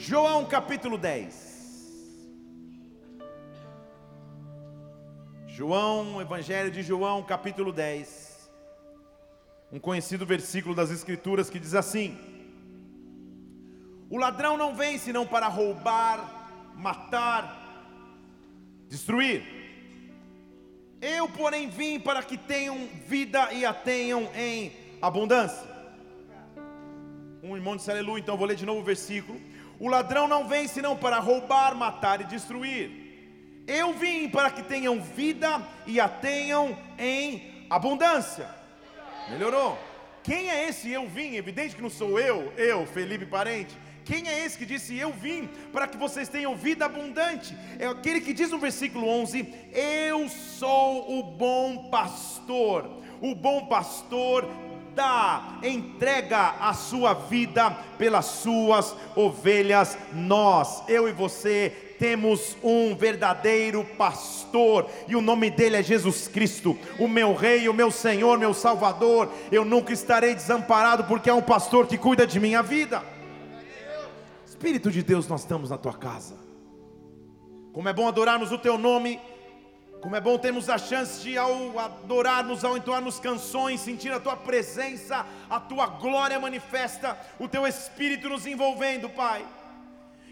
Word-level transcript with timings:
João 0.00 0.46
capítulo 0.46 0.96
10. 0.96 2.26
João, 5.46 6.22
Evangelho 6.22 6.70
de 6.70 6.82
João, 6.82 7.22
capítulo 7.22 7.70
10. 7.70 8.50
Um 9.70 9.78
conhecido 9.78 10.24
versículo 10.24 10.74
das 10.74 10.90
Escrituras 10.90 11.50
que 11.50 11.58
diz 11.58 11.74
assim: 11.74 12.16
O 14.08 14.16
ladrão 14.16 14.56
não 14.56 14.74
vem 14.74 14.96
senão 14.96 15.26
para 15.26 15.48
roubar, 15.48 16.72
matar, 16.74 17.44
destruir. 18.88 19.42
Eu, 20.98 21.28
porém, 21.28 21.68
vim 21.68 22.00
para 22.00 22.22
que 22.22 22.38
tenham 22.38 22.88
vida 23.06 23.52
e 23.52 23.66
a 23.66 23.74
tenham 23.74 24.30
em 24.34 24.72
abundância. 25.02 25.68
Um 27.42 27.54
irmão 27.54 27.76
disse 27.76 27.90
aleluia, 27.90 28.20
então 28.20 28.38
vou 28.38 28.46
ler 28.46 28.56
de 28.56 28.64
novo 28.64 28.80
o 28.80 28.84
versículo. 28.84 29.38
O 29.80 29.88
ladrão 29.88 30.28
não 30.28 30.46
vem 30.46 30.68
senão 30.68 30.94
para 30.94 31.18
roubar, 31.18 31.74
matar 31.74 32.20
e 32.20 32.24
destruir. 32.24 33.64
Eu 33.66 33.94
vim 33.94 34.28
para 34.28 34.50
que 34.50 34.62
tenham 34.62 35.00
vida 35.00 35.60
e 35.86 35.98
a 35.98 36.06
tenham 36.06 36.76
em 36.98 37.64
abundância. 37.70 38.46
Melhorou? 39.30 39.78
Quem 40.22 40.50
é 40.50 40.68
esse 40.68 40.90
eu 40.90 41.08
vim? 41.08 41.36
Evidente 41.36 41.74
que 41.74 41.80
não 41.80 41.88
sou 41.88 42.20
eu, 42.20 42.52
eu, 42.58 42.86
Felipe 42.86 43.24
Parente. 43.24 43.74
Quem 44.04 44.28
é 44.28 44.44
esse 44.44 44.58
que 44.58 44.66
disse 44.66 44.98
eu 44.98 45.12
vim 45.12 45.48
para 45.72 45.86
que 45.86 45.96
vocês 45.96 46.28
tenham 46.28 46.54
vida 46.54 46.84
abundante? 46.84 47.56
É 47.78 47.86
aquele 47.86 48.20
que 48.20 48.34
diz 48.34 48.50
no 48.50 48.58
versículo 48.58 49.08
11: 49.08 49.54
Eu 49.72 50.28
sou 50.28 51.18
o 51.18 51.22
bom 51.22 51.88
pastor. 51.90 53.00
O 53.22 53.34
bom 53.34 53.66
pastor 53.66 54.46
dá, 54.94 55.58
entrega 55.62 56.56
a 56.60 56.72
sua 56.74 57.14
vida 57.14 57.70
pelas 57.98 58.26
suas 58.26 58.94
ovelhas. 59.14 59.96
Nós, 60.12 60.82
eu 60.88 61.08
e 61.08 61.12
você, 61.12 61.94
temos 61.98 62.56
um 62.62 62.94
verdadeiro 62.96 63.84
pastor, 63.98 64.88
e 65.06 65.14
o 65.14 65.20
nome 65.20 65.50
dele 65.50 65.76
é 65.76 65.82
Jesus 65.82 66.26
Cristo, 66.28 66.78
o 66.98 67.06
meu 67.06 67.34
Rei, 67.34 67.68
o 67.68 67.74
meu 67.74 67.90
Senhor, 67.90 68.38
meu 68.38 68.54
Salvador. 68.54 69.30
Eu 69.52 69.64
nunca 69.64 69.92
estarei 69.92 70.34
desamparado, 70.34 71.04
porque 71.04 71.28
é 71.28 71.34
um 71.34 71.42
pastor 71.42 71.86
que 71.86 71.98
cuida 71.98 72.26
de 72.26 72.40
minha 72.40 72.62
vida. 72.62 73.02
Espírito 74.46 74.90
de 74.90 75.02
Deus, 75.02 75.28
nós 75.28 75.42
estamos 75.42 75.70
na 75.70 75.76
tua 75.76 75.94
casa. 75.94 76.36
Como 77.72 77.88
é 77.88 77.92
bom 77.92 78.08
adorarmos 78.08 78.50
o 78.50 78.58
teu 78.58 78.76
nome, 78.76 79.20
como 80.00 80.16
é 80.16 80.20
bom 80.20 80.38
termos 80.38 80.70
a 80.70 80.78
chance 80.78 81.20
de, 81.20 81.36
ao 81.36 81.78
adorarmos, 81.78 82.64
ao 82.64 82.76
entoarmos 82.76 83.20
canções, 83.20 83.80
sentir 83.80 84.10
a 84.10 84.18
tua 84.18 84.34
presença, 84.34 85.26
a 85.48 85.60
tua 85.60 85.86
glória 85.86 86.40
manifesta, 86.40 87.18
o 87.38 87.46
teu 87.46 87.66
espírito 87.66 88.28
nos 88.28 88.46
envolvendo, 88.46 89.10
Pai. 89.10 89.46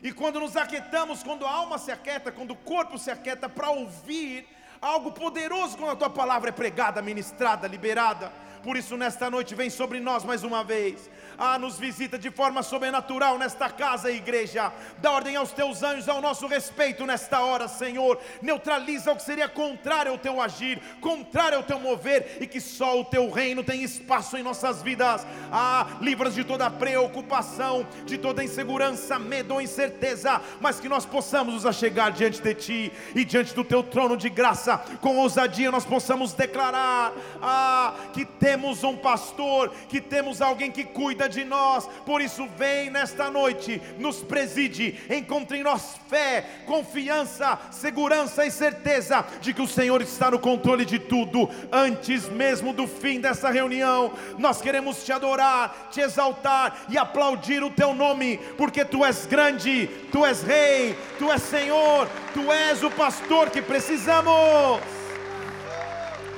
E 0.02 0.11
quando 0.11 0.41
nos 0.41 0.56
aquietamos, 0.56 1.22
quando 1.22 1.44
a 1.44 1.50
alma 1.50 1.77
se 1.77 1.91
aquieta, 1.91 2.33
quando 2.33 2.52
o 2.52 2.56
corpo 2.56 2.98
se 2.98 3.11
aquieta 3.11 3.48
para 3.48 3.69
ouvir 3.70 4.46
algo 4.80 5.12
poderoso, 5.12 5.77
quando 5.77 5.91
a 5.91 5.96
tua 5.96 6.11
palavra 6.11 6.48
é 6.48 6.52
pregada, 6.52 7.02
ministrada, 7.02 7.66
liberada. 7.66 8.33
Por 8.62 8.77
isso, 8.77 8.96
nesta 8.96 9.30
noite, 9.30 9.55
vem 9.55 9.69
sobre 9.69 10.00
nós 10.00 10.24
mais 10.24 10.44
uma 10.44 10.64
vez 10.64 11.11
ah, 11.39 11.58
nos 11.58 11.78
visita 11.78 12.19
de 12.19 12.31
forma 12.31 12.62
sobrenatural 12.62 13.39
nesta 13.39 13.70
casa, 13.70 14.11
igreja. 14.11 14.72
Dá 14.98 15.12
ordem 15.12 15.36
aos 15.36 15.53
teus 15.53 15.83
anjos 15.83 16.08
ao 16.08 16.20
nosso 16.20 16.47
respeito 16.47 17.06
nesta 17.06 17.41
hora, 17.41 17.69
Senhor. 17.69 18.19
Neutraliza 18.42 19.12
o 19.12 19.17
que 19.17 19.22
seria 19.22 19.48
contrário 19.48 20.11
ao 20.11 20.19
teu 20.19 20.41
agir, 20.41 20.80
contrário 21.00 21.58
ao 21.58 21.62
teu 21.62 21.78
mover, 21.78 22.39
e 22.41 22.47
que 22.47 22.61
só 22.61 23.00
o 23.00 23.05
teu 23.05 23.30
reino 23.30 23.62
tem 23.62 23.83
espaço 23.83 24.36
em 24.36 24.42
nossas 24.42 24.83
vidas. 24.83 25.25
Ah, 25.53 25.86
livras 26.00 26.34
de 26.34 26.42
toda 26.42 26.69
preocupação, 26.70 27.86
de 28.05 28.19
toda 28.19 28.42
insegurança, 28.42 29.19
medo 29.19 29.55
ou 29.55 29.61
incerteza, 29.61 30.41
mas 30.61 30.80
que 30.80 30.89
nós 30.89 31.06
possamos 31.06 31.55
nos 31.55 31.67
achegar 31.67 32.11
diante 32.11 32.42
de 32.42 32.55
ti 32.55 32.92
e 33.14 33.25
diante 33.25 33.55
do 33.55 33.62
teu 33.62 33.83
trono 33.83 34.17
de 34.17 34.28
graça, 34.28 34.78
com 35.00 35.17
ousadia 35.19 35.70
nós 35.70 35.84
possamos 35.84 36.33
declarar: 36.33 37.12
ah, 37.41 37.95
que 38.12 38.24
temos 38.24 38.83
um 38.83 38.96
pastor, 38.96 39.70
que 39.89 40.01
temos 40.01 40.42
alguém 40.42 40.70
que 40.70 40.85
cuida 40.85 41.27
de 41.28 41.44
nós. 41.44 41.86
Por 42.06 42.20
isso, 42.20 42.48
vem 42.56 42.90
nesta 42.90 43.30
noite, 43.30 43.80
nos 43.98 44.22
preside, 44.22 44.98
encontre 45.11 45.58
em 45.58 45.62
nós 45.62 45.96
fé, 46.08 46.44
confiança, 46.66 47.58
segurança 47.70 48.46
e 48.46 48.50
certeza 48.50 49.24
de 49.40 49.52
que 49.52 49.62
o 49.62 49.68
Senhor 49.68 50.00
está 50.02 50.30
no 50.30 50.38
controle 50.38 50.84
de 50.84 50.98
tudo. 50.98 51.48
Antes 51.70 52.28
mesmo 52.28 52.72
do 52.72 52.86
fim 52.86 53.20
dessa 53.20 53.50
reunião, 53.50 54.12
nós 54.38 54.61
queremos 54.61 55.05
te 55.05 55.12
adorar, 55.12 55.88
te 55.90 56.00
exaltar 56.00 56.86
e 56.88 56.96
aplaudir 56.96 57.62
o 57.62 57.70
teu 57.70 57.94
nome, 57.94 58.38
porque 58.56 58.84
tu 58.84 59.05
és 59.05 59.27
grande, 59.27 59.88
tu 60.11 60.24
és 60.24 60.42
rei, 60.42 60.96
tu 61.18 61.30
és 61.30 61.42
Senhor, 61.42 62.08
tu 62.33 62.52
és 62.52 62.83
o 62.83 62.90
pastor 62.90 63.50
que 63.50 63.62
precisamos. 63.62 64.80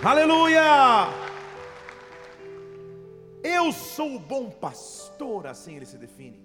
Aleluia! 0.02 1.29
Eu 3.42 3.72
sou 3.72 4.16
o 4.16 4.18
bom 4.18 4.50
pastor, 4.50 5.46
assim 5.46 5.76
ele 5.76 5.86
se 5.86 5.96
define. 5.96 6.40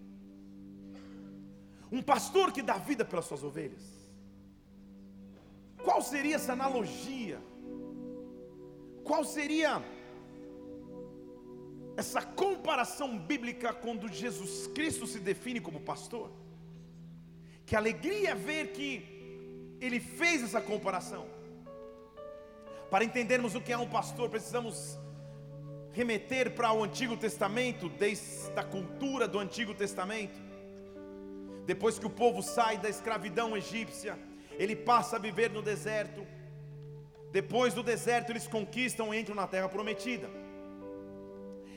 Um 1.91 2.01
pastor 2.01 2.51
que 2.51 2.61
dá 2.61 2.78
vida 2.78 3.03
pelas 3.06 3.25
suas 3.25 3.44
ovelhas. 3.44 3.83
Qual 5.84 6.01
seria 6.01 6.35
essa 6.35 6.53
analogia? 6.53 7.39
Qual 9.03 9.23
seria 9.23 9.84
essa 11.95 12.22
comparação 12.22 13.17
bíblica 13.17 13.72
quando 13.73 14.11
Jesus 14.11 14.67
Cristo 14.67 15.05
se 15.05 15.19
define 15.19 15.61
como 15.61 15.79
pastor? 15.79 16.31
Que 17.66 17.75
alegria 17.75 18.35
ver 18.35 18.72
que 18.72 19.16
ele 19.79 20.00
fez 20.00 20.44
essa 20.44 20.61
comparação. 20.61 21.28
Para 22.89 23.03
entendermos 23.03 23.55
o 23.55 23.61
que 23.61 23.72
é 23.72 23.78
um 23.78 23.89
pastor, 23.89 24.29
precisamos 24.29 24.97
remeter 25.95 26.51
para 26.51 26.73
o 26.73 26.83
Antigo 26.83 27.16
Testamento, 27.16 27.88
desde 27.88 28.51
a 28.53 28.63
cultura 28.63 29.29
do 29.29 29.39
Antigo 29.39 29.73
Testamento. 29.73 30.38
Depois 31.66 31.97
que 31.97 32.06
o 32.06 32.09
povo 32.09 32.41
sai 32.44 32.78
da 32.78 32.89
escravidão 32.89 33.56
egípcia, 33.56 34.19
ele 34.59 34.75
passa 34.75 35.16
a 35.16 35.19
viver 35.19 35.50
no 35.50 35.61
deserto. 35.61 36.28
Depois 37.31 37.73
do 37.73 37.81
deserto, 37.81 38.31
eles 38.34 38.45
conquistam 38.45 39.13
e 39.13 39.19
entram 39.19 39.35
na 39.35 39.47
terra 39.47 39.69
prometida. 39.69 40.29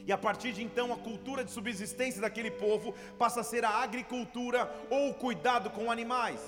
E 0.05 0.11
a 0.11 0.19
partir 0.19 0.53
de 0.53 0.65
então, 0.65 0.93
a 0.93 0.97
cultura 0.97 1.45
de 1.45 1.53
subsistência 1.53 2.21
daquele 2.21 2.51
povo 2.51 2.95
passa 3.17 3.41
a 3.41 3.45
ser 3.45 3.65
a 3.65 3.71
agricultura 3.71 4.69
ou 4.91 5.11
o 5.11 5.15
cuidado 5.15 5.71
com 5.71 5.93
animais, 5.93 6.41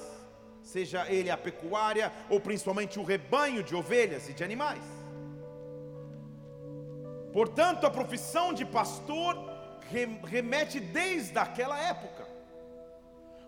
seja 0.60 1.06
ele 1.08 1.30
a 1.30 1.36
pecuária 1.36 2.12
ou 2.28 2.40
principalmente 2.40 2.98
o 2.98 3.04
rebanho 3.04 3.62
de 3.62 3.76
ovelhas 3.76 4.28
e 4.28 4.32
de 4.32 4.42
animais. 4.42 4.99
Portanto, 7.32 7.86
a 7.86 7.90
profissão 7.90 8.52
de 8.52 8.64
pastor 8.64 9.36
remete 10.24 10.80
desde 10.80 11.38
aquela 11.38 11.78
época. 11.78 12.26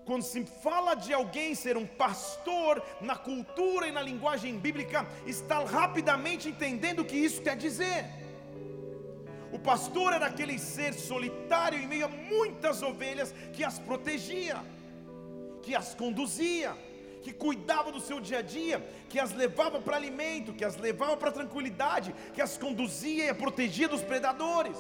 Quando 0.05 0.23
se 0.23 0.45
fala 0.45 0.95
de 0.95 1.13
alguém 1.13 1.55
ser 1.55 1.77
um 1.77 1.87
pastor, 1.87 2.83
na 3.01 3.17
cultura 3.17 3.87
e 3.87 3.93
na 3.93 4.03
linguagem 4.03 4.59
bíblica, 4.59 5.07
está 5.27 5.65
rapidamente 5.65 6.49
entendendo 6.49 7.01
o 7.01 7.05
que 7.05 7.17
isso 7.17 7.41
quer 7.41 7.57
dizer. 7.57 8.05
O 9.53 9.59
pastor 9.59 10.13
era 10.13 10.27
aquele 10.27 10.59
ser 10.59 10.93
solitário 10.95 11.79
em 11.79 11.87
meio 11.87 12.07
a 12.07 12.09
muitas 12.09 12.83
ovelhas 12.83 13.33
que 13.53 13.63
as 13.63 13.79
protegia, 13.79 14.57
que 15.63 15.75
as 15.75 15.95
conduzia 15.95 16.77
que 17.23 17.33
cuidava 17.33 17.93
do 17.93 18.01
seu 18.01 18.21
dia 18.21 18.39
a 18.39 18.43
dia, 18.43 18.85
que 19.09 19.19
as 19.19 19.33
levava 19.33 19.81
para 19.81 19.97
alimento, 19.97 20.53
que 20.53 20.65
as 20.65 20.77
levava 20.77 21.17
para 21.17 21.31
tranquilidade, 21.31 22.15
que 22.35 22.43
as 22.43 22.59
conduzia 22.59 23.31
e 23.31 23.35
protegia 23.35 23.89
dos 23.89 24.03
predadores. 24.03 24.77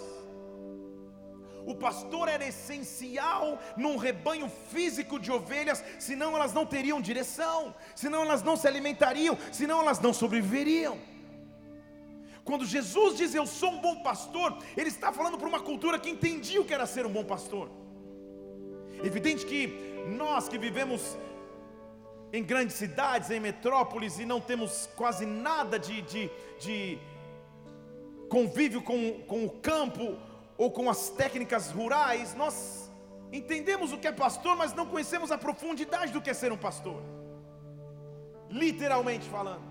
O 1.64 1.74
pastor 1.74 2.28
era 2.28 2.44
essencial 2.44 3.58
num 3.76 3.96
rebanho 3.96 4.50
físico 4.70 5.18
de 5.18 5.30
ovelhas, 5.30 5.82
senão 5.98 6.34
elas 6.34 6.52
não 6.52 6.66
teriam 6.66 7.00
direção, 7.00 7.74
senão 7.94 8.22
elas 8.22 8.42
não 8.42 8.56
se 8.56 8.66
alimentariam, 8.66 9.38
senão 9.52 9.80
elas 9.80 10.00
não 10.00 10.12
sobreviveriam. 10.12 10.98
Quando 12.44 12.66
Jesus 12.66 13.16
diz 13.16 13.34
eu 13.34 13.46
sou 13.46 13.70
um 13.70 13.80
bom 13.80 14.02
pastor, 14.02 14.58
ele 14.76 14.88
está 14.88 15.12
falando 15.12 15.38
para 15.38 15.48
uma 15.48 15.60
cultura 15.60 15.98
que 15.98 16.10
entendia 16.10 16.60
o 16.60 16.64
que 16.64 16.74
era 16.74 16.86
ser 16.86 17.06
um 17.06 17.12
bom 17.12 17.24
pastor. 17.24 17.70
Evidente 19.04 19.46
que 19.46 19.66
nós 20.08 20.48
que 20.48 20.58
vivemos 20.58 21.16
em 22.32 22.42
grandes 22.42 22.76
cidades, 22.76 23.30
em 23.30 23.38
metrópoles, 23.38 24.18
e 24.18 24.24
não 24.24 24.40
temos 24.40 24.88
quase 24.96 25.26
nada 25.26 25.78
de, 25.78 26.00
de, 26.02 26.30
de 26.58 26.98
convívio 28.28 28.80
com, 28.82 29.20
com 29.26 29.44
o 29.44 29.50
campo 29.50 30.18
ou 30.56 30.70
com 30.70 30.88
as 30.88 31.10
técnicas 31.10 31.70
rurais, 31.70 32.34
nós 32.34 32.90
entendemos 33.30 33.92
o 33.92 33.98
que 33.98 34.08
é 34.08 34.12
pastor, 34.12 34.56
mas 34.56 34.72
não 34.72 34.86
conhecemos 34.86 35.30
a 35.30 35.36
profundidade 35.36 36.12
do 36.12 36.22
que 36.22 36.30
é 36.30 36.34
ser 36.34 36.52
um 36.52 36.56
pastor, 36.56 37.02
literalmente 38.48 39.28
falando. 39.28 39.70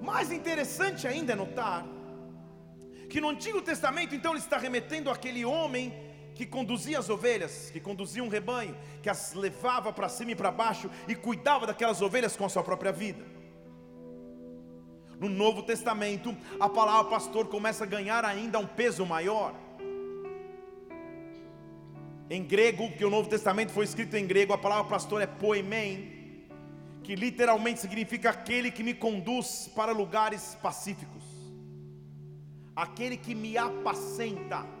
Mais 0.00 0.32
interessante 0.32 1.06
ainda 1.06 1.32
é 1.34 1.36
notar 1.36 1.84
que 3.08 3.20
no 3.20 3.28
Antigo 3.28 3.62
Testamento, 3.62 4.14
então, 4.14 4.32
ele 4.32 4.40
está 4.40 4.58
remetendo 4.58 5.10
àquele 5.10 5.44
homem 5.44 6.07
que 6.38 6.46
conduzia 6.46 7.00
as 7.00 7.10
ovelhas, 7.10 7.68
que 7.72 7.80
conduzia 7.80 8.22
um 8.22 8.28
rebanho, 8.28 8.76
que 9.02 9.10
as 9.10 9.34
levava 9.34 9.92
para 9.92 10.08
cima 10.08 10.30
e 10.30 10.36
para 10.36 10.52
baixo 10.52 10.88
e 11.08 11.14
cuidava 11.16 11.66
daquelas 11.66 12.00
ovelhas 12.00 12.36
com 12.36 12.44
a 12.44 12.48
sua 12.48 12.62
própria 12.62 12.92
vida. 12.92 13.24
No 15.18 15.28
Novo 15.28 15.64
Testamento, 15.64 16.36
a 16.60 16.68
palavra 16.68 17.10
pastor 17.10 17.48
começa 17.48 17.82
a 17.82 17.88
ganhar 17.88 18.24
ainda 18.24 18.56
um 18.60 18.68
peso 18.68 19.04
maior. 19.04 19.52
Em 22.30 22.44
grego, 22.44 22.92
que 22.92 23.04
o 23.04 23.10
Novo 23.10 23.28
Testamento 23.28 23.72
foi 23.72 23.84
escrito 23.84 24.14
em 24.14 24.24
grego, 24.24 24.52
a 24.52 24.58
palavra 24.58 24.88
pastor 24.88 25.20
é 25.20 25.26
poimen, 25.26 26.46
que 27.02 27.16
literalmente 27.16 27.80
significa 27.80 28.30
aquele 28.30 28.70
que 28.70 28.84
me 28.84 28.94
conduz 28.94 29.68
para 29.74 29.90
lugares 29.90 30.56
pacíficos, 30.62 31.24
aquele 32.76 33.16
que 33.16 33.34
me 33.34 33.58
apacenta 33.58 34.77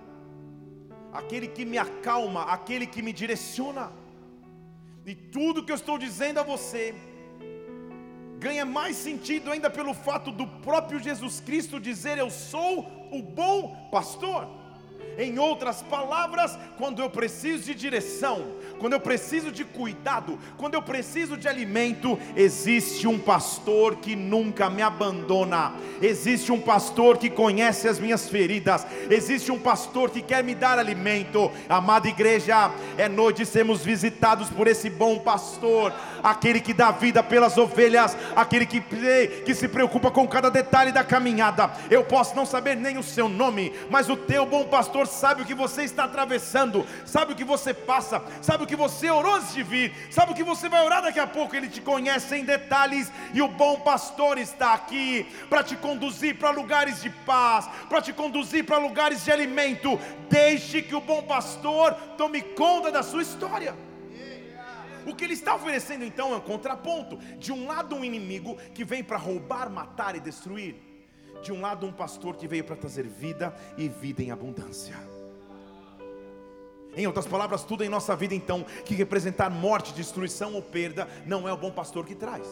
aquele 1.18 1.48
que 1.48 1.64
me 1.64 1.78
acalma, 1.78 2.42
aquele 2.44 2.86
que 2.86 3.02
me 3.02 3.12
direciona. 3.12 3.90
E 5.04 5.14
tudo 5.14 5.64
que 5.64 5.72
eu 5.72 5.76
estou 5.76 5.98
dizendo 5.98 6.38
a 6.40 6.42
você 6.42 6.94
ganha 8.38 8.64
mais 8.64 8.96
sentido 8.96 9.50
ainda 9.50 9.68
pelo 9.68 9.92
fato 9.92 10.30
do 10.30 10.46
próprio 10.68 11.00
Jesus 11.00 11.40
Cristo 11.40 11.80
dizer: 11.80 12.16
Eu 12.18 12.30
sou 12.30 12.86
o 13.10 13.20
bom 13.22 13.88
pastor. 13.90 14.46
Em 15.18 15.36
outras 15.36 15.82
palavras, 15.82 16.56
quando 16.76 17.02
eu 17.02 17.10
preciso 17.10 17.64
de 17.64 17.74
direção, 17.74 18.52
quando 18.78 18.92
eu 18.92 19.00
preciso 19.00 19.50
de 19.50 19.64
cuidado, 19.64 20.38
quando 20.56 20.74
eu 20.74 20.82
preciso 20.82 21.36
de 21.36 21.48
alimento, 21.48 22.16
existe 22.36 23.08
um 23.08 23.18
pastor 23.18 23.96
que 23.96 24.14
nunca 24.14 24.70
me 24.70 24.80
abandona, 24.80 25.72
existe 26.00 26.52
um 26.52 26.60
pastor 26.60 27.18
que 27.18 27.28
conhece 27.28 27.88
as 27.88 27.98
minhas 27.98 28.28
feridas, 28.28 28.86
existe 29.10 29.50
um 29.50 29.58
pastor 29.58 30.10
que 30.10 30.22
quer 30.22 30.44
me 30.44 30.54
dar 30.54 30.78
alimento. 30.78 31.50
Amada 31.68 32.06
igreja, 32.06 32.70
é 32.96 33.08
noite 33.08 33.38
de 33.38 33.46
sermos 33.46 33.84
visitados 33.84 34.48
por 34.48 34.68
esse 34.68 34.88
bom 34.88 35.18
pastor, 35.18 35.92
aquele 36.22 36.60
que 36.60 36.72
dá 36.72 36.92
vida 36.92 37.24
pelas 37.24 37.58
ovelhas, 37.58 38.16
aquele 38.36 38.66
que, 38.66 38.80
que 39.44 39.54
se 39.54 39.66
preocupa 39.66 40.12
com 40.12 40.28
cada 40.28 40.48
detalhe 40.48 40.92
da 40.92 41.02
caminhada. 41.02 41.72
Eu 41.90 42.04
posso 42.04 42.36
não 42.36 42.46
saber 42.46 42.76
nem 42.76 42.98
o 42.98 43.02
seu 43.02 43.28
nome, 43.28 43.72
mas 43.90 44.08
o 44.08 44.16
teu 44.16 44.46
bom 44.46 44.62
pastor 44.62 45.07
sabe 45.08 45.42
o 45.42 45.44
que 45.44 45.54
você 45.54 45.82
está 45.82 46.04
atravessando, 46.04 46.86
sabe 47.04 47.32
o 47.32 47.36
que 47.36 47.44
você 47.44 47.74
passa, 47.74 48.22
sabe 48.40 48.64
o 48.64 48.66
que 48.66 48.76
você 48.76 49.10
orou 49.10 49.34
antes 49.34 49.52
de 49.52 49.62
vir, 49.62 49.92
sabe 50.10 50.32
o 50.32 50.34
que 50.34 50.44
você 50.44 50.68
vai 50.68 50.84
orar 50.84 51.02
daqui 51.02 51.18
a 51.18 51.26
pouco. 51.26 51.56
Ele 51.56 51.68
te 51.68 51.80
conhece 51.80 52.36
em 52.36 52.44
detalhes 52.44 53.10
e 53.34 53.42
o 53.42 53.48
bom 53.48 53.80
pastor 53.80 54.38
está 54.38 54.74
aqui 54.74 55.26
para 55.48 55.62
te 55.62 55.76
conduzir 55.76 56.38
para 56.38 56.50
lugares 56.50 57.02
de 57.02 57.10
paz, 57.10 57.68
para 57.88 58.00
te 58.00 58.12
conduzir 58.12 58.64
para 58.64 58.78
lugares 58.78 59.24
de 59.24 59.32
alimento. 59.32 59.98
Deixe 60.28 60.82
que 60.82 60.94
o 60.94 61.00
bom 61.00 61.22
pastor 61.22 61.94
tome 62.16 62.42
conta 62.42 62.92
da 62.92 63.02
sua 63.02 63.22
história. 63.22 63.74
O 65.06 65.14
que 65.14 65.24
ele 65.24 65.32
está 65.32 65.54
oferecendo 65.54 66.04
então 66.04 66.34
é 66.34 66.36
um 66.36 66.40
contraponto. 66.40 67.16
De 67.38 67.50
um 67.50 67.66
lado, 67.66 67.96
um 67.96 68.04
inimigo 68.04 68.56
que 68.74 68.84
vem 68.84 69.02
para 69.02 69.16
roubar, 69.16 69.70
matar 69.70 70.14
e 70.14 70.20
destruir 70.20 70.87
de 71.42 71.52
um 71.52 71.60
lado 71.60 71.86
um 71.86 71.92
pastor 71.92 72.36
que 72.36 72.48
veio 72.48 72.64
para 72.64 72.76
trazer 72.76 73.04
vida 73.04 73.54
e 73.76 73.88
vida 73.88 74.22
em 74.22 74.30
abundância. 74.30 74.96
Em 76.96 77.06
outras 77.06 77.26
palavras, 77.26 77.62
tudo 77.62 77.84
em 77.84 77.88
nossa 77.88 78.16
vida 78.16 78.34
então 78.34 78.64
que 78.84 78.94
representar 78.94 79.50
morte, 79.50 79.92
destruição 79.92 80.54
ou 80.54 80.62
perda, 80.62 81.08
não 81.26 81.48
é 81.48 81.52
o 81.52 81.56
bom 81.56 81.70
pastor 81.70 82.04
que 82.04 82.14
traz. 82.14 82.46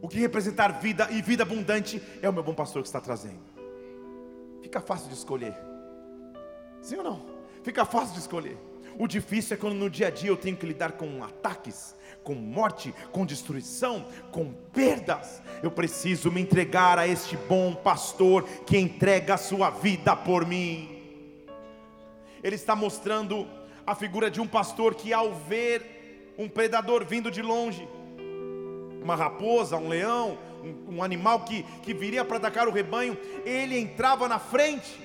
O 0.00 0.08
que 0.08 0.18
representar 0.18 0.80
vida 0.80 1.08
e 1.12 1.22
vida 1.22 1.44
abundante 1.44 2.02
é 2.20 2.28
o 2.28 2.32
meu 2.32 2.42
bom 2.42 2.54
pastor 2.54 2.82
que 2.82 2.88
está 2.88 3.00
trazendo. 3.00 3.40
Fica 4.60 4.80
fácil 4.80 5.08
de 5.08 5.14
escolher. 5.14 5.54
Sim 6.80 6.96
ou 6.96 7.04
não? 7.04 7.26
Fica 7.62 7.84
fácil 7.84 8.14
de 8.14 8.20
escolher. 8.20 8.58
O 8.98 9.06
difícil 9.06 9.54
é 9.54 9.56
quando 9.56 9.74
no 9.74 9.88
dia 9.88 10.08
a 10.08 10.10
dia 10.10 10.30
eu 10.30 10.36
tenho 10.36 10.56
que 10.56 10.66
lidar 10.66 10.92
com 10.92 11.22
ataques, 11.22 11.94
com 12.22 12.34
morte, 12.34 12.94
com 13.10 13.26
destruição, 13.26 14.06
com 14.30 14.52
perdas. 14.72 15.42
Eu 15.62 15.70
preciso 15.70 16.30
me 16.30 16.40
entregar 16.40 16.98
a 16.98 17.06
este 17.06 17.36
bom 17.36 17.74
pastor 17.74 18.44
que 18.66 18.78
entrega 18.78 19.34
a 19.34 19.38
sua 19.38 19.70
vida 19.70 20.14
por 20.16 20.46
mim. 20.46 20.88
Ele 22.42 22.56
está 22.56 22.74
mostrando 22.74 23.46
a 23.86 23.94
figura 23.94 24.30
de 24.30 24.40
um 24.40 24.46
pastor 24.46 24.94
que, 24.94 25.12
ao 25.12 25.32
ver 25.34 26.34
um 26.38 26.48
predador 26.48 27.04
vindo 27.04 27.30
de 27.30 27.42
longe, 27.42 27.88
uma 29.02 29.14
raposa, 29.16 29.76
um 29.76 29.88
leão, 29.88 30.38
um, 30.62 30.96
um 30.96 31.02
animal 31.02 31.40
que, 31.40 31.64
que 31.82 31.92
viria 31.92 32.24
para 32.24 32.36
atacar 32.36 32.68
o 32.68 32.72
rebanho, 32.72 33.18
ele 33.44 33.78
entrava 33.78 34.28
na 34.28 34.38
frente. 34.38 35.00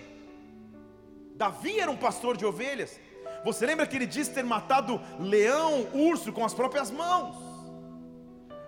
Davi 1.35 1.79
era 1.79 1.91
um 1.91 1.97
pastor 1.97 2.37
de 2.37 2.45
ovelhas, 2.45 2.99
você 3.43 3.65
lembra 3.65 3.87
que 3.87 3.95
ele 3.95 4.05
disse 4.05 4.31
ter 4.31 4.43
matado 4.43 5.01
leão, 5.19 5.87
urso 5.93 6.31
com 6.31 6.43
as 6.43 6.53
próprias 6.53 6.91
mãos? 6.91 7.35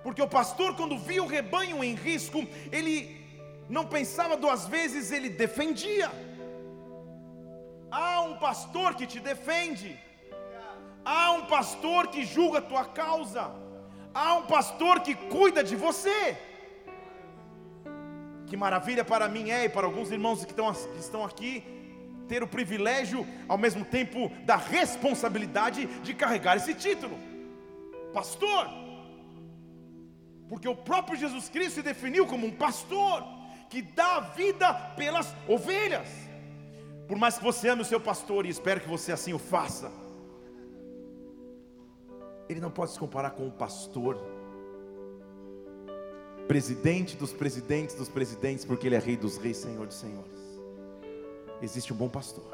Porque 0.03 0.21
o 0.21 0.27
pastor, 0.27 0.75
quando 0.75 0.97
via 0.97 1.23
o 1.23 1.27
rebanho 1.27 1.83
em 1.83 1.93
risco, 1.93 2.47
ele 2.71 3.19
não 3.69 3.85
pensava 3.85 4.37
duas 4.37 4.65
vezes, 4.65 5.11
ele 5.11 5.29
defendia. 5.29 6.09
Há 7.91 8.21
um 8.21 8.37
pastor 8.37 8.95
que 8.95 9.05
te 9.05 9.19
defende, 9.19 9.99
há 11.03 11.31
um 11.31 11.45
pastor 11.45 12.07
que 12.07 12.23
julga 12.23 12.59
a 12.59 12.61
tua 12.61 12.85
causa, 12.85 13.51
há 14.13 14.35
um 14.35 14.43
pastor 14.43 15.01
que 15.01 15.15
cuida 15.15 15.63
de 15.63 15.75
você. 15.75 16.37
Que 18.45 18.57
maravilha 18.57 19.03
para 19.05 19.27
mim 19.27 19.51
é 19.51 19.65
e 19.65 19.69
para 19.69 19.85
alguns 19.85 20.11
irmãos 20.11 20.43
que 20.43 20.51
estão, 20.51 20.73
que 20.73 20.99
estão 20.99 21.23
aqui 21.23 21.78
ter 22.29 22.43
o 22.43 22.47
privilégio, 22.47 23.27
ao 23.47 23.57
mesmo 23.57 23.83
tempo, 23.83 24.31
da 24.45 24.55
responsabilidade 24.55 25.87
de 26.01 26.13
carregar 26.13 26.55
esse 26.55 26.73
título, 26.73 27.17
pastor, 28.13 28.69
porque 30.47 30.67
o 30.67 30.75
próprio 30.75 31.17
Jesus 31.17 31.49
Cristo 31.49 31.75
se 31.75 31.81
definiu 31.81 32.25
como 32.25 32.45
um 32.45 32.51
pastor 32.51 33.23
que 33.69 33.81
dá 33.81 34.19
vida 34.19 34.73
pelas 34.95 35.33
ovelhas. 35.47 36.07
Por 37.07 37.17
mais 37.17 37.37
que 37.37 37.43
você 37.43 37.69
ame 37.69 37.81
o 37.81 37.85
seu 37.85 37.99
pastor 37.99 38.45
e 38.45 38.49
espero 38.49 38.81
que 38.81 38.87
você 38.87 39.11
assim 39.11 39.33
o 39.33 39.39
faça, 39.39 39.91
ele 42.47 42.59
não 42.59 42.71
pode 42.71 42.91
se 42.91 42.99
comparar 42.99 43.31
com 43.31 43.47
o 43.47 43.51
pastor, 43.51 44.17
presidente 46.47 47.15
dos 47.15 47.31
presidentes 47.31 47.95
dos 47.95 48.09
presidentes, 48.09 48.65
porque 48.65 48.87
ele 48.87 48.95
é 48.95 48.99
rei 48.99 49.15
dos 49.15 49.37
reis, 49.37 49.57
senhor 49.57 49.85
dos 49.85 49.97
senhores. 49.97 50.38
Existe 51.61 51.93
um 51.93 51.95
bom 51.95 52.09
pastor. 52.09 52.45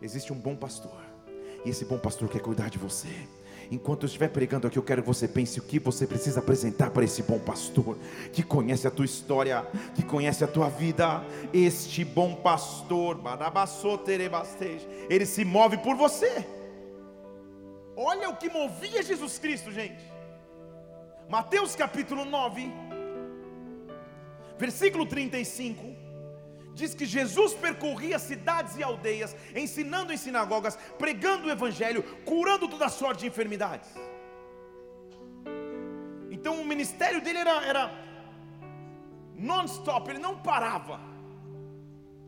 Existe 0.00 0.32
um 0.32 0.36
bom 0.36 0.56
pastor. 0.56 0.96
E 1.64 1.70
esse 1.70 1.84
bom 1.84 1.98
pastor 1.98 2.28
quer 2.28 2.40
cuidar 2.40 2.70
de 2.70 2.78
você. 2.78 3.08
Enquanto 3.70 4.04
eu 4.04 4.06
estiver 4.06 4.28
pregando 4.28 4.68
aqui, 4.68 4.78
eu 4.78 4.82
quero 4.82 5.02
que 5.02 5.08
você 5.08 5.26
pense 5.26 5.58
o 5.58 5.62
que 5.62 5.78
você 5.78 6.06
precisa 6.06 6.38
apresentar 6.38 6.90
para 6.90 7.04
esse 7.04 7.22
bom 7.22 7.38
pastor, 7.40 7.98
que 8.32 8.42
conhece 8.42 8.86
a 8.86 8.90
tua 8.90 9.04
história, 9.04 9.66
que 9.94 10.04
conhece 10.04 10.44
a 10.44 10.46
tua 10.46 10.68
vida. 10.68 11.24
Este 11.52 12.04
bom 12.04 12.36
pastor, 12.36 13.18
ele 15.10 15.26
se 15.26 15.44
move 15.44 15.78
por 15.78 15.96
você. 15.96 16.46
Olha 17.96 18.28
o 18.28 18.36
que 18.36 18.48
movia 18.48 19.02
Jesus 19.02 19.38
Cristo, 19.38 19.72
gente. 19.72 20.04
Mateus 21.28 21.74
capítulo 21.74 22.24
9, 22.24 22.72
versículo 24.56 25.04
35 25.06 26.05
diz 26.80 26.94
que 26.94 27.06
Jesus 27.06 27.54
percorria 27.54 28.18
cidades 28.18 28.76
e 28.76 28.82
aldeias, 28.82 29.34
ensinando 29.54 30.12
em 30.12 30.18
sinagogas, 30.24 30.76
pregando 30.98 31.48
o 31.48 31.50
evangelho, 31.50 32.02
curando 32.24 32.68
toda 32.68 32.88
sorte 32.90 33.20
de 33.20 33.28
enfermidades. 33.28 33.88
Então 36.30 36.60
o 36.60 36.64
ministério 36.72 37.20
dele 37.22 37.38
era, 37.38 37.56
era 37.72 37.84
non-stop, 39.34 40.10
ele 40.10 40.18
não 40.18 40.36
parava 40.50 41.00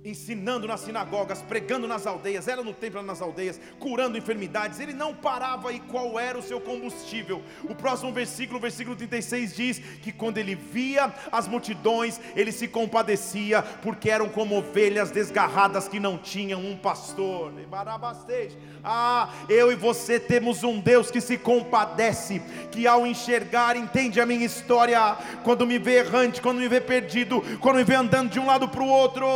ensinando 0.05 0.67
nas 0.67 0.81
sinagogas, 0.81 1.43
pregando 1.43 1.87
nas 1.87 2.07
aldeias, 2.07 2.49
era 2.49 2.63
no 2.63 2.73
templo 2.73 3.03
nas 3.03 3.21
aldeias, 3.21 3.61
curando 3.79 4.17
enfermidades, 4.17 4.81
ele 4.81 4.93
não 4.93 5.15
parava 5.15 5.73
e 5.73 5.81
qual 5.81 6.19
era 6.19 6.39
o 6.39 6.43
seu 6.43 6.61
combustível? 6.61 7.43
O 7.65 7.75
próximo 7.75 8.13
versículo, 8.13 8.61
versículo 8.61 8.97
36 8.97 9.57
diz 9.57 9.79
que 9.79 10.13
quando 10.13 10.39
ele 10.39 10.55
via 10.55 11.13
as 11.31 11.49
multidões, 11.49 12.21
ele 12.35 12.53
se 12.53 12.69
compadecia, 12.69 13.63
porque 13.63 14.11
eram 14.11 14.29
como 14.29 14.57
ovelhas 14.57 15.11
desgarradas 15.11 15.89
que 15.89 16.01
não 16.01 16.17
tinham 16.17 16.61
um 16.61 16.77
pastor. 16.77 17.53
Ah, 18.83 19.31
eu 19.49 19.73
e 19.73 19.75
você 19.75 20.21
temos 20.21 20.63
um 20.63 20.81
Deus 20.81 21.11
que 21.11 21.21
se 21.21 21.37
compadece, 21.37 22.41
que 22.71 22.87
ao 22.87 23.07
enxergar 23.07 23.77
entende 23.77 24.21
a 24.21 24.27
minha 24.27 24.47
história, 24.47 25.17
quando 25.43 25.67
me 25.67 25.79
vê 25.79 25.99
errante, 25.99 26.41
quando 26.41 26.59
me 26.59 26.69
vê 26.69 26.81
perdido, 26.81 27.43
quando 27.61 27.77
me 27.77 27.85
vê 27.85 27.95
andando 27.95 28.31
de 28.31 28.39
um 28.39 28.47
lado 28.47 28.69
para 28.69 28.83
o 28.83 28.89
outro, 28.89 29.27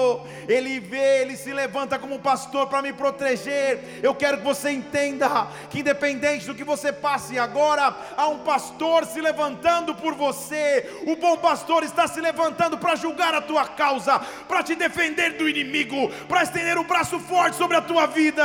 ele 0.49 0.62
Ele 0.63 0.79
vê, 0.79 1.23
ele 1.23 1.37
se 1.37 1.53
levanta 1.53 1.99
como 1.99 2.21
pastor 2.21 2.69
para 2.69 2.81
me 2.81 2.93
proteger. 2.93 4.01
Eu 4.01 4.15
quero 4.15 4.39
que 4.39 4.45
você 4.45 4.71
entenda 4.71 5.49
que, 5.69 5.81
independente 5.81 6.47
do 6.47 6.55
que 6.55 6.63
você 6.63 6.93
passe 6.93 7.37
agora, 7.39 7.95
há 8.17 8.29
um 8.29 8.39
pastor 8.39 9.05
se 9.05 9.21
levantando 9.21 9.93
por 9.95 10.15
você. 10.15 11.03
O 11.05 11.17
bom 11.17 11.37
pastor 11.37 11.83
está 11.83 12.07
se 12.07 12.21
levantando 12.21 12.79
para 12.79 12.95
julgar 12.95 13.35
a 13.35 13.43
tua 13.43 13.67
causa, 13.67 14.21
para 14.47 14.63
te 14.63 14.77
defender 14.77 15.37
do 15.37 15.49
inimigo, 15.49 16.11
para 16.29 16.45
estender 16.45 16.79
o 16.79 16.85
braço 16.85 17.19
forte 17.19 17.57
sobre 17.57 17.77
a 17.77 17.83
tua 17.83 18.07
vida. 18.07 18.45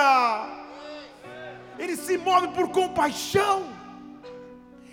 Ele 1.77 1.95
se 1.95 2.17
move 2.17 2.47
por 2.49 2.69
compaixão. 2.69 3.71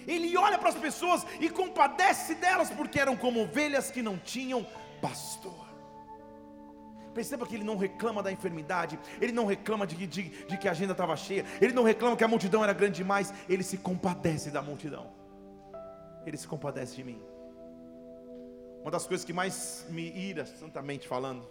Ele 0.06 0.36
olha 0.36 0.58
para 0.58 0.68
as 0.68 0.74
pessoas 0.74 1.26
e 1.40 1.48
compadece 1.48 2.34
delas, 2.34 2.68
porque 2.68 3.00
eram 3.00 3.16
como 3.16 3.40
ovelhas 3.40 3.90
que 3.90 4.02
não 4.02 4.18
tinham 4.18 4.66
pastor. 5.00 5.63
Perceba 7.14 7.46
que 7.46 7.54
ele 7.54 7.64
não 7.64 7.76
reclama 7.76 8.22
da 8.22 8.32
enfermidade, 8.32 8.98
ele 9.20 9.32
não 9.32 9.46
reclama 9.46 9.86
de, 9.86 9.94
de, 10.06 10.22
de 10.46 10.58
que 10.58 10.66
a 10.66 10.72
agenda 10.72 10.92
estava 10.92 11.16
cheia, 11.16 11.44
ele 11.60 11.72
não 11.72 11.84
reclama 11.84 12.16
que 12.16 12.24
a 12.24 12.28
multidão 12.28 12.62
era 12.64 12.72
grande 12.72 12.96
demais, 12.96 13.32
ele 13.48 13.62
se 13.62 13.78
compadece 13.78 14.50
da 14.50 14.60
multidão, 14.60 15.12
ele 16.26 16.36
se 16.36 16.46
compadece 16.46 16.96
de 16.96 17.04
mim. 17.04 17.22
Uma 18.82 18.90
das 18.90 19.06
coisas 19.06 19.24
que 19.24 19.32
mais 19.32 19.86
me 19.88 20.10
ira, 20.10 20.44
santamente 20.44 21.06
falando, 21.06 21.46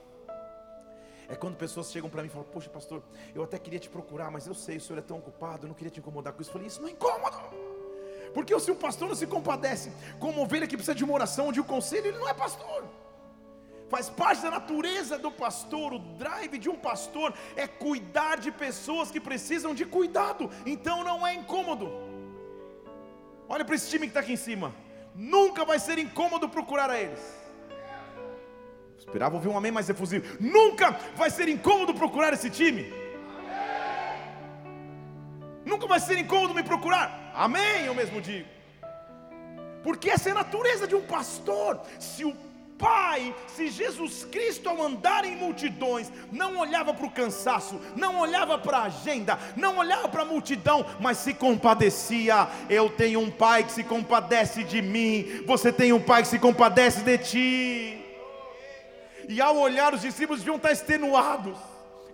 é 1.30 1.36
quando 1.36 1.56
pessoas 1.56 1.92
chegam 1.92 2.10
para 2.10 2.22
mim 2.22 2.28
e 2.28 2.32
falam: 2.32 2.48
Poxa, 2.52 2.70
pastor, 2.70 3.02
eu 3.34 3.42
até 3.42 3.58
queria 3.58 3.80
te 3.80 3.90
procurar, 3.90 4.30
mas 4.30 4.46
eu 4.46 4.54
sei, 4.54 4.78
o 4.78 4.82
senhor 4.82 5.00
é 5.00 5.02
tão 5.02 5.18
ocupado, 5.18 5.66
eu 5.66 5.70
não 5.70 5.74
queria 5.74 5.90
te 5.90 6.00
incomodar 6.00 6.34
com 6.34 6.42
isso. 6.42 6.50
Eu 6.50 6.54
falei: 6.54 6.68
Isso 6.68 6.82
não 6.82 6.90
é 6.90 6.92
incômodo. 6.92 7.38
Porque 8.34 8.60
se 8.60 8.70
um 8.70 8.76
pastor 8.76 9.08
não 9.08 9.16
se 9.16 9.26
compadece 9.26 9.92
com 10.20 10.30
uma 10.30 10.42
ovelha 10.42 10.68
que 10.68 10.76
precisa 10.76 10.94
de 10.94 11.04
uma 11.04 11.14
oração, 11.14 11.52
de 11.52 11.62
um 11.62 11.64
conselho, 11.64 12.08
ele 12.08 12.18
não 12.18 12.28
é 12.28 12.34
pastor. 12.34 12.84
Faz 13.90 14.10
parte 14.10 14.42
da 14.42 14.52
natureza 14.52 15.18
do 15.18 15.32
pastor, 15.32 15.94
o 15.94 16.00
drive 16.00 16.58
de 16.58 16.70
um 16.70 16.76
pastor 16.76 17.34
é 17.56 17.68
cuidar 17.68 18.38
de 18.38 18.52
pessoas 18.52 19.12
que 19.12 19.20
precisam 19.20 19.76
de 19.76 19.86
cuidado, 19.86 20.50
então 20.66 21.04
não 21.04 21.26
é 21.26 21.36
incômodo. 21.36 21.92
Olha 23.48 23.64
para 23.64 23.76
esse 23.76 23.90
time 23.90 24.08
que 24.08 24.12
está 24.12 24.22
aqui 24.22 24.34
em 24.34 24.38
cima, 24.38 24.74
nunca 25.14 25.64
vai 25.64 25.78
ser 25.80 26.00
incômodo 26.00 26.50
procurar 26.50 26.90
a 26.90 27.00
eles. 27.00 27.44
Esperava 28.98 29.36
ouvir 29.36 29.50
um 29.50 29.58
amém 29.58 29.72
mais 29.72 29.90
efusivo. 29.90 30.38
Nunca 30.40 30.92
vai 31.16 31.30
ser 31.30 31.48
incômodo 31.50 31.94
procurar 31.94 32.34
esse 32.34 32.50
time. 32.50 32.92
Nunca 35.66 35.86
vai 35.88 36.00
ser 36.00 36.18
incômodo 36.18 36.54
me 36.54 36.64
procurar. 36.64 37.32
Amém, 37.36 37.86
eu 37.86 37.94
mesmo 37.94 38.22
digo. 38.22 38.48
Porque 39.84 40.10
essa 40.10 40.30
é 40.30 40.32
a 40.32 40.36
natureza 40.36 40.88
de 40.88 40.96
um 40.96 41.02
pastor. 41.02 41.82
Se 42.00 42.24
o 42.24 42.36
Pai, 42.78 43.34
se 43.48 43.70
Jesus 43.70 44.26
Cristo 44.26 44.70
ao 44.70 44.82
andar 44.82 45.26
em 45.26 45.36
multidões, 45.36 46.12
não 46.32 46.58
olhava 46.58 46.94
para 46.94 47.06
o 47.06 47.12
cansaço, 47.12 47.80
não 47.96 48.20
olhava 48.20 48.58
para 48.58 48.80
a 48.80 48.84
agenda, 48.84 49.38
não 49.56 49.78
olhava 49.78 50.10
para 50.10 50.24
a 50.24 50.26
multidão, 50.26 50.86
mas 51.00 51.18
se 51.18 51.34
compadecia. 51.34 52.48
Eu 52.70 52.90
tenho 52.90 53.20
um 53.20 53.32
Pai 53.32 53.64
que 53.64 53.72
se 53.72 53.84
compadece 53.84 54.64
de 54.64 54.82
mim, 54.82 55.44
você 55.46 55.72
tem 55.72 55.94
um 55.94 56.02
Pai 56.02 56.24
que 56.24 56.30
se 56.30 56.40
compadece 56.40 57.02
de 57.02 57.18
ti. 57.18 58.06
E 59.30 59.40
ao 59.40 59.56
olhar, 59.58 59.94
os 59.94 60.02
discípulos 60.02 60.40
deviam 60.42 60.58
estar 60.58 60.72
extenuados 60.72 61.58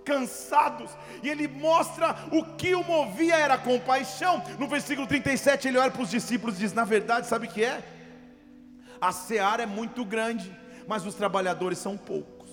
cansados, 0.05 0.89
e 1.21 1.29
ele 1.29 1.47
mostra 1.47 2.15
o 2.31 2.43
que 2.43 2.73
o 2.73 2.83
movia 2.83 3.35
era 3.35 3.59
compaixão. 3.59 4.41
No 4.57 4.67
versículo 4.67 5.05
37, 5.05 5.67
ele 5.67 5.77
olha 5.77 5.91
para 5.91 6.01
os 6.01 6.09
discípulos 6.09 6.55
e 6.55 6.59
diz: 6.59 6.73
Na 6.73 6.83
verdade, 6.83 7.27
sabe 7.27 7.45
o 7.45 7.49
que 7.49 7.63
é? 7.63 7.83
A 9.01 9.11
seara 9.11 9.63
é 9.63 9.65
muito 9.65 10.03
grande, 10.03 10.51
mas 10.87 11.05
os 11.05 11.15
trabalhadores 11.15 11.77
são 11.77 11.95
poucos. 11.95 12.49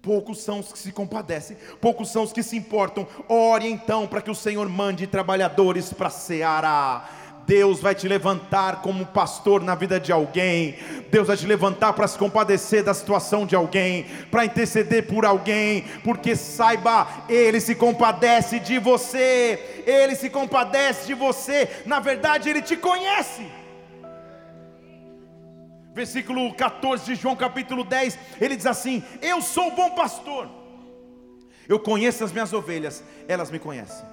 Poucos 0.00 0.42
são 0.42 0.58
os 0.58 0.72
que 0.72 0.78
se 0.78 0.90
compadecem, 0.90 1.56
poucos 1.80 2.10
são 2.10 2.24
os 2.24 2.32
que 2.32 2.42
se 2.42 2.56
importam. 2.56 3.06
Ore 3.28 3.68
então 3.68 4.06
para 4.08 4.20
que 4.20 4.30
o 4.30 4.34
Senhor 4.34 4.68
mande 4.68 5.06
trabalhadores 5.06 5.92
para 5.92 6.08
a 6.08 6.10
seara. 6.10 7.04
Deus 7.46 7.80
vai 7.80 7.94
te 7.94 8.08
levantar 8.08 8.82
como 8.82 9.06
pastor 9.06 9.62
na 9.62 9.74
vida 9.76 10.00
de 10.00 10.10
alguém. 10.10 10.76
Deus 11.10 11.28
vai 11.28 11.36
te 11.36 11.46
levantar 11.46 11.92
para 11.92 12.08
se 12.08 12.18
compadecer 12.18 12.82
da 12.82 12.94
situação 12.94 13.46
de 13.46 13.54
alguém, 13.54 14.04
para 14.30 14.44
interceder 14.44 15.06
por 15.06 15.24
alguém, 15.24 15.84
porque 16.02 16.34
saiba, 16.34 17.06
Ele 17.28 17.60
se 17.60 17.74
compadece 17.74 18.58
de 18.58 18.78
você. 18.78 19.82
Ele 19.86 20.16
se 20.16 20.30
compadece 20.30 21.06
de 21.06 21.14
você. 21.14 21.68
Na 21.86 22.00
verdade, 22.00 22.48
Ele 22.48 22.62
te 22.62 22.76
conhece. 22.76 23.61
Versículo 25.92 26.54
14 26.54 27.04
de 27.04 27.14
João, 27.14 27.36
capítulo 27.36 27.84
10, 27.84 28.18
ele 28.40 28.56
diz 28.56 28.66
assim: 28.66 29.02
Eu 29.20 29.42
sou 29.42 29.68
o 29.68 29.76
bom 29.76 29.90
pastor, 29.90 30.48
eu 31.68 31.78
conheço 31.78 32.24
as 32.24 32.32
minhas 32.32 32.52
ovelhas, 32.52 33.04
elas 33.28 33.50
me 33.50 33.58
conhecem 33.58 34.12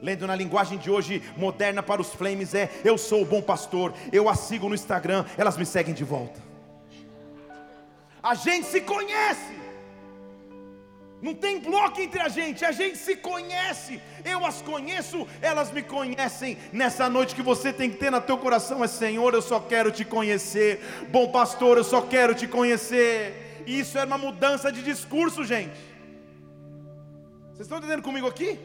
lendo 0.00 0.26
na 0.26 0.34
linguagem 0.34 0.78
de 0.78 0.90
hoje 0.90 1.22
moderna 1.36 1.82
para 1.82 2.00
os 2.00 2.14
flames, 2.14 2.54
é: 2.54 2.70
Eu 2.84 2.96
sou 2.96 3.22
o 3.22 3.24
bom 3.24 3.42
pastor, 3.42 3.92
eu 4.12 4.28
a 4.28 4.34
sigo 4.34 4.68
no 4.68 4.74
Instagram, 4.74 5.24
elas 5.36 5.56
me 5.56 5.66
seguem 5.66 5.94
de 5.94 6.04
volta. 6.04 6.40
A 8.22 8.34
gente 8.34 8.66
se 8.66 8.80
conhece. 8.80 9.67
Não 11.20 11.34
tem 11.34 11.58
bloco 11.58 12.00
entre 12.00 12.20
a 12.20 12.28
gente, 12.28 12.64
a 12.64 12.70
gente 12.70 12.96
se 12.96 13.16
conhece. 13.16 14.00
Eu 14.24 14.46
as 14.46 14.62
conheço, 14.62 15.26
elas 15.42 15.72
me 15.72 15.82
conhecem. 15.82 16.56
Nessa 16.72 17.08
noite 17.08 17.34
que 17.34 17.42
você 17.42 17.72
tem 17.72 17.90
que 17.90 17.96
ter 17.96 18.10
no 18.10 18.20
teu 18.20 18.38
coração 18.38 18.84
é 18.84 18.86
Senhor, 18.86 19.34
eu 19.34 19.42
só 19.42 19.58
quero 19.58 19.90
te 19.90 20.04
conhecer. 20.04 20.80
Bom 21.10 21.28
pastor, 21.30 21.76
eu 21.76 21.84
só 21.84 22.02
quero 22.02 22.34
te 22.34 22.46
conhecer. 22.46 23.64
Isso 23.66 23.98
é 23.98 24.04
uma 24.04 24.16
mudança 24.16 24.70
de 24.70 24.80
discurso, 24.82 25.44
gente. 25.44 25.76
Vocês 27.50 27.66
estão 27.66 27.78
entendendo 27.78 28.02
comigo 28.02 28.28
aqui? 28.28 28.58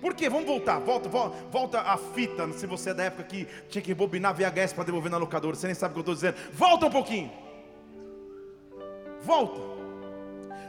Por 0.00 0.14
quê? 0.14 0.30
Vamos 0.30 0.46
voltar, 0.46 0.78
volta, 0.78 1.10
volta, 1.10 1.36
volta 1.50 1.80
a 1.82 1.98
fita, 1.98 2.50
se 2.52 2.66
você 2.66 2.90
é 2.90 2.94
da 2.94 3.04
época 3.04 3.24
que 3.24 3.46
tinha 3.68 3.82
que 3.82 3.92
bobinar 3.92 4.34
VHS 4.34 4.72
para 4.72 4.84
devolver 4.84 5.10
na 5.10 5.18
locadora, 5.18 5.54
você 5.54 5.66
nem 5.66 5.74
sabe 5.74 5.92
o 5.92 5.94
que 5.94 5.98
eu 5.98 6.14
estou 6.14 6.14
dizendo. 6.14 6.36
Volta 6.54 6.86
um 6.86 6.90
pouquinho. 6.90 7.30
Volta. 9.20 9.79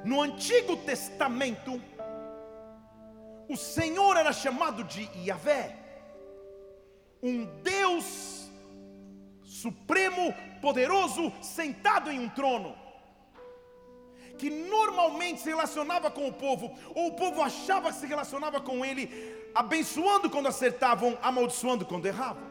No 0.03 0.21
Antigo 0.21 0.77
Testamento, 0.77 1.81
o 3.47 3.55
Senhor 3.55 4.17
era 4.17 4.33
chamado 4.33 4.83
de 4.83 5.09
Yahvé, 5.15 5.77
um 7.21 7.45
Deus 7.61 8.49
supremo, 9.43 10.33
poderoso, 10.61 11.31
sentado 11.41 12.09
em 12.09 12.19
um 12.19 12.29
trono 12.29 12.75
que 14.41 14.49
normalmente 14.49 15.39
se 15.39 15.49
relacionava 15.49 16.09
com 16.09 16.27
o 16.27 16.33
povo, 16.33 16.75
ou 16.95 17.09
o 17.09 17.13
povo 17.13 17.43
achava 17.43 17.91
que 17.91 17.99
se 17.99 18.07
relacionava 18.07 18.59
com 18.59 18.83
ele, 18.83 19.03
abençoando 19.53 20.31
quando 20.31 20.47
acertavam, 20.47 21.15
amaldiçoando 21.21 21.85
quando 21.85 22.07
erravam. 22.07 22.49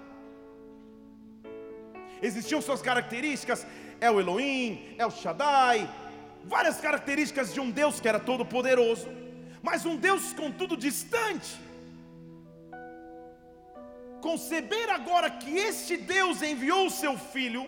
Existiam 2.23 2.63
suas 2.63 2.81
características, 2.81 3.67
é 4.01 4.09
o 4.09 4.21
Elohim, 4.21 4.95
é 4.99 5.05
o 5.05 5.11
Shaddai, 5.11 5.91
várias 6.45 6.81
características 6.81 7.53
de 7.53 7.61
um 7.61 7.71
Deus 7.71 8.01
que 8.01 8.09
era 8.09 8.19
todo 8.19 8.45
poderoso, 8.45 9.09
mas 9.63 9.85
um 9.85 9.97
Deus 9.97 10.33
contudo 10.33 10.77
distante. 10.77 11.61
Conceber 14.21 14.91
agora 14.91 15.31
que 15.31 15.51
este 15.57 15.97
Deus 15.97 16.43
enviou 16.43 16.87
o 16.87 16.91
seu 16.91 17.17
filho 17.17 17.67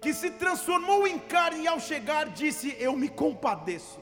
que 0.00 0.12
se 0.14 0.30
transformou 0.30 1.06
em 1.06 1.18
carne 1.18 1.64
e 1.64 1.68
ao 1.68 1.80
chegar 1.80 2.28
disse: 2.28 2.76
Eu 2.78 2.96
me 2.96 3.08
compadeço. 3.08 4.00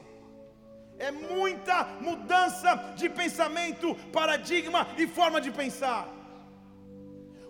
É 0.97 1.11
muita 1.11 1.85
mudança 2.01 2.93
de 2.95 3.09
pensamento, 3.09 3.95
paradigma 4.11 4.87
e 4.97 5.07
forma 5.07 5.39
de 5.39 5.51
pensar. 5.51 6.18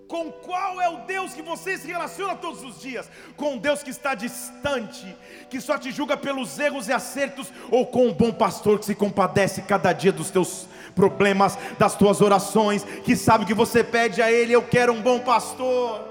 Com 0.10 0.32
qual 0.32 0.82
é 0.82 0.90
o 0.90 1.06
Deus 1.06 1.36
que 1.36 1.42
você 1.44 1.78
se 1.78 1.86
relaciona 1.86 2.36
todos 2.36 2.64
os 2.64 2.82
dias? 2.82 3.08
Com 3.38 3.60
Deus 3.60 3.84
que 3.84 3.92
está 3.92 4.16
distante, 4.16 5.16
que 5.52 5.62
só 5.62 5.78
te 5.78 5.92
julga 5.92 6.18
pelos 6.18 6.58
erros 6.58 6.88
e 6.88 6.92
acertos, 6.92 7.54
ou 7.70 7.86
com 7.86 8.08
um 8.08 8.14
bom 8.14 8.32
pastor 8.32 8.80
que 8.80 8.86
se 8.86 8.96
compadece 8.96 9.62
cada 9.62 9.94
dia 9.94 10.12
dos 10.12 10.32
teus 10.32 10.68
problemas, 10.96 11.60
das 11.78 11.96
tuas 11.96 12.22
orações, 12.22 12.84
que 13.06 13.16
sabe 13.16 13.46
que 13.46 13.54
você 13.54 13.84
pede 13.84 14.20
a 14.20 14.32
Ele: 14.32 14.52
Eu 14.52 14.64
quero 14.64 14.94
um 14.94 15.00
bom 15.00 15.20
pastor. 15.20 16.04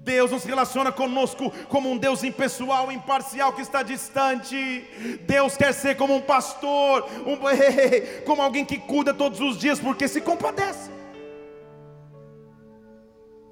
Deus 0.00 0.30
não 0.30 0.38
se 0.38 0.48
relaciona 0.48 0.92
conosco 0.92 1.50
como 1.70 1.90
um 1.90 1.96
Deus 1.96 2.22
impessoal, 2.22 2.92
imparcial 2.92 3.54
que 3.54 3.62
está 3.62 3.82
distante. 3.82 4.84
Deus 5.22 5.56
quer 5.56 5.72
ser 5.72 5.96
como 5.96 6.14
um 6.14 6.20
pastor, 6.20 7.08
um, 7.26 7.38
como 8.26 8.42
alguém 8.42 8.66
que 8.66 8.76
cuida 8.76 9.14
todos 9.14 9.40
os 9.40 9.58
dias 9.58 9.80
porque 9.80 10.06
se 10.06 10.20
compadece. 10.20 10.99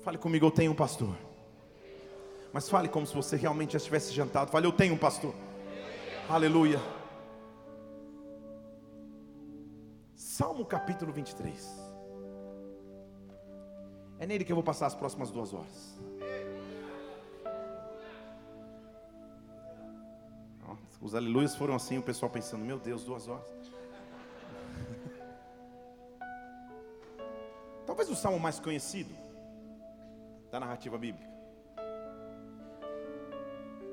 Fale 0.09 0.17
comigo, 0.17 0.47
eu 0.47 0.50
tenho 0.50 0.73
um 0.73 0.75
pastor. 0.75 1.15
Mas 2.50 2.67
fale 2.67 2.88
como 2.88 3.07
se 3.07 3.15
você 3.15 3.37
realmente 3.37 3.75
já 3.75 3.79
tivesse 3.79 4.11
jantado. 4.11 4.50
Fale, 4.50 4.67
eu 4.67 4.73
tenho 4.73 4.95
um 4.95 4.97
pastor. 4.97 5.35
Aleluia. 6.27 6.81
Salmo 10.17 10.65
capítulo 10.65 11.12
23. 11.12 11.93
É 14.19 14.27
nele 14.27 14.47
que 14.47 14.53
eu 14.53 14.57
vou 14.57 14.65
passar 14.65 14.87
as 14.87 14.95
próximas 14.95 15.31
duas 15.31 15.53
horas. 15.53 16.00
Os 21.03 21.15
aleluias 21.15 21.55
foram 21.55 21.75
assim, 21.75 21.99
o 21.99 22.03
pessoal 22.03 22.33
pensando: 22.33 22.65
Meu 22.65 22.79
Deus, 22.79 23.05
duas 23.05 23.29
horas. 23.29 23.47
Talvez 27.85 28.09
o 28.09 28.17
salmo 28.17 28.41
mais 28.41 28.59
conhecido 28.59 29.27
da 30.50 30.61
narrativa 30.61 30.97
bíblica. 30.99 31.28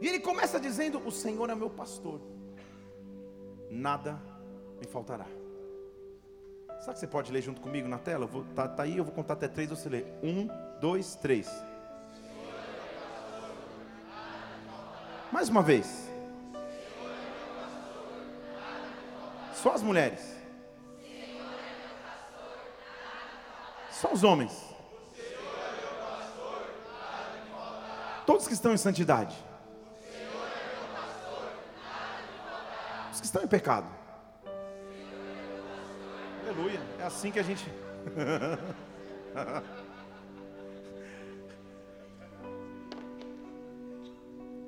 E 0.01 0.07
ele 0.07 0.19
começa 0.19 0.59
dizendo: 0.59 0.99
O 1.05 1.11
Senhor 1.11 1.49
é 1.49 1.55
meu 1.55 1.69
pastor, 1.69 2.21
nada 3.69 4.19
me 4.79 4.87
faltará. 4.87 5.25
Sabe 6.79 6.93
que 6.93 6.99
você 6.99 7.07
pode 7.07 7.31
ler 7.31 7.41
junto 7.41 7.61
comigo 7.61 7.87
na 7.87 7.97
tela? 7.97 8.25
Vou, 8.25 8.43
tá, 8.53 8.67
tá 8.67 8.83
aí, 8.83 8.97
eu 8.97 9.03
vou 9.03 9.13
contar 9.13 9.33
até 9.33 9.47
três, 9.47 9.69
você 9.69 9.89
lê. 9.89 10.05
Um, 10.21 10.47
dois, 10.79 11.15
três. 11.15 11.49
Mais 15.31 15.49
uma 15.49 15.61
vez. 15.61 16.09
Só 19.53 19.73
as 19.73 19.81
mulheres. 19.81 20.35
Só 23.89 24.11
os 24.13 24.23
homens. 24.23 24.74
Todos 28.35 28.49
que 28.49 28.53
estão 28.53 28.73
em 28.73 28.77
santidade. 28.77 29.33
Os 33.13 33.21
que 33.21 33.27
estão 33.27 33.41
em 33.41 33.47
pecado. 33.47 33.87
Aleluia. 36.43 36.81
É 36.99 37.03
assim 37.03 37.31
que 37.31 37.39
a 37.39 37.43
gente. 37.43 37.63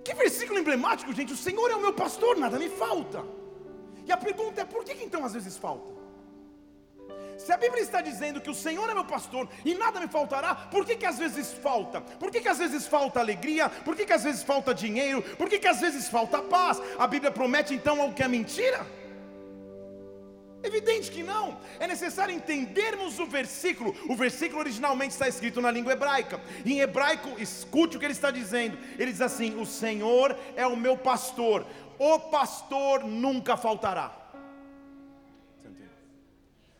que 0.01 0.13
versículo 0.13 0.59
emblemático, 0.59 1.11
gente. 1.11 1.33
O 1.33 1.37
Senhor 1.37 1.69
é 1.69 1.75
o 1.75 1.81
meu 1.81 1.91
pastor, 1.91 2.37
nada 2.37 2.57
me 2.57 2.69
falta. 2.69 3.21
E 4.05 4.13
a 4.13 4.17
pergunta 4.17 4.61
é: 4.61 4.63
por 4.63 4.85
que, 4.85 4.93
então 5.03 5.25
às 5.25 5.33
vezes 5.33 5.57
falta? 5.57 5.96
Se 7.47 7.53
a 7.53 7.55
Bíblia 7.55 7.81
está 7.81 8.01
dizendo 8.01 8.41
que 8.41 8.49
o 8.49 8.53
Senhor 8.53 8.89
é 8.89 8.93
meu 8.93 9.05
pastor 9.05 9.47
e 9.63 9.73
nada 9.73 10.01
me 10.01 10.07
faltará, 10.09 10.53
por 10.53 10.85
que, 10.85 10.97
que 10.97 11.05
às 11.05 11.17
vezes 11.17 11.53
falta? 11.53 12.01
Por 12.01 12.29
que, 12.29 12.41
que 12.41 12.49
às 12.49 12.57
vezes 12.57 12.85
falta 12.85 13.21
alegria? 13.21 13.69
Por 13.69 13.95
que, 13.95 14.05
que 14.05 14.11
às 14.11 14.25
vezes 14.25 14.43
falta 14.43 14.73
dinheiro? 14.73 15.21
Por 15.37 15.47
que, 15.47 15.57
que 15.57 15.67
às 15.69 15.79
vezes 15.79 16.09
falta 16.09 16.41
paz? 16.41 16.81
A 16.99 17.07
Bíblia 17.07 17.31
promete 17.31 17.73
então 17.73 18.01
algo 18.01 18.13
que 18.13 18.21
é 18.21 18.27
mentira? 18.27 18.85
Evidente 20.61 21.09
que 21.09 21.23
não. 21.23 21.57
É 21.79 21.87
necessário 21.87 22.35
entendermos 22.35 23.17
o 23.17 23.25
versículo. 23.25 23.95
O 24.09 24.15
versículo 24.17 24.59
originalmente 24.59 25.13
está 25.13 25.29
escrito 25.29 25.61
na 25.61 25.71
língua 25.71 25.93
hebraica. 25.93 26.41
Em 26.65 26.81
hebraico, 26.81 27.41
escute 27.41 27.95
o 27.95 27.99
que 27.99 28.05
ele 28.07 28.11
está 28.11 28.29
dizendo. 28.29 28.77
Ele 28.99 29.13
diz 29.13 29.21
assim: 29.21 29.57
O 29.57 29.65
Senhor 29.65 30.37
é 30.53 30.67
o 30.67 30.75
meu 30.75 30.97
pastor. 30.97 31.65
O 31.97 32.19
pastor 32.19 33.05
nunca 33.05 33.55
faltará. 33.55 34.26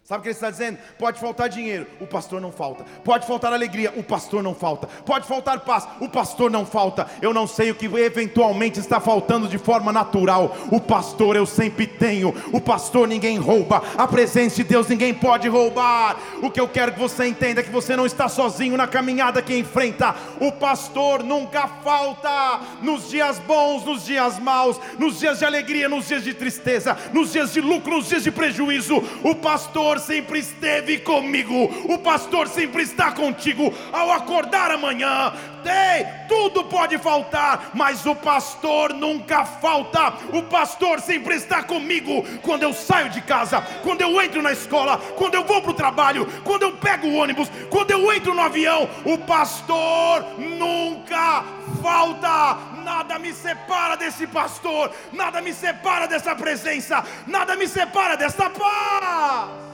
Sabe 0.07 0.19
o 0.19 0.23
que 0.23 0.29
ele 0.29 0.35
está 0.35 0.49
dizendo? 0.49 0.77
Pode 0.97 1.19
faltar 1.19 1.49
dinheiro, 1.49 1.85
o 1.99 2.07
pastor 2.07 2.39
não 2.39 2.49
falta. 2.49 2.85
Pode 3.03 3.27
faltar 3.27 3.51
alegria, 3.51 3.93
o 3.97 4.01
pastor 4.01 4.41
não 4.41 4.55
falta. 4.55 4.87
Pode 5.05 5.27
faltar 5.27 5.59
paz, 5.59 5.85
o 5.99 6.07
pastor 6.07 6.49
não 6.49 6.65
falta. 6.65 7.05
Eu 7.21 7.33
não 7.33 7.45
sei 7.45 7.71
o 7.71 7.75
que 7.75 7.87
eventualmente 7.87 8.79
está 8.79 9.01
faltando 9.01 9.49
de 9.49 9.57
forma 9.57 9.91
natural. 9.91 10.55
O 10.71 10.79
pastor 10.79 11.35
eu 11.35 11.45
sempre 11.45 11.85
tenho. 11.85 12.33
O 12.53 12.61
pastor 12.61 13.05
ninguém 13.05 13.37
rouba. 13.37 13.83
A 13.97 14.07
presença 14.07 14.55
de 14.55 14.63
Deus 14.63 14.87
ninguém 14.87 15.13
pode 15.13 15.49
roubar. 15.49 16.15
O 16.41 16.49
que 16.49 16.61
eu 16.61 16.69
quero 16.69 16.93
que 16.93 16.99
você 16.99 17.27
entenda 17.27 17.59
é 17.59 17.63
que 17.63 17.69
você 17.69 17.93
não 17.93 18.05
está 18.05 18.29
sozinho 18.29 18.77
na 18.77 18.87
caminhada 18.87 19.41
que 19.41 19.57
enfrenta. 19.57 20.15
O 20.39 20.53
pastor 20.53 21.21
nunca 21.21 21.67
falta. 21.83 22.61
Nos 22.81 23.09
dias 23.09 23.39
bons, 23.39 23.83
nos 23.83 24.05
dias 24.05 24.39
maus, 24.39 24.79
nos 24.97 25.19
dias 25.19 25.39
de 25.39 25.43
alegria, 25.43 25.89
nos 25.89 26.07
dias 26.07 26.23
de 26.23 26.33
tristeza, 26.33 26.97
nos 27.11 27.33
dias 27.33 27.51
de 27.51 27.59
lucro, 27.59 27.97
nos 27.97 28.07
dias 28.07 28.23
de 28.23 28.31
prejuízo. 28.31 29.03
O 29.21 29.35
pastor 29.35 29.96
sempre 29.99 30.39
esteve 30.39 30.99
comigo, 30.99 31.53
o 31.91 31.97
pastor 31.97 32.47
sempre 32.47 32.83
está 32.83 33.11
contigo 33.11 33.73
ao 33.91 34.11
acordar 34.11 34.71
amanhã. 34.71 35.33
Ei, 35.67 36.05
tudo 36.29 36.63
pode 36.63 36.97
faltar, 36.97 37.71
mas 37.73 38.05
o 38.05 38.15
pastor 38.15 38.93
nunca 38.93 39.43
falta. 39.43 40.13
O 40.33 40.43
pastor 40.43 41.01
sempre 41.01 41.35
está 41.35 41.61
comigo 41.61 42.23
quando 42.41 42.63
eu 42.63 42.73
saio 42.73 43.09
de 43.09 43.21
casa, 43.21 43.61
quando 43.83 44.01
eu 44.01 44.21
entro 44.21 44.41
na 44.41 44.53
escola, 44.53 44.97
quando 45.17 45.35
eu 45.35 45.43
vou 45.43 45.61
para 45.61 45.71
o 45.71 45.75
trabalho, 45.75 46.25
quando 46.43 46.63
eu 46.63 46.71
pego 46.71 47.07
o 47.07 47.15
ônibus, 47.15 47.49
quando 47.69 47.91
eu 47.91 48.11
entro 48.13 48.33
no 48.33 48.41
avião. 48.41 48.89
O 49.03 49.17
pastor 49.17 50.25
nunca 50.37 51.43
falta. 51.81 52.57
Nada 52.83 53.19
me 53.19 53.33
separa 53.33 53.97
desse 53.97 54.25
pastor, 54.27 54.91
nada 55.11 55.41
me 55.41 55.53
separa 55.53 56.07
dessa 56.07 56.33
presença, 56.33 57.03
nada 57.27 57.55
me 57.57 57.67
separa 57.67 58.15
dessa 58.15 58.49
paz. 58.49 59.66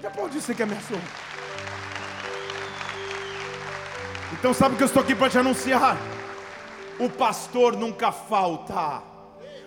Pode 0.00 0.14
aplaudir 0.14 0.40
você 0.40 0.54
que 0.54 0.62
ameaçou. 0.62 0.98
Então 4.32 4.54
sabe 4.54 4.74
que 4.76 4.82
eu 4.82 4.86
estou 4.86 5.02
aqui 5.02 5.14
para 5.14 5.28
te 5.28 5.36
anunciar? 5.36 5.94
O 6.98 7.10
pastor 7.10 7.76
nunca 7.76 8.10
falta. 8.10 9.02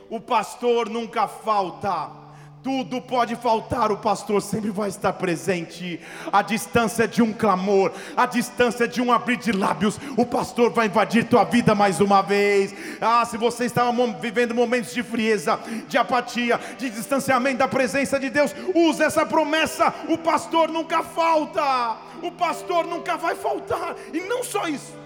O 0.10 0.19
pastor 0.19 0.89
nunca 0.89 1.28
falta. 1.28 2.22
Tudo 2.63 3.02
pode 3.02 3.36
faltar, 3.36 3.91
o 3.91 3.97
pastor 3.97 4.41
sempre 4.41 4.69
vai 4.69 4.88
estar 4.88 5.12
presente. 5.12 5.99
A 6.32 6.41
distância 6.41 7.06
de 7.06 7.21
um 7.21 7.34
clamor, 7.34 7.91
a 8.15 8.26
distância 8.26 8.88
de 8.88 9.02
um 9.02 9.12
abrir 9.12 9.36
de 9.36 9.52
lábios, 9.52 9.99
o 10.15 10.26
pastor 10.26 10.71
vai 10.71 10.88
invadir 10.88 11.28
tua 11.28 11.43
vida 11.43 11.76
mais 11.76 11.99
uma 11.99 12.21
vez. 12.21 12.73
Ah, 13.02 13.26
se 13.26 13.36
você 13.36 13.65
estava 13.65 13.91
vivendo 14.13 14.56
momentos 14.56 14.93
de 14.93 15.04
frieza, 15.04 15.60
de 15.89 15.97
apatia, 15.97 16.58
de 16.78 16.89
distanciamento 16.89 17.58
da 17.58 17.67
presença 17.67 18.17
de 18.17 18.30
Deus, 18.30 18.56
use 18.73 19.04
essa 19.04 19.26
promessa: 19.26 19.93
o 20.08 20.17
pastor 20.17 20.69
nunca 20.69 21.04
falta, 21.04 21.97
o 22.21 22.32
pastor 22.32 22.88
nunca 22.88 23.17
vai 23.17 23.36
faltar, 23.36 23.93
e 24.13 24.21
não 24.21 24.41
só 24.41 24.69
isso. 24.69 24.97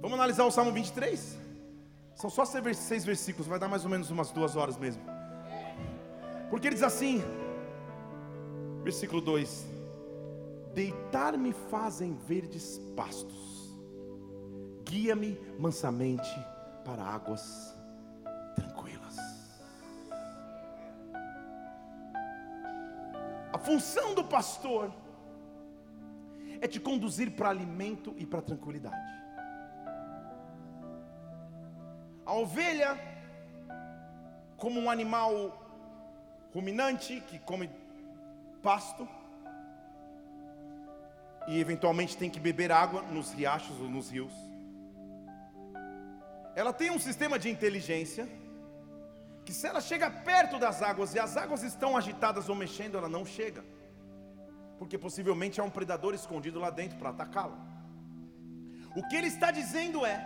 Vamos 0.00 0.16
analisar 0.16 0.44
o 0.44 0.50
Salmo 0.52 0.70
23? 0.70 1.36
São 2.14 2.30
só 2.30 2.44
seis 2.44 3.04
versículos, 3.04 3.48
vai 3.48 3.58
dar 3.58 3.66
mais 3.66 3.82
ou 3.84 3.90
menos 3.90 4.10
umas 4.10 4.30
duas 4.30 4.54
horas 4.54 4.76
mesmo. 4.76 5.19
Porque 6.50 6.66
ele 6.66 6.74
diz 6.74 6.82
assim, 6.82 7.22
versículo 8.82 9.20
2: 9.20 9.66
Deitar-me 10.74 11.52
fazem 11.52 12.14
verdes 12.14 12.78
pastos, 12.96 13.78
guia-me 14.84 15.40
mansamente 15.58 16.28
para 16.84 17.04
águas 17.04 17.78
tranquilas. 18.56 19.16
A 23.52 23.58
função 23.58 24.12
do 24.14 24.24
pastor 24.24 24.92
é 26.60 26.66
te 26.66 26.80
conduzir 26.80 27.30
para 27.30 27.48
alimento 27.48 28.12
e 28.18 28.26
para 28.26 28.42
tranquilidade. 28.42 29.20
A 32.26 32.34
ovelha, 32.34 32.98
como 34.56 34.80
um 34.80 34.90
animal 34.90 35.59
ruminante 36.54 37.20
que 37.20 37.38
come 37.38 37.70
pasto 38.62 39.08
e 41.48 41.58
eventualmente 41.58 42.16
tem 42.16 42.30
que 42.30 42.38
beber 42.38 42.70
água 42.70 43.02
nos 43.02 43.32
riachos 43.32 43.80
ou 43.80 43.88
nos 43.88 44.10
rios. 44.10 44.32
Ela 46.54 46.72
tem 46.72 46.90
um 46.90 46.98
sistema 46.98 47.38
de 47.38 47.48
inteligência 47.48 48.28
que 49.44 49.52
se 49.52 49.66
ela 49.66 49.80
chega 49.80 50.10
perto 50.10 50.58
das 50.58 50.82
águas 50.82 51.14
e 51.14 51.18
as 51.18 51.36
águas 51.36 51.62
estão 51.62 51.96
agitadas 51.96 52.48
ou 52.48 52.54
mexendo, 52.54 52.98
ela 52.98 53.08
não 53.08 53.24
chega. 53.24 53.64
Porque 54.78 54.98
possivelmente 54.98 55.60
há 55.60 55.64
um 55.64 55.70
predador 55.70 56.14
escondido 56.14 56.60
lá 56.60 56.70
dentro 56.70 56.98
para 56.98 57.10
atacá-la. 57.10 57.58
O 58.94 59.06
que 59.08 59.16
ele 59.16 59.28
está 59.28 59.50
dizendo 59.50 60.04
é: 60.04 60.18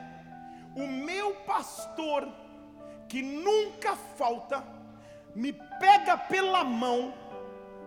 o 0.74 0.86
meu 0.86 1.34
pastor 1.36 2.28
que 3.08 3.22
nunca 3.22 3.94
falta 3.96 4.64
me 5.34 5.52
pega 5.78 6.16
pela 6.16 6.64
mão, 6.64 7.14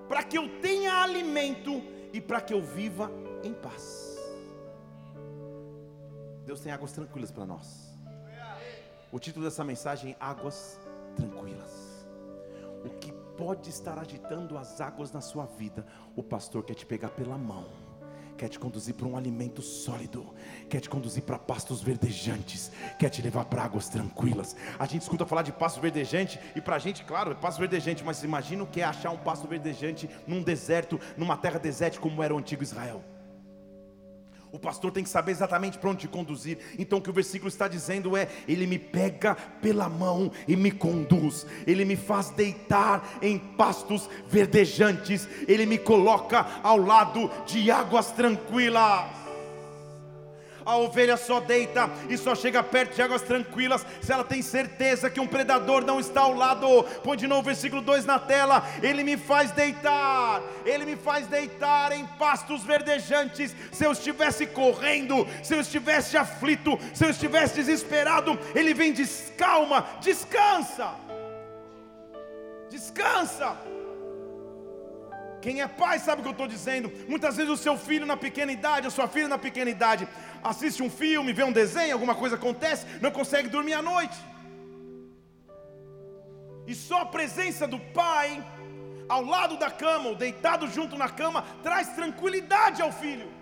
para 0.07 0.23
que 0.23 0.37
eu 0.37 0.59
tenha 0.61 1.01
alimento 1.01 1.81
e 2.13 2.21
para 2.21 2.41
que 2.41 2.53
eu 2.53 2.61
viva 2.61 3.11
em 3.43 3.53
paz. 3.53 4.17
Deus 6.45 6.61
tem 6.61 6.71
águas 6.71 6.91
tranquilas 6.91 7.31
para 7.31 7.45
nós. 7.45 7.93
O 9.11 9.19
título 9.19 9.45
dessa 9.45 9.63
mensagem 9.63 10.11
é 10.11 10.15
Águas 10.19 10.79
Tranquilas. 11.15 12.05
O 12.85 12.89
que 12.99 13.11
pode 13.37 13.69
estar 13.69 13.97
agitando 13.99 14.57
as 14.57 14.79
águas 14.79 15.11
na 15.11 15.21
sua 15.21 15.45
vida, 15.45 15.85
o 16.15 16.23
pastor 16.23 16.63
quer 16.63 16.73
te 16.73 16.85
pegar 16.85 17.09
pela 17.09 17.37
mão 17.37 17.86
quer 18.37 18.47
te 18.47 18.59
conduzir 18.59 18.93
para 18.93 19.07
um 19.07 19.17
alimento 19.17 19.61
sólido, 19.61 20.33
quer 20.69 20.79
te 20.79 20.89
conduzir 20.89 21.23
para 21.23 21.39
pastos 21.39 21.81
verdejantes, 21.81 22.71
quer 22.99 23.09
te 23.09 23.21
levar 23.21 23.45
para 23.45 23.63
águas 23.63 23.89
tranquilas. 23.89 24.55
A 24.77 24.85
gente 24.85 25.01
escuta 25.01 25.25
falar 25.25 25.41
de 25.41 25.51
pasto 25.51 25.81
verdejante 25.81 26.39
e 26.55 26.61
para 26.61 26.75
a 26.75 26.79
gente, 26.79 27.03
claro, 27.03 27.31
é 27.31 27.35
pasto 27.35 27.59
verdejante, 27.59 28.03
mas 28.03 28.23
imagina 28.23 28.63
o 28.63 28.67
que 28.67 28.81
é 28.81 28.83
achar 28.83 29.09
um 29.09 29.17
pasto 29.17 29.47
verdejante 29.47 30.09
num 30.27 30.43
deserto, 30.43 30.99
numa 31.17 31.35
terra 31.35 31.59
desértica 31.59 32.01
como 32.01 32.21
era 32.21 32.33
o 32.33 32.37
antigo 32.37 32.63
Israel. 32.63 33.03
O 34.57 34.59
pastor 34.59 34.91
tem 34.91 35.03
que 35.03 35.09
saber 35.11 35.33
exatamente 35.33 35.77
para 35.77 35.91
onde 35.91 35.99
te 35.99 36.07
conduzir. 36.07 36.57
Então 36.79 36.97
o 36.97 37.01
que 37.01 37.11
o 37.11 37.13
versículo 37.13 37.47
está 37.47 37.67
dizendo 37.67 38.17
é: 38.17 38.27
Ele 38.47 38.65
me 38.65 38.79
pega 38.79 39.35
pela 39.35 39.87
mão 39.87 40.31
e 40.47 40.55
me 40.55 40.71
conduz. 40.71 41.45
Ele 41.67 41.85
me 41.85 41.95
faz 41.95 42.31
deitar 42.31 43.19
em 43.21 43.37
pastos 43.37 44.09
verdejantes. 44.27 45.29
Ele 45.47 45.67
me 45.67 45.77
coloca 45.77 46.43
ao 46.63 46.77
lado 46.77 47.29
de 47.45 47.69
águas 47.69 48.11
tranquilas. 48.11 49.26
A 50.67 50.75
ovelha 50.75 51.15
só 51.15 51.39
deita 51.39 51.89
e 52.09 52.17
só 52.17 52.35
chega 52.35 52.61
perto 52.61 52.93
de 52.93 53.01
águas 53.01 53.21
tranquilas 53.21 53.85
se 54.01 54.11
ela 54.11 54.25
tem 54.25 54.41
certeza 54.41 55.09
que 55.09 55.17
um 55.17 55.25
predador 55.25 55.85
não 55.85 55.97
está 55.97 56.19
ao 56.19 56.33
lado. 56.33 56.83
Põe 57.05 57.15
de 57.15 57.25
novo 57.25 57.39
o 57.39 57.45
versículo 57.45 57.81
2 57.81 58.03
na 58.03 58.19
tela. 58.19 58.61
Ele 58.83 59.01
me 59.01 59.15
faz 59.15 59.49
deitar, 59.51 60.43
ele 60.65 60.83
me 60.83 60.97
faz 60.97 61.25
deitar 61.25 61.93
em 61.93 62.05
pastos 62.19 62.63
verdejantes. 62.63 63.55
Se 63.71 63.85
eu 63.85 63.93
estivesse 63.93 64.45
correndo, 64.45 65.25
se 65.41 65.55
eu 65.55 65.61
estivesse 65.61 66.17
aflito, 66.17 66.77
se 66.93 67.05
eu 67.05 67.11
estivesse 67.11 67.55
desesperado, 67.55 68.37
ele 68.53 68.73
vem 68.73 68.91
diz: 68.91 69.31
calma, 69.37 69.87
descansa. 70.01 70.95
Descansa. 72.69 73.55
Quem 75.41 75.61
é 75.61 75.67
pai 75.67 75.99
sabe 75.99 76.19
o 76.19 76.23
que 76.23 76.27
eu 76.27 76.33
estou 76.33 76.47
dizendo. 76.47 76.91
Muitas 77.07 77.37
vezes 77.37 77.51
o 77.51 77.57
seu 77.57 77.77
filho 77.77 78.05
na 78.05 78.17
pequena 78.17 78.51
idade, 78.51 78.87
a 78.87 78.89
sua 78.89 79.07
filha 79.07 79.27
na 79.27 79.37
pequena 79.37 79.69
idade, 79.69 80.07
assiste 80.43 80.81
um 80.83 80.89
filme, 80.89 81.33
vê 81.33 81.43
um 81.43 81.51
desenho, 81.51 81.93
alguma 81.93 82.15
coisa 82.15 82.35
acontece, 82.35 82.85
não 83.01 83.11
consegue 83.11 83.49
dormir 83.49 83.73
à 83.73 83.81
noite. 83.81 84.17
E 86.65 86.75
só 86.75 87.01
a 87.01 87.05
presença 87.05 87.67
do 87.67 87.79
pai 87.79 88.43
ao 89.07 89.23
lado 89.23 89.57
da 89.57 89.71
cama, 89.71 90.09
ou 90.09 90.15
deitado 90.15 90.67
junto 90.67 90.97
na 90.97 91.07
cama, 91.07 91.41
traz 91.63 91.89
tranquilidade 91.89 92.81
ao 92.81 92.91
filho 92.91 93.36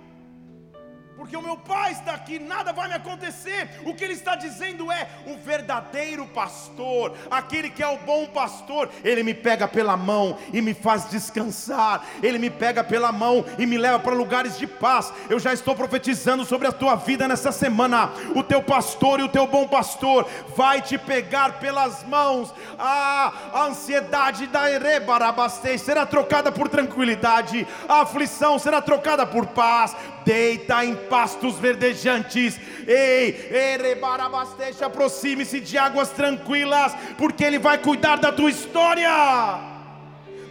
porque 1.17 1.37
o 1.37 1.41
meu 1.41 1.55
pai 1.55 1.93
está 1.93 2.13
aqui, 2.13 2.39
nada 2.39 2.73
vai 2.73 2.87
me 2.87 2.93
acontecer. 2.93 3.69
O 3.85 3.93
que 3.93 4.03
ele 4.03 4.13
está 4.13 4.35
dizendo 4.35 4.91
é: 4.91 5.07
o 5.25 5.37
verdadeiro 5.37 6.25
pastor, 6.27 7.15
aquele 7.31 7.69
que 7.69 7.81
é 7.81 7.87
o 7.87 7.97
bom 7.99 8.25
pastor, 8.27 8.89
ele 9.03 9.23
me 9.23 9.33
pega 9.33 9.67
pela 9.67 9.95
mão 9.95 10.37
e 10.51 10.61
me 10.61 10.73
faz 10.73 11.09
descansar, 11.09 12.05
ele 12.21 12.37
me 12.37 12.49
pega 12.49 12.83
pela 12.83 13.11
mão 13.11 13.45
e 13.57 13.65
me 13.65 13.77
leva 13.77 13.99
para 13.99 14.13
lugares 14.13 14.57
de 14.57 14.67
paz. 14.67 15.13
Eu 15.29 15.39
já 15.39 15.53
estou 15.53 15.75
profetizando 15.75 16.43
sobre 16.43 16.67
a 16.67 16.71
tua 16.71 16.95
vida 16.95 17.27
nessa 17.27 17.51
semana. 17.51 18.11
O 18.35 18.43
teu 18.43 18.61
pastor 18.61 19.19
e 19.19 19.23
o 19.23 19.29
teu 19.29 19.47
bom 19.47 19.67
pastor 19.67 20.27
vai 20.55 20.81
te 20.81 20.97
pegar 20.97 21.59
pelas 21.59 22.03
mãos. 22.03 22.53
A 22.77 23.63
ansiedade 23.67 24.47
da 24.47 24.69
Erebarabastei 24.69 25.77
será 25.77 26.05
trocada 26.05 26.51
por 26.51 26.67
tranquilidade, 26.67 27.65
a 27.87 28.01
aflição 28.01 28.59
será 28.59 28.81
trocada 28.81 29.25
por 29.25 29.45
paz. 29.47 29.95
Deita 30.25 30.83
em 30.83 30.95
pastos 31.07 31.57
verdejantes. 31.57 32.59
Ei, 32.87 33.49
Erebarabasteche, 33.51 34.83
aproxime-se 34.83 35.59
de 35.59 35.77
águas 35.77 36.09
tranquilas, 36.09 36.93
porque 37.17 37.43
Ele 37.43 37.59
vai 37.59 37.77
cuidar 37.77 38.17
da 38.17 38.31
tua 38.31 38.49
história. 38.49 39.09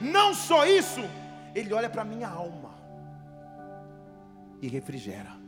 Não 0.00 0.34
só 0.34 0.66
isso, 0.66 1.00
Ele 1.54 1.72
olha 1.72 1.88
para 1.88 2.02
a 2.02 2.04
minha 2.04 2.28
alma 2.28 2.74
e 4.60 4.68
refrigera. 4.68 5.44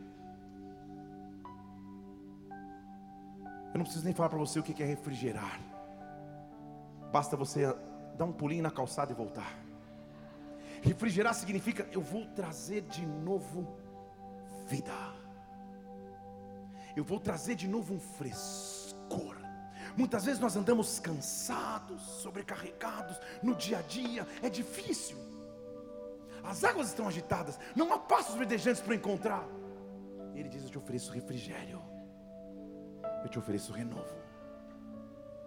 Eu 3.73 3.79
não 3.79 3.83
preciso 3.83 4.05
nem 4.05 4.13
falar 4.13 4.29
para 4.29 4.39
você 4.39 4.59
o 4.59 4.63
que 4.63 4.81
é 4.81 4.85
refrigerar. 4.85 5.59
Basta 7.11 7.37
você 7.37 7.73
dar 8.17 8.25
um 8.25 8.31
pulinho 8.31 8.63
na 8.63 8.71
calçada 8.71 9.11
e 9.11 9.15
voltar. 9.15 9.55
Refrigerar 10.81 11.33
significa 11.33 11.87
eu 11.91 12.01
vou 12.01 12.25
trazer 12.27 12.81
de 12.81 13.05
novo 13.05 13.76
vida. 14.67 14.93
Eu 16.95 17.03
vou 17.03 17.19
trazer 17.19 17.55
de 17.55 17.67
novo 17.67 17.93
um 17.93 17.99
frescor. 17.99 19.35
Muitas 19.95 20.25
vezes 20.25 20.39
nós 20.39 20.55
andamos 20.55 20.99
cansados, 20.99 22.01
sobrecarregados 22.21 23.17
no 23.41 23.55
dia 23.55 23.79
a 23.79 23.81
dia, 23.81 24.27
é 24.43 24.49
difícil. 24.49 25.17
As 26.43 26.63
águas 26.63 26.89
estão 26.89 27.07
agitadas, 27.07 27.59
não 27.75 27.91
há 27.93 27.99
passos 27.99 28.35
verdejantes 28.35 28.81
para 28.81 28.95
encontrar. 28.95 29.43
Ele 30.35 30.49
diz: 30.49 30.63
Eu 30.63 30.69
te 30.69 30.77
ofereço 30.77 31.11
refrigério, 31.11 31.81
eu 33.23 33.29
te 33.29 33.39
ofereço 33.39 33.71
renovo, 33.71 34.15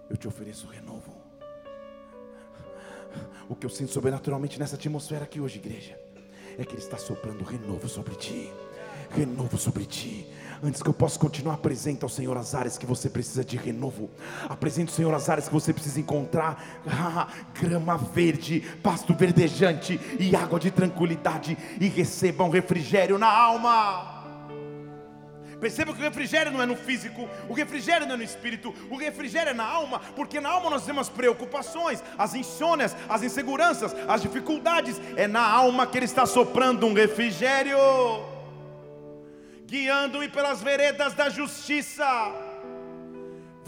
eu 0.08 0.16
te 0.16 0.26
ofereço 0.26 0.66
renovo. 0.66 1.14
O 3.48 3.56
que 3.56 3.66
eu 3.66 3.70
sinto 3.70 3.92
sobrenaturalmente 3.92 4.58
nessa 4.58 4.76
atmosfera 4.76 5.24
aqui 5.24 5.40
hoje, 5.40 5.58
igreja, 5.58 5.98
é 6.56 6.64
que 6.64 6.72
Ele 6.72 6.82
está 6.82 6.96
soprando 6.96 7.42
renovo 7.42 7.88
sobre 7.88 8.14
ti 8.14 8.52
renovo 9.14 9.56
sobre 9.58 9.84
ti. 9.84 10.26
Antes 10.62 10.82
que 10.82 10.88
eu 10.90 10.92
possa 10.92 11.18
continuar, 11.18 11.54
apresenta 11.54 12.04
ao 12.04 12.10
Senhor 12.10 12.36
as 12.36 12.54
áreas 12.54 12.76
que 12.76 12.84
você 12.84 13.08
precisa 13.08 13.42
de 13.42 13.56
renovo. 13.56 14.10
Apresenta 14.46 14.90
ao 14.90 14.94
Senhor 14.94 15.14
as 15.14 15.28
áreas 15.30 15.48
que 15.48 15.54
você 15.54 15.72
precisa 15.72 15.98
encontrar 15.98 16.82
ah, 16.86 17.28
grama 17.58 17.96
verde, 17.96 18.60
pasto 18.82 19.14
verdejante 19.14 19.98
e 20.18 20.36
água 20.36 20.60
de 20.60 20.70
tranquilidade. 20.70 21.56
E 21.80 21.88
receba 21.88 22.44
um 22.44 22.50
refrigério 22.50 23.16
na 23.16 23.26
alma. 23.26 24.20
Perceba 25.58 25.94
que 25.94 26.00
o 26.00 26.02
refrigério 26.02 26.52
não 26.52 26.62
é 26.62 26.66
no 26.66 26.76
físico, 26.76 27.28
o 27.48 27.52
refrigério 27.52 28.06
não 28.06 28.14
é 28.14 28.16
no 28.18 28.22
espírito, 28.22 28.74
o 28.90 28.96
refrigério 28.96 29.50
é 29.50 29.54
na 29.54 29.64
alma, 29.64 30.00
porque 30.16 30.40
na 30.40 30.48
alma 30.48 30.70
nós 30.70 30.86
temos 30.86 31.02
as 31.02 31.08
preocupações, 31.10 32.02
as 32.16 32.34
insônias, 32.34 32.96
as 33.08 33.22
inseguranças, 33.22 33.94
as 34.08 34.22
dificuldades. 34.22 35.00
É 35.16 35.26
na 35.26 35.46
alma 35.46 35.86
que 35.86 35.98
Ele 35.98 36.06
está 36.06 36.24
soprando 36.24 36.86
um 36.86 36.94
refrigério 36.94 37.76
guiando-me 39.70 40.28
pelas 40.28 40.60
veredas 40.60 41.14
da 41.14 41.30
justiça 41.30 42.04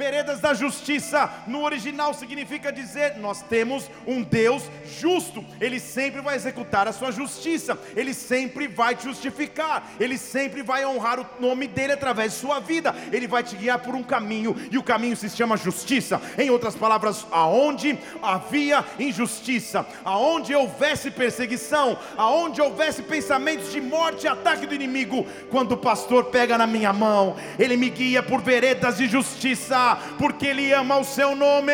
Veredas 0.03 0.41
da 0.41 0.53
justiça, 0.53 1.31
no 1.47 1.63
original 1.63 2.13
significa 2.13 2.73
dizer: 2.73 3.19
nós 3.19 3.41
temos 3.41 3.89
um 4.05 4.21
Deus 4.21 4.65
justo, 4.99 5.45
Ele 5.61 5.79
sempre 5.79 6.21
vai 6.21 6.35
executar 6.35 6.89
a 6.89 6.93
sua 6.93 7.13
justiça, 7.13 7.79
Ele 7.95 8.13
sempre 8.13 8.67
vai 8.67 8.97
te 8.97 9.05
justificar, 9.05 9.93
Ele 10.01 10.19
sempre 10.19 10.61
vai 10.61 10.85
honrar 10.85 11.21
o 11.21 11.27
nome 11.39 11.69
dEle 11.69 11.93
através 11.93 12.33
de 12.33 12.41
sua 12.41 12.59
vida, 12.59 12.93
Ele 13.13 13.29
vai 13.29 13.45
te 13.45 13.55
guiar 13.55 13.79
por 13.79 13.95
um 13.95 14.03
caminho, 14.03 14.57
e 14.73 14.77
o 14.77 14.83
caminho 14.83 15.17
se 15.17 15.31
chama 15.31 15.57
justiça. 15.57 16.21
Em 16.37 16.51
outras 16.51 16.75
palavras, 16.75 17.25
aonde 17.31 17.97
havia 18.21 18.85
injustiça, 18.99 19.87
aonde 20.05 20.53
houvesse 20.53 21.13
perseguição, 21.13 21.97
aonde 22.17 22.61
houvesse 22.61 23.05
pensamentos 23.05 23.71
de 23.71 23.81
morte 23.81 24.25
e 24.25 24.29
ataque 24.29 24.67
do 24.67 24.75
inimigo, 24.75 25.25
quando 25.49 25.73
o 25.73 25.77
pastor 25.77 26.25
pega 26.25 26.59
na 26.59 26.67
minha 26.67 26.93
mão, 26.93 27.37
Ele 27.57 27.77
me 27.77 27.89
guia 27.89 28.21
por 28.21 28.43
veredas 28.43 28.97
de 28.97 29.07
justiça 29.07 29.92
porque 30.19 30.47
Ele 30.47 30.73
ama 30.73 30.99
o 30.99 31.05
seu 31.05 31.35
nome. 31.35 31.73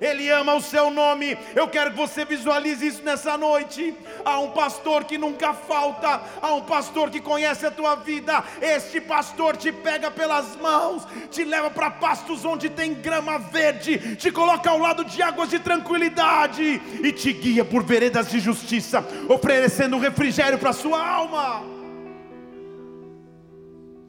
Ele 0.00 0.30
ama 0.30 0.54
o 0.54 0.60
seu 0.60 0.90
nome. 0.90 1.36
Eu 1.54 1.68
quero 1.68 1.90
que 1.90 1.96
você 1.96 2.24
visualize 2.24 2.86
isso 2.86 3.02
nessa 3.02 3.36
noite. 3.36 3.94
Há 4.24 4.38
um 4.38 4.50
pastor 4.50 5.04
que 5.04 5.18
nunca 5.18 5.52
falta, 5.52 6.20
há 6.40 6.54
um 6.54 6.62
pastor 6.62 7.10
que 7.10 7.20
conhece 7.20 7.66
a 7.66 7.70
tua 7.70 7.96
vida. 7.96 8.42
Este 8.60 9.00
pastor 9.00 9.56
te 9.56 9.72
pega 9.72 10.10
pelas 10.10 10.56
mãos, 10.56 11.06
te 11.30 11.44
leva 11.44 11.70
para 11.70 11.90
pastos 11.90 12.44
onde 12.44 12.68
tem 12.68 12.94
grama 12.94 13.38
verde, 13.38 14.16
te 14.16 14.30
coloca 14.30 14.70
ao 14.70 14.78
lado 14.78 15.04
de 15.04 15.22
águas 15.22 15.50
de 15.50 15.58
tranquilidade 15.58 16.80
e 17.02 17.12
te 17.12 17.32
guia 17.32 17.64
por 17.64 17.82
veredas 17.82 18.30
de 18.30 18.38
justiça, 18.38 19.04
oferecendo 19.28 19.98
refrigério 19.98 20.58
para 20.58 20.72
sua 20.72 21.04
alma. 21.04 21.77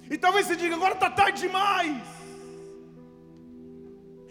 E 0.10 0.18
talvez 0.18 0.48
você 0.48 0.56
diga, 0.56 0.76
agora 0.76 0.94
está 0.96 1.10
tarde 1.10 1.42
demais. 1.42 2.02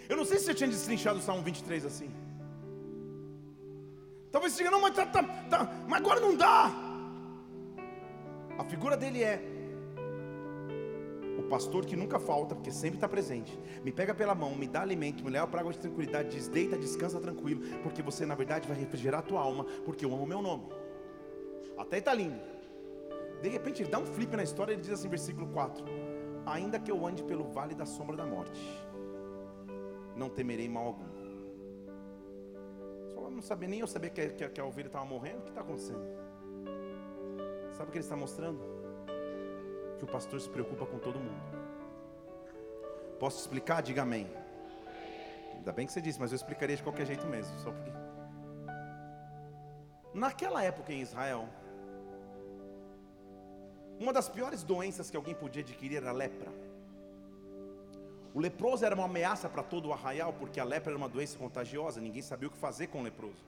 Eu 0.09 0.17
não 0.17 0.25
sei 0.25 0.39
se 0.39 0.47
você 0.47 0.55
tinha 0.55 0.69
destrinchado 0.69 1.19
o 1.19 1.23
Salmo 1.23 1.43
23 1.43 1.85
assim. 1.85 2.11
Talvez 4.33 4.53
você 4.53 4.59
diga, 4.59 4.71
não, 4.71 4.81
mas, 4.81 4.95
tá, 4.95 5.07
tá, 5.07 5.23
tá, 5.23 5.85
mas 5.87 6.01
agora 6.01 6.21
não 6.21 6.37
dá. 6.37 6.73
A 8.59 8.65
figura 8.65 8.97
dele 8.97 9.23
é 9.23 9.41
o 11.39 11.43
pastor 11.45 11.87
que 11.87 11.95
nunca 11.95 12.19
falta, 12.19 12.55
porque 12.55 12.73
sempre 12.73 12.97
está 12.97 13.09
presente. 13.09 13.57
Me 13.85 13.93
pega 13.93 14.13
pela 14.13 14.35
mão, 14.35 14.55
me 14.57 14.67
dá 14.67 14.83
alimento, 14.83 15.25
me 15.25 15.31
leva 15.31 15.47
para 15.47 15.61
água 15.61 15.73
de 15.73 15.79
tranquilidade, 15.79 16.31
diz, 16.31 16.49
deita, 16.49 16.77
descansa 16.77 17.21
tranquilo, 17.21 17.61
porque 17.83 18.03
você 18.03 18.27
na 18.27 18.35
verdade 18.35 18.67
vai 18.67 18.77
refrigerar 18.77 19.21
a 19.21 19.23
tua 19.23 19.41
alma, 19.41 19.65
porque 19.85 20.05
eu 20.05 20.13
amo 20.13 20.25
o 20.25 20.27
meu 20.27 20.43
nome. 20.43 20.65
Até 21.77 21.99
está 21.99 22.13
lindo. 22.13 22.58
De 23.43 23.49
repente 23.49 23.83
ele 23.83 23.91
dá 23.91 23.99
um 23.99 24.07
flip 24.07 24.37
na 24.37 24.43
história, 24.43 24.73
ele 24.73 24.83
diz 24.83 24.91
assim, 24.91 25.09
versículo 25.09 25.49
4: 25.49 25.85
Ainda 26.47 26.79
que 26.79 26.91
eu 26.91 27.07
ande 27.07 27.23
pelo 27.23 27.45
vale 27.45 27.75
da 27.75 27.87
sombra 27.87 28.17
da 28.17 28.27
morte, 28.27 28.61
não 30.17 30.29
temerei 30.29 30.69
mal 30.69 30.87
algum. 30.87 31.07
Só 33.15 33.31
não 33.31 33.41
saber 33.43 33.69
nem 33.69 33.81
eu 33.81 33.87
saber 33.87 34.11
que, 34.11 34.29
que, 34.31 34.49
que 34.49 34.61
a 34.61 34.65
ovelha 34.65 34.89
estava 34.89 35.05
morrendo, 35.05 35.41
o 35.41 35.43
que 35.43 35.51
está 35.51 35.61
acontecendo? 35.61 36.05
Sabe 37.73 37.89
o 37.89 37.93
que 37.93 37.99
ele 37.99 38.05
está 38.05 38.17
mostrando? 38.17 38.61
Que 39.99 40.05
o 40.05 40.09
pastor 40.09 40.41
se 40.41 40.49
preocupa 40.49 40.85
com 40.87 40.99
todo 40.99 41.19
mundo. 41.19 41.41
Posso 43.21 43.41
explicar? 43.41 43.83
Diga 43.83 44.03
amém. 44.03 44.29
Ainda 45.55 45.73
bem 45.73 45.87
que 45.87 45.93
você 45.93 46.01
disse, 46.01 46.19
mas 46.19 46.33
eu 46.33 46.37
explicaria 46.37 46.77
de 46.77 46.83
qualquer 46.83 47.07
jeito 47.07 47.27
mesmo, 47.27 47.57
só 47.59 47.71
porque. 47.71 47.93
Naquela 50.15 50.63
época 50.65 50.93
em 50.93 51.01
Israel, 51.01 51.49
Uma 54.01 54.13
das 54.13 54.29
piores 54.29 54.63
doenças 54.63 55.11
que 55.11 55.17
alguém 55.17 55.35
podia 55.35 55.63
adquirir 55.63 55.97
era 55.97 56.11
a 56.11 56.13
lepra. 56.13 56.51
O 58.33 58.41
leproso 58.41 58.85
era 58.85 58.95
uma 58.95 59.07
ameaça 59.07 59.49
para 59.49 59.63
todo 59.63 59.89
o 59.89 59.93
arraial, 59.93 60.33
porque 60.33 60.61
a 60.61 60.65
lepra 60.65 60.93
era 60.93 60.97
uma 60.99 61.09
doença 61.09 61.37
contagiosa, 61.37 62.01
ninguém 62.01 62.23
sabia 62.23 62.49
o 62.49 62.51
que 62.51 62.59
fazer 62.59 62.87
com 62.87 63.01
o 63.01 63.03
leproso. 63.03 63.45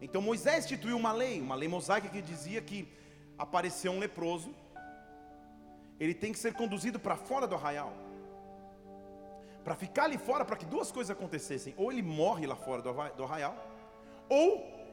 Então 0.00 0.20
Moisés 0.20 0.64
instituiu 0.64 0.96
uma 0.96 1.12
lei, 1.12 1.40
uma 1.40 1.54
lei 1.54 1.68
mosaica 1.68 2.08
que 2.08 2.20
dizia 2.20 2.60
que 2.60 2.88
apareceu 3.38 3.92
um 3.92 3.98
leproso, 3.98 4.52
ele 6.00 6.14
tem 6.14 6.32
que 6.32 6.38
ser 6.38 6.54
conduzido 6.54 6.98
para 6.98 7.16
fora 7.16 7.46
do 7.46 7.54
arraial. 7.54 7.92
Para 9.62 9.76
ficar 9.76 10.04
ali 10.04 10.18
fora, 10.18 10.44
para 10.44 10.56
que 10.56 10.66
duas 10.66 10.90
coisas 10.90 11.10
acontecessem: 11.10 11.72
ou 11.76 11.92
ele 11.92 12.02
morre 12.02 12.46
lá 12.46 12.56
fora 12.56 12.82
do 12.82 13.24
arraial, 13.24 13.56
ou 14.28 14.83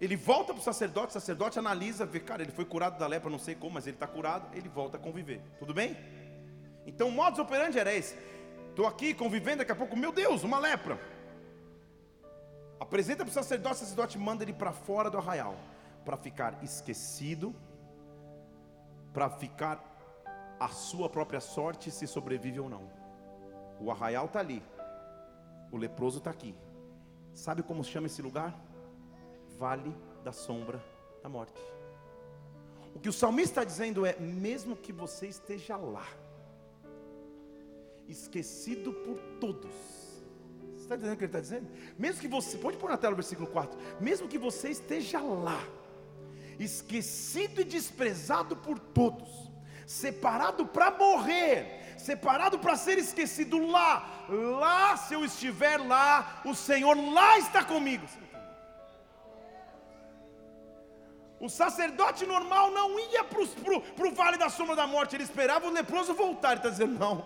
ele 0.00 0.16
volta 0.16 0.54
para 0.54 0.60
o 0.60 0.64
sacerdote, 0.64 1.08
o 1.08 1.12
sacerdote 1.12 1.58
analisa, 1.58 2.06
vê, 2.06 2.20
cara, 2.20 2.42
ele 2.42 2.52
foi 2.52 2.64
curado 2.64 2.98
da 2.98 3.06
lepra, 3.06 3.28
não 3.28 3.38
sei 3.38 3.54
como, 3.54 3.74
mas 3.74 3.86
ele 3.86 3.96
está 3.96 4.06
curado, 4.06 4.48
ele 4.56 4.68
volta 4.68 4.96
a 4.96 5.00
conviver. 5.00 5.42
Tudo 5.58 5.74
bem? 5.74 5.94
Então 6.86 7.08
o 7.08 7.12
modus 7.12 7.38
operandi 7.38 7.78
era 7.78 7.94
esse. 7.94 8.16
Estou 8.70 8.86
aqui 8.86 9.12
convivendo, 9.12 9.58
daqui 9.58 9.72
a 9.72 9.76
pouco, 9.76 9.94
meu 9.96 10.10
Deus, 10.10 10.42
uma 10.42 10.58
lepra. 10.58 10.98
Apresenta 12.78 13.24
para 13.24 13.30
o 13.30 13.34
sacerdote, 13.34 13.74
o 13.74 13.78
sacerdote 13.78 14.18
manda 14.18 14.42
ele 14.42 14.54
para 14.54 14.72
fora 14.72 15.10
do 15.10 15.18
arraial, 15.18 15.54
para 16.02 16.16
ficar 16.16 16.64
esquecido, 16.64 17.54
para 19.12 19.28
ficar 19.28 19.84
a 20.58 20.68
sua 20.68 21.10
própria 21.10 21.40
sorte 21.40 21.90
se 21.90 22.06
sobrevive 22.06 22.58
ou 22.58 22.70
não. 22.70 22.90
O 23.78 23.90
arraial 23.90 24.24
está 24.26 24.40
ali, 24.40 24.62
o 25.70 25.76
leproso 25.76 26.18
está 26.18 26.30
aqui. 26.30 26.54
Sabe 27.34 27.62
como 27.62 27.84
chama 27.84 28.06
esse 28.06 28.22
lugar? 28.22 28.58
Vale 29.60 29.94
da 30.24 30.32
sombra 30.32 30.82
da 31.22 31.28
morte. 31.28 31.60
O 32.94 32.98
que 32.98 33.10
o 33.10 33.12
salmista 33.12 33.60
está 33.60 33.64
dizendo 33.64 34.06
é: 34.06 34.18
mesmo 34.18 34.74
que 34.74 34.90
você 34.90 35.26
esteja 35.26 35.76
lá, 35.76 36.08
esquecido 38.08 38.90
por 39.04 39.18
todos, 39.38 39.70
você 40.72 40.84
está 40.84 40.96
dizendo 40.96 41.12
o 41.12 41.16
que 41.18 41.24
ele 41.24 41.28
está 41.28 41.40
dizendo? 41.40 41.68
Mesmo 41.98 42.22
que 42.22 42.26
você, 42.26 42.56
pode 42.56 42.78
pôr 42.78 42.88
na 42.88 42.96
tela 42.96 43.12
o 43.12 43.16
versículo 43.16 43.48
4: 43.48 43.78
mesmo 44.00 44.26
que 44.28 44.38
você 44.38 44.70
esteja 44.70 45.20
lá, 45.20 45.62
esquecido 46.58 47.60
e 47.60 47.64
desprezado 47.64 48.56
por 48.56 48.78
todos, 48.78 49.52
separado 49.86 50.64
para 50.64 50.90
morrer, 50.90 51.96
separado 51.98 52.58
para 52.58 52.76
ser 52.76 52.96
esquecido 52.96 53.58
lá. 53.66 54.24
Lá, 54.58 54.96
se 54.96 55.12
eu 55.12 55.22
estiver 55.22 55.76
lá, 55.76 56.40
o 56.46 56.54
Senhor 56.54 56.96
lá 57.12 57.38
está 57.38 57.62
comigo. 57.62 58.06
O 61.40 61.48
sacerdote 61.48 62.26
normal 62.26 62.70
não 62.70 63.00
ia 63.00 63.24
para 63.24 63.40
o 63.40 64.14
vale 64.14 64.36
da 64.36 64.50
sombra 64.50 64.76
da 64.76 64.86
morte, 64.86 65.16
ele 65.16 65.24
esperava 65.24 65.66
o 65.66 65.70
leproso 65.70 66.12
voltar. 66.12 66.50
Ele 66.50 66.58
está 66.58 66.68
dizendo: 66.68 66.98
não, 66.98 67.24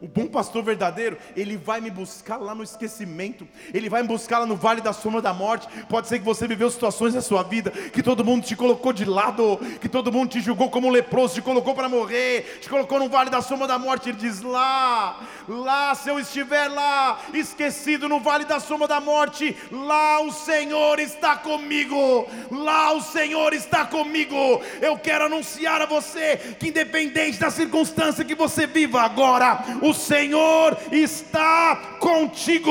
o 0.00 0.06
bom 0.06 0.26
pastor 0.26 0.62
verdadeiro, 0.62 1.16
ele 1.36 1.56
vai 1.56 1.80
me 1.80 1.90
buscar 1.90 2.36
lá 2.36 2.54
no 2.54 2.62
esquecimento, 2.62 3.46
ele 3.72 3.88
vai 3.88 4.02
me 4.02 4.08
buscar 4.08 4.38
lá 4.38 4.46
no 4.46 4.56
vale 4.56 4.80
da 4.80 4.92
sombra 4.92 5.20
da 5.20 5.32
morte. 5.32 5.66
Pode 5.88 6.08
ser 6.08 6.18
que 6.18 6.24
você 6.24 6.46
viveu 6.46 6.70
situações 6.70 7.14
na 7.14 7.20
sua 7.20 7.42
vida 7.42 7.70
que 7.70 8.02
todo 8.02 8.24
mundo 8.24 8.44
te 8.44 8.54
colocou 8.54 8.92
de 8.92 9.04
lado, 9.04 9.58
que 9.80 9.88
todo 9.88 10.12
mundo 10.12 10.30
te 10.30 10.40
julgou 10.40 10.70
como 10.70 10.90
leproso, 10.90 11.34
te 11.34 11.42
colocou 11.42 11.74
para 11.74 11.88
morrer, 11.88 12.58
te 12.60 12.68
colocou 12.68 12.98
no 12.98 13.08
vale 13.08 13.30
da 13.30 13.42
sombra 13.42 13.66
da 13.66 13.78
morte. 13.78 14.10
Ele 14.10 14.18
diz: 14.18 14.40
lá, 14.40 15.20
lá, 15.48 15.94
se 15.94 16.08
eu 16.08 16.18
estiver 16.18 16.68
lá, 16.68 17.20
esquecido 17.34 18.08
no 18.08 18.20
vale 18.20 18.44
da 18.44 18.60
sombra 18.60 18.86
da 18.86 19.00
morte, 19.00 19.56
lá 19.70 20.20
o 20.20 20.32
Senhor 20.32 21.00
está 21.00 21.36
comigo, 21.36 22.26
lá 22.50 22.92
o 22.92 23.00
Senhor 23.00 23.52
está 23.52 23.84
comigo. 23.84 24.62
Eu 24.80 24.96
quero 24.98 25.24
anunciar 25.24 25.82
a 25.82 25.86
você 25.86 26.36
que, 26.58 26.68
independente 26.68 27.38
da 27.38 27.50
circunstância 27.50 28.24
que 28.24 28.34
você 28.34 28.66
viva 28.66 29.00
agora, 29.02 29.57
o 29.82 29.92
Senhor 29.94 30.76
está 30.90 31.76
contigo. 31.98 32.70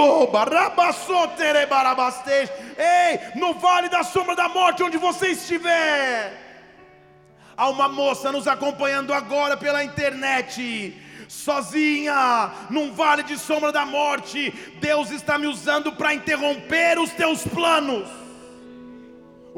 Ei, 2.78 3.20
no 3.36 3.54
vale 3.54 3.90
da 3.90 4.04
sombra 4.04 4.36
da 4.36 4.50
morte, 4.50 4.84
onde 4.84 4.98
você 4.98 5.30
estiver. 5.30 6.46
Há 7.56 7.70
uma 7.70 7.88
moça 7.88 8.32
nos 8.32 8.48
acompanhando 8.48 9.14
agora 9.14 9.58
pela 9.58 9.84
internet 9.84 10.96
sozinha, 11.28 12.52
num 12.70 12.94
vale 12.94 13.24
de 13.24 13.38
sombra 13.38 13.72
da 13.72 13.86
morte. 13.86 14.52
Deus 14.80 15.12
está 15.12 15.38
me 15.38 15.48
usando 15.48 15.92
para 15.92 16.14
interromper 16.14 17.00
os 17.00 17.12
teus 17.12 17.44
planos. 17.44 18.27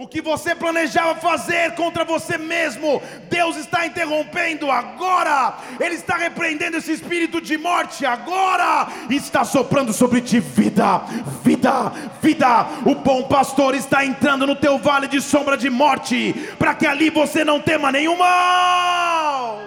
O 0.02 0.08
que 0.08 0.22
você 0.22 0.56
planejava 0.56 1.20
fazer 1.20 1.76
contra 1.76 2.06
você 2.06 2.38
mesmo, 2.38 3.02
Deus 3.30 3.58
está 3.58 3.86
interrompendo 3.86 4.72
agora. 4.72 5.58
Ele 5.78 5.96
está 5.96 6.16
repreendendo 6.16 6.78
esse 6.78 6.94
espírito 6.94 7.42
de 7.42 7.58
morte 7.58 8.06
agora. 8.06 8.88
Está 9.10 9.44
soprando 9.44 9.92
sobre 9.92 10.22
ti 10.22 10.40
vida, 10.40 11.00
vida, 11.44 11.92
vida. 12.22 12.66
O 12.86 12.96
bom 12.96 13.24
pastor 13.24 13.76
está 13.76 14.06
entrando 14.06 14.48
no 14.48 14.56
teu 14.56 14.78
vale 14.78 15.06
de 15.10 15.20
sombra 15.20 15.58
de 15.58 15.70
morte, 15.70 16.34
para 16.58 16.74
que 16.74 16.88
ali 16.88 17.10
você 17.10 17.44
não 17.44 17.60
tema 17.60 17.92
nenhum 17.92 18.16
mal. 18.16 19.60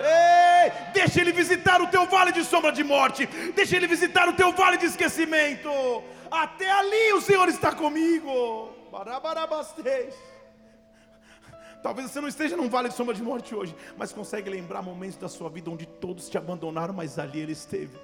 Ei, 0.00 0.72
deixa 0.94 1.20
ele 1.20 1.32
visitar 1.32 1.82
o 1.82 1.88
teu 1.88 2.06
vale 2.06 2.32
de 2.32 2.42
sombra 2.42 2.72
de 2.72 2.82
morte. 2.82 3.28
Deixa 3.54 3.76
ele 3.76 3.86
visitar 3.86 4.30
o 4.30 4.32
teu 4.32 4.50
vale 4.52 4.78
de 4.78 4.86
esquecimento. 4.86 5.70
Até 6.30 6.70
ali 6.70 7.12
o 7.12 7.20
Senhor 7.20 7.50
está 7.50 7.70
comigo. 7.70 8.79
Talvez 11.82 12.10
você 12.10 12.20
não 12.20 12.28
esteja 12.28 12.54
num 12.54 12.68
vale 12.68 12.90
de 12.90 12.94
sombra 12.94 13.14
de 13.14 13.22
morte 13.22 13.54
hoje, 13.54 13.74
mas 13.96 14.12
consegue 14.12 14.50
lembrar 14.50 14.82
momentos 14.82 15.16
da 15.16 15.28
sua 15.28 15.48
vida 15.48 15.70
onde 15.70 15.86
todos 15.86 16.28
te 16.28 16.36
abandonaram, 16.36 16.92
mas 16.92 17.18
ali 17.18 17.40
ele 17.40 17.52
esteve. 17.52 17.98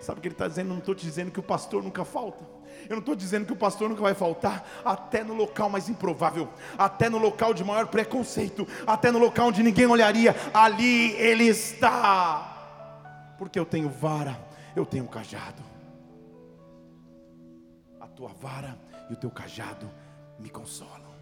Sabe 0.00 0.18
o 0.18 0.22
que 0.22 0.28
ele 0.28 0.34
está 0.34 0.48
dizendo? 0.48 0.68
Eu 0.68 0.72
não 0.72 0.78
estou 0.78 0.94
te 0.94 1.04
dizendo 1.04 1.30
que 1.30 1.40
o 1.40 1.42
pastor 1.42 1.82
nunca 1.82 2.06
falta. 2.06 2.42
Eu 2.88 2.92
não 2.92 3.00
estou 3.00 3.14
dizendo 3.14 3.44
que 3.44 3.52
o 3.52 3.56
pastor 3.56 3.90
nunca 3.90 4.00
vai 4.00 4.14
faltar, 4.14 4.66
até 4.82 5.22
no 5.22 5.34
local 5.34 5.68
mais 5.68 5.90
improvável, 5.90 6.48
até 6.78 7.10
no 7.10 7.18
local 7.18 7.52
de 7.52 7.62
maior 7.62 7.86
preconceito, 7.88 8.66
até 8.86 9.10
no 9.10 9.18
local 9.18 9.48
onde 9.48 9.62
ninguém 9.62 9.86
olharia, 9.86 10.34
ali 10.54 11.12
ele 11.16 11.44
está. 11.44 13.34
Porque 13.36 13.58
eu 13.58 13.66
tenho 13.66 13.90
vara, 13.90 14.38
eu 14.74 14.86
tenho 14.86 15.06
cajado. 15.06 15.62
A 18.00 18.06
tua 18.06 18.30
vara 18.30 18.78
e 19.10 19.12
o 19.12 19.16
teu 19.16 19.30
cajado 19.30 20.03
me 20.38 20.50
consolam. 20.50 21.14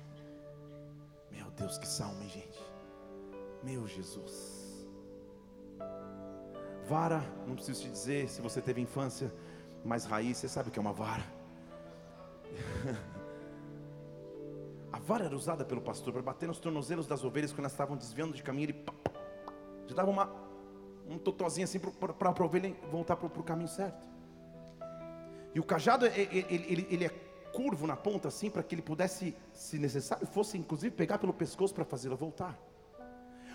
Meu 1.31 1.51
Deus, 1.53 1.79
que 1.79 1.87
salmo, 1.87 2.23
gente? 2.29 2.61
Meu 3.63 3.87
Jesus. 3.87 4.87
Vara, 6.89 7.23
não 7.47 7.55
preciso 7.55 7.83
te 7.83 7.89
dizer, 7.89 8.29
se 8.29 8.43
você 8.43 8.61
teve 8.61 8.81
infância 8.81 9.33
mais 9.85 10.05
raiz, 10.05 10.37
você 10.37 10.49
sabe 10.49 10.69
o 10.69 10.73
que 10.73 10.79
é 10.79 10.83
uma 10.83 10.93
vara. 10.93 11.25
A 14.93 14.99
vara 14.99 15.25
era 15.25 15.35
usada 15.35 15.65
pelo 15.65 15.81
pastor 15.81 16.13
para 16.13 16.21
bater 16.21 16.47
nos 16.47 16.59
tornozelos 16.59 17.07
das 17.07 17.25
ovelhas 17.25 17.51
quando 17.51 17.61
elas 17.61 17.73
estavam 17.73 17.97
desviando 17.97 18.35
de 18.35 18.43
caminho. 18.43 18.69
Ele 18.71 18.85
já 19.87 19.95
dava 19.95 20.11
uma, 20.11 20.31
um 21.09 21.17
totozinho 21.17 21.65
assim 21.65 21.79
para 21.79 22.29
a 22.29 22.45
ovelha 22.45 22.77
voltar 22.91 23.17
para 23.17 23.27
o 23.27 23.43
caminho 23.43 23.69
certo. 23.69 24.05
E 25.55 25.61
o 25.61 25.65
cajado, 25.65 26.05
ele, 26.07 26.47
ele, 26.51 26.87
ele 26.91 27.05
é 27.07 27.11
curvo 27.53 27.87
na 27.87 27.97
ponta 27.97 28.29
assim, 28.29 28.51
para 28.51 28.63
que 28.63 28.75
ele 28.75 28.83
pudesse, 28.83 29.35
se 29.53 29.79
necessário, 29.79 30.27
fosse 30.27 30.57
inclusive 30.57 30.95
pegar 30.95 31.19
pelo 31.19 31.33
pescoço 31.33 31.75
para 31.75 31.85
fazê-la 31.85 32.17
voltar. 32.17 32.59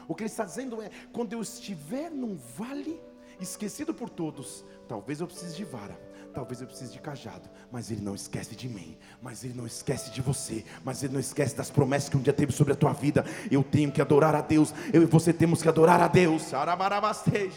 O 0.07 0.15
que 0.15 0.23
ele 0.23 0.29
está 0.29 0.45
dizendo 0.45 0.81
é: 0.81 0.89
quando 1.12 1.33
eu 1.33 1.41
estiver 1.41 2.10
num 2.10 2.38
vale, 2.57 2.99
esquecido 3.39 3.93
por 3.93 4.10
todos, 4.10 4.63
talvez 4.88 5.19
eu 5.19 5.27
precise 5.27 5.55
de 5.55 5.63
vara, 5.65 5.99
talvez 6.33 6.62
eu 6.62 6.67
precise 6.67 6.93
de 6.93 6.99
cajado, 6.99 7.49
mas 7.71 7.91
ele 7.91 8.01
não 8.01 8.15
esquece 8.15 8.55
de 8.55 8.69
mim, 8.69 8.97
mas 9.21 9.43
ele 9.43 9.53
não 9.53 9.67
esquece 9.67 10.12
de 10.12 10.21
você, 10.21 10.63
mas 10.83 11.03
ele 11.03 11.13
não 11.13 11.19
esquece 11.19 11.55
das 11.55 11.69
promessas 11.69 12.10
que 12.10 12.17
um 12.17 12.21
dia 12.21 12.33
teve 12.33 12.51
sobre 12.51 12.73
a 12.73 12.75
tua 12.75 12.93
vida. 12.93 13.25
Eu 13.51 13.63
tenho 13.63 13.91
que 13.91 14.01
adorar 14.01 14.33
a 14.36 14.41
Deus, 14.41 14.73
eu 14.93 15.03
e 15.03 15.05
você 15.05 15.33
temos 15.33 15.62
que 15.62 15.69
adorar 15.69 16.01
a 16.01 16.07
Deus. 16.07 16.53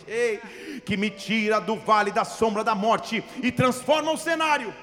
Ei, 0.06 0.40
que 0.84 0.96
me 0.96 1.10
tira 1.10 1.60
do 1.60 1.76
vale 1.76 2.10
da 2.10 2.24
sombra 2.24 2.64
da 2.64 2.74
morte 2.74 3.24
e 3.42 3.52
transforma 3.52 4.10
o 4.10 4.16
cenário. 4.16 4.74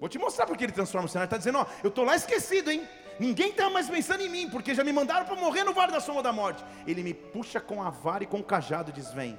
Vou 0.00 0.08
te 0.08 0.18
mostrar 0.18 0.46
porque 0.46 0.64
ele 0.64 0.72
transforma 0.72 1.06
o 1.06 1.08
cenário. 1.08 1.26
Está 1.26 1.36
dizendo: 1.36 1.58
Ó, 1.58 1.66
eu 1.84 1.88
estou 1.88 2.04
lá 2.04 2.16
esquecido, 2.16 2.70
hein? 2.70 2.88
Ninguém 3.18 3.50
está 3.50 3.68
mais 3.68 3.88
pensando 3.88 4.22
em 4.22 4.30
mim, 4.30 4.48
porque 4.48 4.74
já 4.74 4.82
me 4.82 4.92
mandaram 4.92 5.26
para 5.26 5.36
morrer 5.36 5.62
no 5.62 5.74
vale 5.74 5.92
da 5.92 6.00
sombra 6.00 6.22
da 6.22 6.32
morte. 6.32 6.64
Ele 6.86 7.02
me 7.02 7.12
puxa 7.12 7.60
com 7.60 7.82
a 7.82 7.90
vara 7.90 8.24
e 8.24 8.26
com 8.26 8.38
o 8.38 8.42
cajado 8.42 8.90
e 8.90 8.94
diz: 8.94 9.12
Vem. 9.12 9.38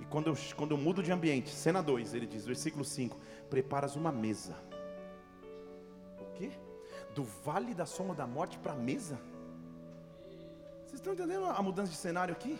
E 0.00 0.04
quando 0.04 0.28
eu, 0.28 0.36
quando 0.56 0.70
eu 0.70 0.78
mudo 0.78 1.02
de 1.02 1.10
ambiente, 1.10 1.50
cena 1.50 1.82
2, 1.82 2.14
ele 2.14 2.26
diz, 2.26 2.46
versículo 2.46 2.84
5: 2.84 3.18
Preparas 3.50 3.96
uma 3.96 4.12
mesa. 4.12 4.54
O 6.20 6.32
quê? 6.34 6.52
Do 7.12 7.24
vale 7.24 7.74
da 7.74 7.86
sombra 7.86 8.14
da 8.14 8.26
morte 8.26 8.56
para 8.58 8.72
a 8.72 8.76
mesa? 8.76 9.18
Vocês 10.84 11.00
estão 11.00 11.12
entendendo 11.12 11.46
a 11.46 11.60
mudança 11.60 11.90
de 11.90 11.96
cenário 11.96 12.32
aqui? 12.32 12.56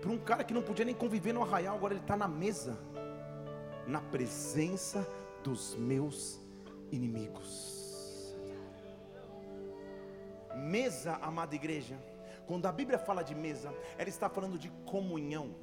Para 0.00 0.10
um 0.10 0.18
cara 0.18 0.42
que 0.44 0.54
não 0.54 0.62
podia 0.62 0.84
nem 0.84 0.94
conviver 0.94 1.34
no 1.34 1.42
arraial, 1.42 1.76
agora 1.76 1.92
ele 1.92 2.00
está 2.00 2.16
na 2.16 2.28
mesa, 2.28 2.78
na 3.86 4.00
presença 4.00 5.06
dos 5.42 5.74
meus 5.76 6.40
inimigos. 6.90 8.36
Mesa, 10.56 11.16
amada 11.22 11.54
igreja, 11.54 11.98
quando 12.46 12.66
a 12.66 12.72
Bíblia 12.72 12.98
fala 12.98 13.22
de 13.22 13.34
mesa, 13.34 13.72
ela 13.96 14.08
está 14.08 14.28
falando 14.28 14.58
de 14.58 14.70
comunhão. 14.86 15.54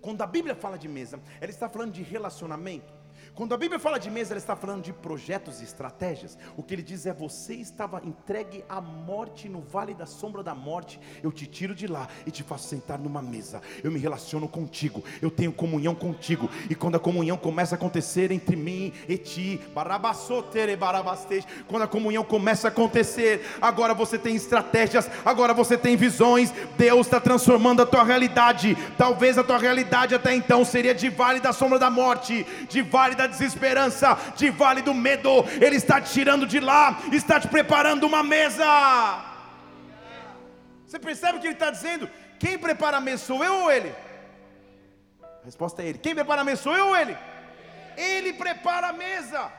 Quando 0.00 0.22
a 0.22 0.26
Bíblia 0.26 0.54
fala 0.54 0.78
de 0.78 0.88
mesa, 0.88 1.20
ela 1.40 1.50
está 1.50 1.68
falando 1.68 1.92
de 1.92 2.02
relacionamento. 2.02 2.97
Quando 3.34 3.54
a 3.54 3.56
Bíblia 3.56 3.78
fala 3.78 3.98
de 3.98 4.10
mesa, 4.10 4.32
ela 4.32 4.38
está 4.38 4.56
falando 4.56 4.82
de 4.82 4.92
projetos 4.92 5.60
e 5.60 5.64
estratégias. 5.64 6.36
O 6.56 6.62
que 6.62 6.74
ele 6.74 6.82
diz 6.82 7.06
é: 7.06 7.12
você 7.12 7.54
estava 7.54 8.00
entregue 8.04 8.64
à 8.68 8.80
morte 8.80 9.48
no 9.48 9.60
vale 9.60 9.94
da 9.94 10.06
sombra 10.06 10.42
da 10.42 10.54
morte. 10.54 11.00
Eu 11.22 11.30
te 11.30 11.46
tiro 11.46 11.74
de 11.74 11.86
lá 11.86 12.08
e 12.26 12.30
te 12.30 12.42
faço 12.42 12.68
sentar 12.68 12.98
numa 12.98 13.22
mesa. 13.22 13.62
Eu 13.82 13.90
me 13.90 13.98
relaciono 13.98 14.48
contigo, 14.48 15.04
eu 15.22 15.30
tenho 15.30 15.52
comunhão 15.52 15.94
contigo. 15.94 16.48
E 16.68 16.74
quando 16.74 16.96
a 16.96 17.00
comunhão 17.00 17.36
começa 17.36 17.74
a 17.74 17.76
acontecer 17.76 18.30
entre 18.30 18.56
mim 18.56 18.92
e 19.08 19.16
ti, 19.16 19.60
quando 21.66 21.82
a 21.82 21.88
comunhão 21.88 22.24
começa 22.24 22.68
a 22.68 22.70
acontecer, 22.70 23.46
agora 23.60 23.94
você 23.94 24.18
tem 24.18 24.34
estratégias, 24.34 25.10
agora 25.24 25.54
você 25.54 25.76
tem 25.76 25.96
visões. 25.96 26.52
Deus 26.76 27.06
está 27.06 27.20
transformando 27.20 27.82
a 27.82 27.86
tua 27.86 28.04
realidade. 28.04 28.76
Talvez 28.96 29.38
a 29.38 29.44
tua 29.44 29.58
realidade 29.58 30.14
até 30.14 30.34
então 30.34 30.64
seria 30.64 30.94
de 30.94 31.08
vale 31.08 31.40
da 31.40 31.52
sombra 31.52 31.78
da 31.78 31.90
morte, 31.90 32.46
de 32.68 32.82
vale 32.82 33.07
da 33.14 33.26
desesperança, 33.26 34.16
de 34.36 34.50
vale 34.50 34.82
do 34.82 34.94
medo, 34.94 35.44
Ele 35.60 35.76
está 35.76 36.00
te 36.00 36.12
tirando 36.12 36.46
de 36.46 36.60
lá, 36.60 36.98
está 37.12 37.38
te 37.40 37.48
preparando 37.48 38.06
uma 38.06 38.22
mesa. 38.22 38.64
Você 40.86 40.98
percebe 40.98 41.38
o 41.38 41.40
que 41.40 41.46
Ele 41.46 41.54
está 41.54 41.70
dizendo? 41.70 42.08
Quem 42.38 42.56
prepara 42.56 42.96
a 42.96 43.00
mesa 43.00 43.24
sou 43.24 43.44
eu 43.44 43.54
ou 43.62 43.70
Ele? 43.70 43.94
A 45.22 45.44
resposta 45.44 45.82
é 45.82 45.86
Ele. 45.86 45.98
Quem 45.98 46.14
prepara 46.14 46.40
a 46.42 46.44
mesa 46.44 46.62
sou 46.62 46.74
eu 46.76 46.88
ou 46.88 46.96
Ele? 46.96 47.16
Ele 47.96 48.32
prepara 48.32 48.88
a 48.88 48.92
mesa. 48.92 49.52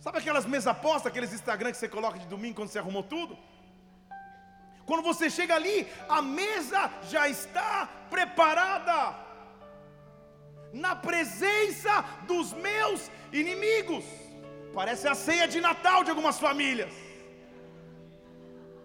Sabe 0.00 0.18
aquelas 0.18 0.46
mesas 0.46 0.68
apostas, 0.68 1.06
aqueles 1.06 1.32
Instagram 1.32 1.72
que 1.72 1.76
você 1.76 1.88
coloca 1.88 2.18
de 2.18 2.26
domingo 2.26 2.56
quando 2.56 2.68
você 2.68 2.78
arrumou 2.78 3.02
tudo? 3.02 3.36
Quando 4.86 5.02
você 5.02 5.28
chega 5.28 5.54
ali, 5.54 5.86
a 6.08 6.22
mesa 6.22 6.90
já 7.10 7.28
está 7.28 7.88
preparada 8.08 9.27
na 10.72 10.94
presença 10.94 12.04
dos 12.26 12.52
meus 12.52 13.10
inimigos. 13.32 14.04
Parece 14.74 15.08
a 15.08 15.14
ceia 15.14 15.48
de 15.48 15.60
Natal 15.60 16.04
de 16.04 16.10
algumas 16.10 16.38
famílias. 16.38 16.92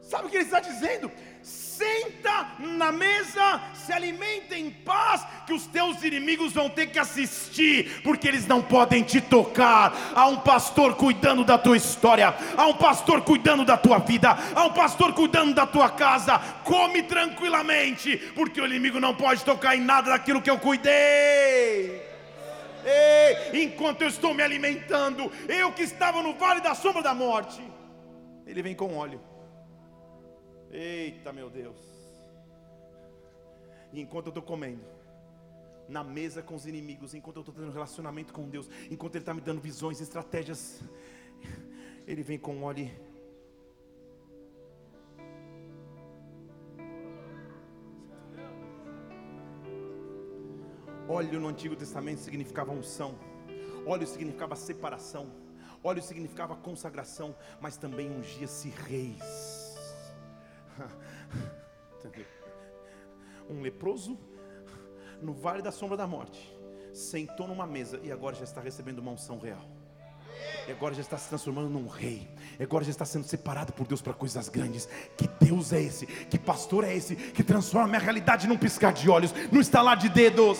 Sabe 0.01 0.27
o 0.27 0.29
que 0.29 0.37
ele 0.37 0.45
está 0.45 0.59
dizendo? 0.59 1.11
Senta 1.43 2.55
na 2.59 2.89
mesa, 2.91 3.61
se 3.73 3.91
alimenta 3.91 4.57
em 4.57 4.69
paz, 4.71 5.27
que 5.45 5.53
os 5.53 5.67
teus 5.67 6.01
inimigos 6.01 6.53
vão 6.53 6.69
ter 6.69 6.87
que 6.87 6.97
assistir, 6.97 8.01
porque 8.01 8.29
eles 8.29 8.47
não 8.47 8.61
podem 8.61 9.03
te 9.03 9.19
tocar. 9.19 9.93
Há 10.15 10.27
um 10.27 10.37
pastor 10.37 10.95
cuidando 10.95 11.43
da 11.43 11.57
tua 11.57 11.75
história, 11.75 12.33
há 12.55 12.65
um 12.67 12.75
pastor 12.75 13.21
cuidando 13.23 13.65
da 13.65 13.75
tua 13.75 13.97
vida, 13.97 14.37
há 14.55 14.63
um 14.63 14.71
pastor 14.71 15.11
cuidando 15.13 15.53
da 15.53 15.67
tua 15.67 15.89
casa. 15.89 16.39
Come 16.63 17.03
tranquilamente, 17.03 18.15
porque 18.33 18.61
o 18.61 18.65
inimigo 18.65 19.01
não 19.01 19.13
pode 19.13 19.43
tocar 19.43 19.75
em 19.75 19.81
nada 19.81 20.11
daquilo 20.11 20.41
que 20.41 20.49
eu 20.49 20.57
cuidei. 20.57 22.01
Ei, 22.85 23.63
enquanto 23.63 24.03
eu 24.03 24.07
estou 24.07 24.33
me 24.33 24.43
alimentando, 24.43 25.29
eu 25.49 25.73
que 25.73 25.83
estava 25.83 26.21
no 26.21 26.33
vale 26.35 26.61
da 26.61 26.73
sombra 26.73 27.01
da 27.01 27.13
morte, 27.13 27.61
ele 28.45 28.61
vem 28.61 28.75
com 28.75 28.95
óleo. 28.95 29.32
Eita, 30.73 31.31
meu 31.31 31.51
Deus. 31.51 31.77
E 33.91 34.01
enquanto 34.01 34.25
eu 34.25 34.29
estou 34.31 34.41
comendo, 34.41 34.83
na 35.87 36.03
mesa 36.03 36.41
com 36.41 36.55
os 36.55 36.65
inimigos, 36.65 37.13
enquanto 37.13 37.37
eu 37.37 37.41
estou 37.41 37.53
tendo 37.53 37.71
relacionamento 37.71 38.33
com 38.33 38.49
Deus, 38.49 38.67
enquanto 38.89 39.13
Ele 39.13 39.21
está 39.21 39.35
me 39.35 39.41
dando 39.41 39.61
visões, 39.61 40.01
estratégias, 40.01 40.81
Ele 42.07 42.23
vem 42.23 42.39
com 42.39 42.63
óleo. 42.63 42.89
Óleo 51.07 51.39
no 51.39 51.49
Antigo 51.49 51.75
Testamento 51.75 52.21
significava 52.21 52.71
unção, 52.71 53.13
óleo 53.85 54.07
significava 54.07 54.55
separação, 54.55 55.31
óleo 55.83 56.01
significava 56.01 56.55
consagração, 56.55 57.35
mas 57.61 57.77
também 57.77 58.09
ungia-se 58.09 58.69
reis. 58.69 59.62
Um 63.49 63.61
leproso 63.61 64.17
no 65.21 65.33
vale 65.33 65.61
da 65.61 65.71
sombra 65.71 65.97
da 65.97 66.07
morte 66.07 66.53
sentou 66.93 67.47
numa 67.47 67.65
mesa 67.65 67.99
e 68.03 68.11
agora 68.11 68.35
já 68.35 68.43
está 68.43 68.61
recebendo 68.61 68.99
uma 68.99 69.11
unção 69.11 69.39
real. 69.39 69.67
E 70.67 70.71
agora 70.71 70.93
já 70.93 71.01
está 71.01 71.17
se 71.17 71.27
transformando 71.27 71.69
num 71.69 71.87
rei. 71.87 72.25
E 72.57 72.63
agora 72.63 72.85
já 72.85 72.91
está 72.91 73.03
sendo 73.03 73.25
separado 73.25 73.73
por 73.73 73.85
Deus 73.85 74.01
para 74.01 74.13
coisas 74.13 74.47
grandes. 74.47 74.87
Que 75.17 75.27
Deus 75.43 75.73
é 75.73 75.81
esse? 75.81 76.05
Que 76.05 76.39
pastor 76.39 76.85
é 76.85 76.95
esse? 76.95 77.15
Que 77.15 77.43
transforma 77.43 77.85
a 77.85 77.89
minha 77.89 77.99
realidade 77.99 78.47
num 78.47 78.55
piscar 78.55 78.93
de 78.93 79.09
olhos, 79.09 79.33
num 79.51 79.59
estalar 79.59 79.97
de 79.97 80.07
dedos. 80.07 80.59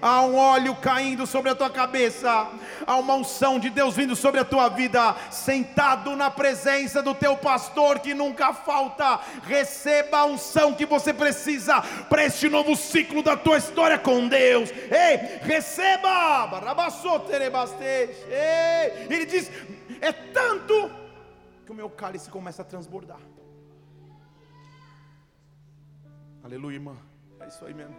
Há 0.00 0.22
um 0.22 0.36
óleo 0.36 0.74
caindo 0.76 1.26
sobre 1.26 1.50
a 1.50 1.54
tua 1.54 1.68
cabeça. 1.68 2.48
Há 2.86 2.96
uma 2.96 3.14
unção 3.14 3.58
de 3.58 3.68
Deus 3.68 3.96
vindo 3.96 4.16
sobre 4.16 4.40
a 4.40 4.44
tua 4.44 4.70
vida. 4.70 5.14
Sentado 5.30 6.16
na 6.16 6.30
presença 6.30 7.02
do 7.02 7.14
teu 7.14 7.36
pastor 7.36 7.98
que 7.98 8.14
nunca 8.14 8.54
falta. 8.54 9.20
Receba 9.42 10.18
a 10.18 10.24
unção 10.24 10.72
que 10.72 10.86
você 10.86 11.12
precisa 11.12 11.82
para 12.08 12.24
este 12.24 12.48
novo 12.48 12.74
ciclo 12.76 13.22
da 13.22 13.36
tua 13.36 13.58
história 13.58 13.98
com 13.98 14.26
Deus. 14.26 14.70
Ei, 14.70 15.40
receba. 15.42 16.46
Ei. 18.30 18.53
Ele 19.10 19.26
diz: 19.26 19.50
é 20.00 20.12
tanto 20.12 20.74
que 21.64 21.72
o 21.72 21.74
meu 21.74 21.88
cálice 21.88 22.30
começa 22.30 22.62
a 22.62 22.64
transbordar. 22.64 23.20
Aleluia, 26.42 26.74
irmã. 26.74 26.96
É 27.40 27.48
isso 27.48 27.64
aí 27.64 27.74
mesmo. 27.74 27.94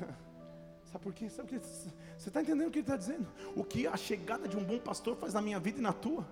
Sabe 0.90 1.04
por 1.04 1.12
quê? 1.12 1.28
Sabe 1.28 1.48
que 1.48 1.58
você 1.58 2.28
está 2.28 2.40
entendendo 2.40 2.68
o 2.68 2.70
que 2.70 2.78
ele 2.78 2.86
está 2.86 2.96
dizendo? 2.96 3.28
O 3.54 3.64
que 3.64 3.86
a 3.86 3.96
chegada 3.96 4.48
de 4.48 4.56
um 4.56 4.64
bom 4.64 4.78
pastor 4.78 5.16
faz 5.16 5.34
na 5.34 5.42
minha 5.42 5.60
vida 5.60 5.78
e 5.78 5.82
na 5.82 5.92
tua? 5.92 6.26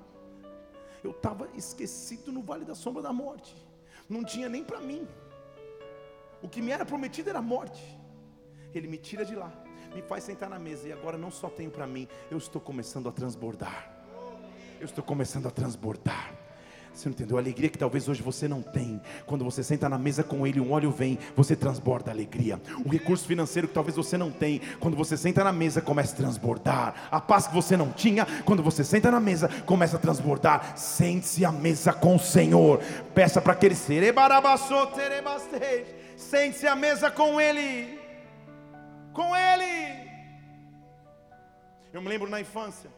Eu 1.03 1.13
estava 1.13 1.49
esquecido 1.55 2.31
no 2.31 2.43
vale 2.43 2.65
da 2.65 2.75
sombra 2.75 3.03
da 3.03 3.13
morte. 3.13 3.55
Não 4.09 4.25
tinha 4.25 4.49
nem 4.49 4.65
para 4.65 4.81
mim. 4.81 5.07
O 6.43 6.49
que 6.49 6.61
me 6.61 6.71
era 6.71 6.85
prometido 6.85 7.31
era 7.31 7.41
morte. 7.41 7.83
Ele 8.75 8.87
me 8.87 8.99
tira 8.99 9.25
de 9.25 9.35
lá 9.35 9.53
me 9.95 10.03
faz 10.03 10.25
sentar 10.25 10.49
na 10.49 10.59
mesa 10.59 10.89
e 10.89 10.93
agora 10.93 11.19
não 11.19 11.31
só 11.31 11.49
tenho 11.49 11.71
para 11.71 11.87
mim, 11.87 12.07
eu 12.31 12.39
estou 12.39 12.61
começando 12.61 13.09
a 13.09 13.13
transbordar. 13.13 13.91
Eu 14.81 14.87
estou 14.87 15.05
começando 15.05 15.47
a 15.47 15.51
transbordar. 15.51 16.33
Você 16.93 17.09
não 17.09 17.15
entendeu? 17.15 17.37
A 17.37 17.41
alegria 17.41 17.69
que 17.69 17.79
talvez 17.79 18.09
hoje 18.09 18.21
você 18.21 18.49
não 18.49 18.63
tem. 18.63 19.01
Quando 19.25 19.45
você 19.45 19.63
senta 19.63 19.89
na 19.89 19.97
mesa 19.97 20.25
com 20.25 20.47
ele, 20.47 20.61
um 20.61 20.73
óleo 20.73 20.91
vem, 20.91 21.19
você 21.37 21.55
transborda 21.55 22.11
alegria. 22.11 22.61
Um 22.85 22.89
recurso 22.89 23.27
financeiro 23.27 23.69
que 23.69 23.75
talvez 23.75 23.97
você 23.97 24.19
não 24.19 24.31
tem. 24.31 24.61
Quando 24.81 24.97
você 24.97 25.17
senta 25.17 25.45
na 25.45 25.53
mesa, 25.53 25.81
começa 25.81 26.15
a 26.15 26.17
transbordar. 26.17 27.09
A 27.11 27.21
paz 27.21 27.47
que 27.47 27.55
você 27.55 27.77
não 27.77 27.93
tinha, 27.93 28.27
quando 28.45 28.63
você 28.63 28.83
senta 28.83 29.11
na 29.11 29.21
mesa, 29.21 29.49
começa 29.65 29.97
a 29.97 30.01
transbordar. 30.01 30.77
Sente-se 30.77 31.45
à 31.45 31.53
mesa 31.53 31.93
com 31.93 32.17
o 32.17 32.21
Senhor. 32.21 32.81
Peça 33.15 33.41
para 33.41 33.55
que 33.55 33.67
ele 33.67 33.77
Sente-se 36.17 36.67
à 36.67 36.75
mesa 36.75 37.11
com 37.11 37.41
ele 37.41 38.00
com 39.13 39.35
Ele. 39.37 40.11
Eu 41.93 42.01
me 42.01 42.09
lembro 42.09 42.29
na 42.29 42.41
infância, 42.41 42.91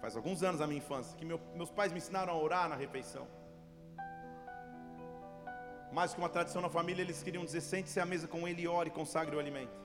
faz 0.00 0.16
alguns 0.16 0.42
anos 0.42 0.60
a 0.60 0.66
minha 0.66 0.78
infância, 0.78 1.16
que 1.16 1.24
meu, 1.24 1.40
meus 1.54 1.70
pais 1.70 1.90
me 1.90 1.98
ensinaram 1.98 2.32
a 2.32 2.36
orar 2.36 2.68
na 2.68 2.76
refeição. 2.76 3.26
Mais 5.92 6.12
que 6.12 6.18
uma 6.18 6.28
tradição 6.28 6.60
na 6.60 6.68
família, 6.68 7.02
eles 7.02 7.22
queriam 7.22 7.44
dizer: 7.44 7.60
sente-se 7.60 8.00
à 8.00 8.04
mesa 8.04 8.26
com 8.28 8.46
Ele 8.46 8.62
e 8.62 8.68
ore, 8.68 8.90
consagre 8.90 9.34
o 9.36 9.38
alimento. 9.38 9.78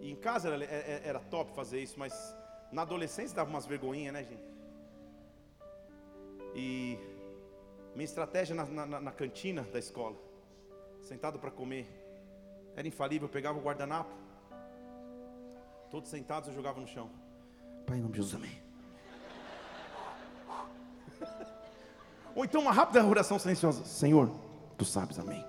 E 0.00 0.10
em 0.10 0.16
casa 0.16 0.48
era, 0.48 0.64
era, 0.64 1.06
era 1.08 1.20
top 1.20 1.52
fazer 1.54 1.80
isso, 1.80 1.98
mas 1.98 2.14
na 2.70 2.82
adolescência 2.82 3.34
dava 3.36 3.50
umas 3.50 3.66
vergonhinhas, 3.66 4.12
né, 4.12 4.24
gente? 4.24 4.48
E 6.54 6.98
minha 7.94 8.04
estratégia 8.04 8.54
na, 8.54 8.64
na, 8.64 9.00
na 9.00 9.12
cantina 9.12 9.62
da 9.62 9.78
escola, 9.78 10.16
sentado 11.02 11.38
para 11.38 11.50
comer, 11.50 11.86
era 12.76 12.86
infalível, 12.86 13.26
eu 13.26 13.32
pegava 13.32 13.58
o 13.58 13.62
guardanapo, 13.62 14.14
todos 15.90 16.08
sentados 16.08 16.48
eu 16.48 16.54
jogava 16.54 16.80
no 16.80 16.86
chão. 16.86 17.10
Pai, 17.86 17.98
em 17.98 18.00
nome 18.00 18.12
de 18.12 18.22
Jesus, 18.22 18.34
amém. 18.34 18.68
Ou 22.34 22.44
então 22.44 22.60
uma 22.60 22.72
rápida 22.72 23.04
oração 23.04 23.38
silenciosa: 23.38 23.84
Senhor, 23.84 24.30
tu 24.76 24.84
sabes, 24.84 25.18
amém. 25.18 25.44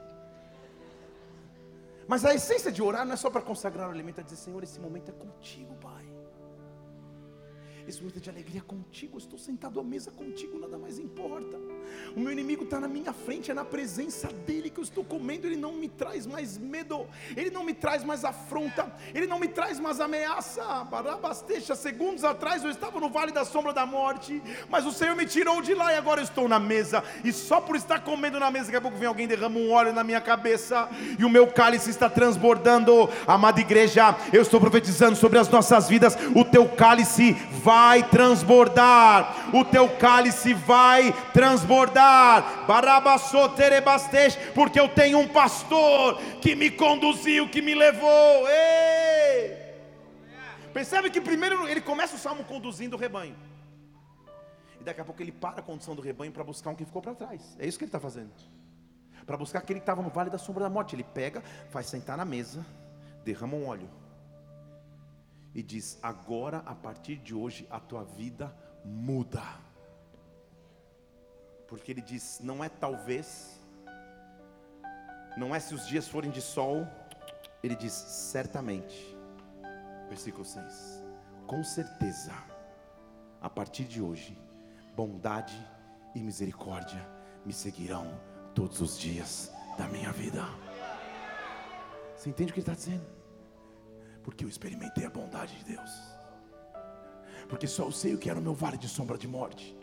Mas 2.08 2.26
a 2.26 2.34
essência 2.34 2.72
de 2.72 2.82
orar 2.82 3.06
não 3.06 3.14
é 3.14 3.16
só 3.16 3.30
para 3.30 3.42
consagrar 3.42 3.88
o 3.88 3.92
alimento, 3.92 4.20
é 4.22 4.24
dizer: 4.24 4.38
Senhor, 4.38 4.64
esse 4.64 4.80
momento 4.80 5.10
é 5.10 5.12
contigo, 5.12 5.76
Pai. 5.76 6.09
É 7.90 8.20
de 8.20 8.30
alegria 8.30 8.62
contigo, 8.62 9.16
eu 9.16 9.18
estou 9.18 9.40
sentado 9.40 9.80
à 9.80 9.84
mesa 9.84 10.12
contigo, 10.12 10.60
nada 10.60 10.78
mais 10.78 11.00
importa. 11.00 11.58
O 12.16 12.20
meu 12.20 12.32
inimigo 12.32 12.64
está 12.64 12.80
na 12.80 12.88
minha 12.88 13.12
frente, 13.12 13.50
é 13.50 13.54
na 13.54 13.66
presença 13.66 14.28
dele 14.46 14.70
que 14.70 14.80
eu 14.80 14.84
estou 14.84 15.04
comendo. 15.04 15.48
Ele 15.48 15.56
não 15.56 15.74
me 15.74 15.90
traz 15.90 16.28
mais 16.28 16.56
medo, 16.56 17.08
ele 17.36 17.50
não 17.50 17.64
me 17.64 17.74
traz 17.74 18.04
mais 18.04 18.24
afronta, 18.24 18.94
ele 19.12 19.26
não 19.26 19.40
me 19.40 19.48
traz 19.48 19.80
mais 19.80 20.00
ameaça. 20.00 20.84
Barabasteja, 20.84 21.76
segundos 21.76 22.24
atrás 22.24 22.64
eu 22.64 22.70
estava 22.70 23.00
no 23.00 23.10
vale 23.10 23.32
da 23.32 23.44
sombra 23.44 23.74
da 23.74 23.88
morte, 23.88 24.40
mas 24.70 24.86
o 24.86 24.92
Senhor 24.92 25.16
me 25.16 25.26
tirou 25.26 25.60
de 25.60 25.74
lá 25.74 25.92
e 25.92 25.98
agora 25.98 26.20
eu 26.20 26.26
estou 26.26 26.48
na 26.48 26.60
mesa. 26.60 27.04
E 27.24 27.34
só 27.34 27.60
por 27.60 27.76
estar 27.76 28.04
comendo 28.04 28.40
na 28.40 28.52
mesa, 28.52 28.66
daqui 28.66 28.78
a 28.78 28.82
pouco 28.82 28.98
vem 28.98 29.08
alguém 29.08 29.28
derrama 29.28 29.58
um 29.58 29.72
óleo 29.72 29.94
na 29.94 30.04
minha 30.04 30.22
cabeça 30.22 30.88
e 31.18 31.26
o 31.26 31.30
meu 31.30 31.48
cálice 31.48 31.90
está 31.90 32.08
transbordando. 32.08 33.10
Amada 33.26 33.60
igreja, 33.60 34.16
eu 34.32 34.44
estou 34.44 34.60
profetizando 34.60 35.16
sobre 35.16 35.40
as 35.40 35.50
nossas 35.50 35.90
vidas. 35.90 36.16
O 36.36 36.46
teu 36.46 36.70
cálice 36.70 37.34
vai 37.64 37.79
transbordar, 38.04 39.50
o 39.56 39.64
teu 39.66 39.90
cálice 39.98 40.54
vai 40.54 41.14
transbordar 41.34 42.66
porque 44.54 44.80
eu 44.80 44.88
tenho 44.90 45.20
um 45.20 45.28
pastor 45.28 46.20
que 46.42 46.56
me 46.56 46.70
conduziu, 46.70 47.50
que 47.50 47.62
me 47.62 47.76
levou. 47.76 48.48
Ei! 48.48 49.58
Percebe 50.74 51.10
que 51.10 51.20
primeiro 51.20 51.68
ele 51.68 51.82
começa 51.82 52.16
o 52.16 52.20
salmo 52.20 52.44
conduzindo 52.44 52.96
o 52.96 53.00
rebanho. 53.00 53.36
E 54.80 54.84
daqui 54.84 55.02
a 55.02 55.06
pouco 55.06 55.22
ele 55.22 55.32
para 55.32 55.60
a 55.60 55.64
condução 55.64 55.96
do 55.96 56.02
rebanho 56.02 56.32
para 56.32 56.44
buscar 56.44 56.70
um 56.70 56.76
que 56.76 56.86
ficou 56.86 57.02
para 57.02 57.14
trás. 57.14 57.56
É 57.60 57.68
isso 57.68 57.78
que 57.78 57.84
ele 57.84 57.90
está 57.90 58.00
fazendo. 58.00 58.32
Para 59.26 59.38
buscar 59.38 59.60
aquele 59.60 59.80
que 59.80 59.84
estava 59.84 60.02
no 60.02 60.10
vale 60.10 60.30
da 60.30 60.38
sombra 60.38 60.64
da 60.64 60.70
morte. 60.70 60.96
Ele 60.96 61.04
pega, 61.04 61.44
faz 61.70 61.88
sentar 61.88 62.18
na 62.18 62.26
mesa, 62.26 62.66
derrama 63.24 63.56
um 63.56 63.68
óleo. 63.68 63.90
E 65.60 65.62
diz: 65.62 66.00
Agora, 66.02 66.60
a 66.60 66.74
partir 66.74 67.18
de 67.18 67.36
hoje, 67.36 67.68
a 67.70 67.82
tua 67.82 68.06
vida 68.06 68.56
muda. 68.86 69.44
Porque 71.68 71.92
ele 71.92 72.02
diz: 72.02 72.40
não 72.42 72.64
é 72.64 72.70
talvez, 72.70 73.60
não 75.36 75.54
é 75.54 75.60
se 75.60 75.76
os 75.76 75.86
dias 75.86 76.08
forem 76.08 76.32
de 76.32 76.42
sol, 76.42 76.88
ele 77.62 77.76
diz: 77.76 77.92
certamente. 77.92 79.14
Versículo 80.08 80.46
6: 80.46 81.04
com 81.46 81.62
certeza, 81.62 82.32
a 83.42 83.50
partir 83.50 83.84
de 83.84 84.02
hoje, 84.02 84.42
bondade 84.96 85.60
e 86.16 86.22
misericórdia 86.22 87.06
me 87.46 87.52
seguirão 87.52 88.18
todos 88.56 88.80
os 88.80 88.98
dias 88.98 89.52
da 89.78 89.90
minha 89.90 90.14
vida. 90.14 90.46
Você 92.16 92.30
entende 92.30 92.52
o 92.52 92.54
que 92.54 92.62
ele 92.62 92.72
está 92.72 92.76
dizendo? 92.76 93.19
Porque 94.30 94.46
eu 94.46 94.50
experimentei 94.50 95.06
a 95.06 95.10
bondade 95.10 95.58
de 95.58 95.74
Deus. 95.74 95.92
Porque 97.50 97.66
só 97.66 97.86
eu 97.86 97.92
sei 97.92 98.14
o 98.14 98.18
que 98.20 98.30
era 98.30 98.40
o 98.40 98.42
meu 98.44 98.54
vale 98.54 98.78
de 98.78 98.88
sombra 98.88 99.18
de 99.18 99.28
morte 99.28 99.76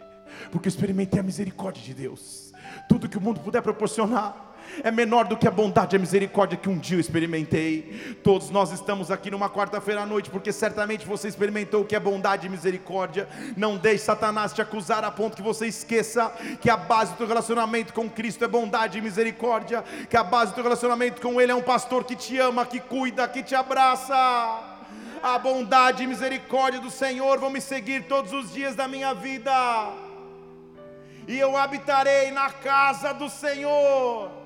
porque 0.51 0.69
experimentei 0.69 1.21
a 1.21 1.23
misericórdia 1.23 1.83
de 1.83 1.95
Deus. 1.95 2.53
Tudo 2.89 3.09
que 3.09 3.19
o 3.19 3.21
mundo 3.21 3.41
puder 3.41 3.63
proporcionar 3.63 4.56
é 4.83 4.91
menor 4.91 5.27
do 5.27 5.37
que 5.37 5.47
a 5.47 5.51
bondade 5.51 5.95
e 5.95 5.97
a 5.97 6.01
misericórdia 6.01 6.57
que 6.57 6.69
um 6.69 6.79
dia 6.79 6.97
eu 6.97 7.01
experimentei. 7.01 8.17
Todos 8.23 8.51
nós 8.51 8.73
estamos 8.73 9.11
aqui 9.11 9.31
numa 9.31 9.49
quarta-feira 9.49 10.03
à 10.03 10.07
noite, 10.07 10.31
porque 10.31 10.53
certamente 10.53 11.07
você 11.07 11.29
experimentou 11.29 11.83
o 11.83 11.85
que 11.85 11.97
é 11.97 12.01
bondade 12.01 12.47
e 12.47 12.51
misericórdia. 12.51 13.29
Não 13.57 13.77
deixe 13.77 14.05
Satanás 14.05 14.53
te 14.53 14.63
acusar 14.63 15.05
a 15.05 15.11
ponto 15.11 15.37
que 15.37 15.43
você 15.43 15.67
esqueça 15.67 16.33
que 16.61 16.71
a 16.71 16.77
base 16.77 17.15
do 17.15 17.27
relacionamento 17.27 17.93
com 17.93 18.09
Cristo 18.09 18.45
é 18.45 18.49
bondade 18.49 18.99
e 18.99 19.03
misericórdia, 19.03 19.85
que 20.09 20.17
a 20.17 20.25
base 20.25 20.55
do 20.55 20.63
relacionamento 20.63 21.21
com 21.21 21.41
Ele 21.41 21.53
é 21.53 21.55
um 21.55 21.63
pastor 21.63 22.05
que 22.05 22.17
te 22.17 22.39
ama, 22.39 22.67
que 22.67 22.81
cuida, 22.81 23.29
que 23.29 23.43
te 23.43 23.55
abraça. 23.55 24.15
A 25.23 25.39
bondade 25.39 26.05
e 26.05 26.07
misericórdia 26.07 26.81
do 26.81 26.91
Senhor 26.91 27.39
vão 27.39 27.51
me 27.51 27.61
seguir 27.61 28.05
todos 28.05 28.33
os 28.33 28.53
dias 28.53 28.77
da 28.77 28.87
minha 28.87 29.15
vida 29.15 29.53
e 31.29 31.39
eu 31.39 31.57
habitarei 31.57 32.31
na 32.31 32.51
casa 32.51 33.13
do 33.13 33.29
Senhor 33.29 34.46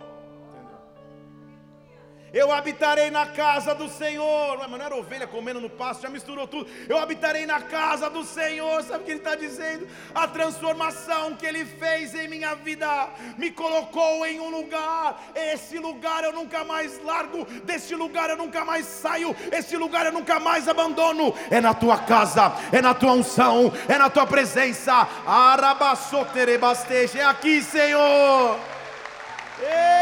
eu 2.32 2.52
habitarei 2.52 3.10
na 3.10 3.26
casa 3.26 3.74
do 3.74 3.88
Senhor. 3.88 4.58
Mas 4.58 4.70
não 4.70 4.84
era 4.84 4.94
ovelha 4.96 5.26
comendo 5.26 5.60
no 5.60 5.68
pasto, 5.70 6.02
já 6.02 6.08
misturou 6.08 6.46
tudo. 6.46 6.70
Eu 6.88 6.98
habitarei 6.98 7.46
na 7.46 7.60
casa 7.60 8.08
do 8.08 8.24
Senhor. 8.24 8.82
Sabe 8.82 9.02
o 9.02 9.04
que 9.04 9.10
ele 9.12 9.18
está 9.18 9.34
dizendo? 9.34 9.86
A 10.14 10.26
transformação 10.28 11.34
que 11.34 11.46
ele 11.46 11.64
fez 11.64 12.14
em 12.14 12.28
minha 12.28 12.54
vida 12.54 13.08
me 13.36 13.50
colocou 13.50 14.24
em 14.26 14.40
um 14.40 14.50
lugar. 14.50 15.20
Esse 15.34 15.78
lugar 15.78 16.24
eu 16.24 16.32
nunca 16.32 16.64
mais 16.64 17.02
largo. 17.04 17.44
Deste 17.64 17.94
lugar 17.94 18.30
eu 18.30 18.36
nunca 18.36 18.64
mais 18.64 18.86
saio. 18.86 19.34
Este 19.52 19.76
lugar 19.76 20.06
eu 20.06 20.12
nunca 20.12 20.38
mais 20.40 20.68
abandono. 20.68 21.34
É 21.50 21.60
na 21.60 21.74
tua 21.74 21.98
casa, 21.98 22.52
é 22.72 22.80
na 22.80 22.94
tua 22.94 23.12
unção, 23.12 23.72
é 23.88 23.98
na 23.98 24.08
tua 24.08 24.26
presença. 24.26 25.08
Arabassoterebasteja. 25.26 27.20
É 27.20 27.24
aqui, 27.24 27.62
Senhor. 27.62 28.58
Ei! 29.60 29.99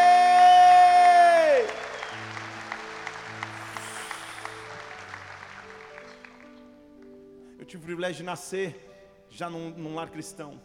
Tive 7.69 7.83
o 7.83 7.87
privilégio 7.87 8.17
de 8.17 8.23
nascer 8.23 9.27
já 9.29 9.51
num, 9.51 9.71
num 9.71 9.95
lar 9.95 10.11
cristão 10.11 10.59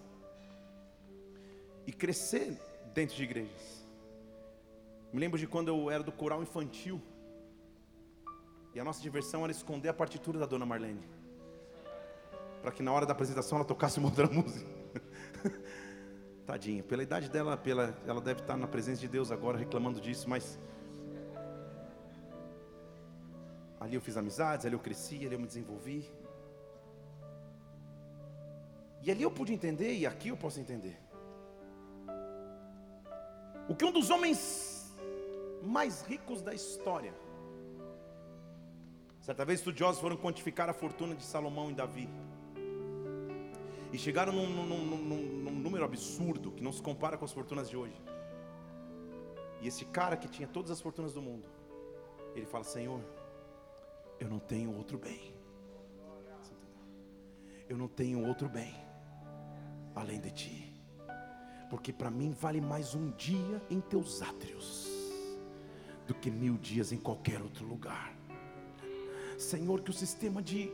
e 1.85 1.91
crescer 1.91 2.57
dentro 2.93 3.15
de 3.15 3.23
igrejas. 3.23 3.85
Me 5.11 5.19
lembro 5.19 5.37
de 5.37 5.45
quando 5.45 5.67
eu 5.67 5.91
era 5.91 6.01
do 6.01 6.13
coral 6.13 6.41
infantil 6.41 7.01
e 8.73 8.79
a 8.79 8.83
nossa 8.85 9.01
diversão 9.01 9.43
era 9.43 9.51
esconder 9.51 9.89
a 9.89 9.93
partitura 9.93 10.39
da 10.39 10.45
dona 10.45 10.65
Marlene, 10.65 11.05
para 12.61 12.71
que 12.71 12.81
na 12.81 12.91
hora 12.91 13.05
da 13.05 13.11
apresentação 13.11 13.57
ela 13.57 13.65
tocasse 13.65 13.99
uma 13.99 14.07
outra 14.07 14.25
música. 14.31 14.71
Tadinha, 16.45 16.83
pela 16.83 17.03
idade 17.03 17.29
dela, 17.29 17.55
pela, 17.57 17.95
ela 18.07 18.21
deve 18.21 18.41
estar 18.41 18.57
na 18.57 18.67
presença 18.67 19.01
de 19.01 19.07
Deus 19.09 19.29
agora 19.29 19.57
reclamando 19.57 19.99
disso, 19.99 20.29
mas 20.29 20.57
ali 23.79 23.95
eu 23.95 24.01
fiz 24.01 24.15
amizades, 24.15 24.65
ali 24.65 24.73
eu 24.73 24.79
cresci, 24.79 25.25
ali 25.25 25.35
eu 25.35 25.39
me 25.39 25.47
desenvolvi. 25.47 26.09
E 29.03 29.11
ali 29.11 29.21
eu 29.21 29.29
pude 29.29 29.53
entender, 29.53 29.93
e 29.93 30.05
aqui 30.05 30.29
eu 30.29 30.37
posso 30.37 30.61
entender. 30.61 30.97
O 33.67 33.75
que 33.75 33.83
um 33.83 33.91
dos 33.91 34.09
homens 34.09 34.95
mais 35.61 36.01
ricos 36.03 36.41
da 36.41 36.53
história, 36.53 37.13
certa 39.19 39.43
vez 39.43 39.59
estudiosos 39.59 39.99
foram 39.99 40.15
quantificar 40.15 40.69
a 40.69 40.73
fortuna 40.73 41.15
de 41.15 41.23
Salomão 41.23 41.69
e 41.69 41.73
Davi, 41.73 42.09
e 43.91 43.97
chegaram 43.97 44.31
num, 44.31 44.49
num, 44.49 44.85
num, 44.85 44.97
num 44.97 45.51
número 45.51 45.83
absurdo 45.83 46.51
que 46.51 46.63
não 46.63 46.71
se 46.71 46.81
compara 46.81 47.17
com 47.17 47.25
as 47.25 47.31
fortunas 47.33 47.69
de 47.69 47.75
hoje. 47.75 48.01
E 49.61 49.67
esse 49.67 49.83
cara 49.83 50.15
que 50.15 50.29
tinha 50.29 50.47
todas 50.47 50.71
as 50.71 50.79
fortunas 50.79 51.13
do 51.13 51.21
mundo, 51.21 51.47
ele 52.35 52.45
fala: 52.45 52.63
Senhor, 52.63 53.01
eu 54.17 54.29
não 54.29 54.39
tenho 54.39 54.75
outro 54.75 54.97
bem. 54.97 55.33
Eu 57.69 57.77
não 57.77 57.87
tenho 57.87 58.25
outro 58.25 58.49
bem 58.49 58.82
além 59.95 60.19
de 60.19 60.31
ti, 60.31 60.73
porque 61.69 61.93
para 61.93 62.11
mim 62.11 62.31
vale 62.31 62.61
mais 62.61 62.95
um 62.95 63.11
dia 63.11 63.61
em 63.69 63.79
teus 63.79 64.21
átrios 64.21 64.87
do 66.07 66.13
que 66.13 66.29
mil 66.29 66.57
dias 66.57 66.91
em 66.91 66.97
qualquer 66.97 67.41
outro 67.41 67.65
lugar. 67.65 68.13
Senhor, 69.37 69.81
que 69.81 69.89
o 69.89 69.93
sistema 69.93 70.41
de 70.41 70.71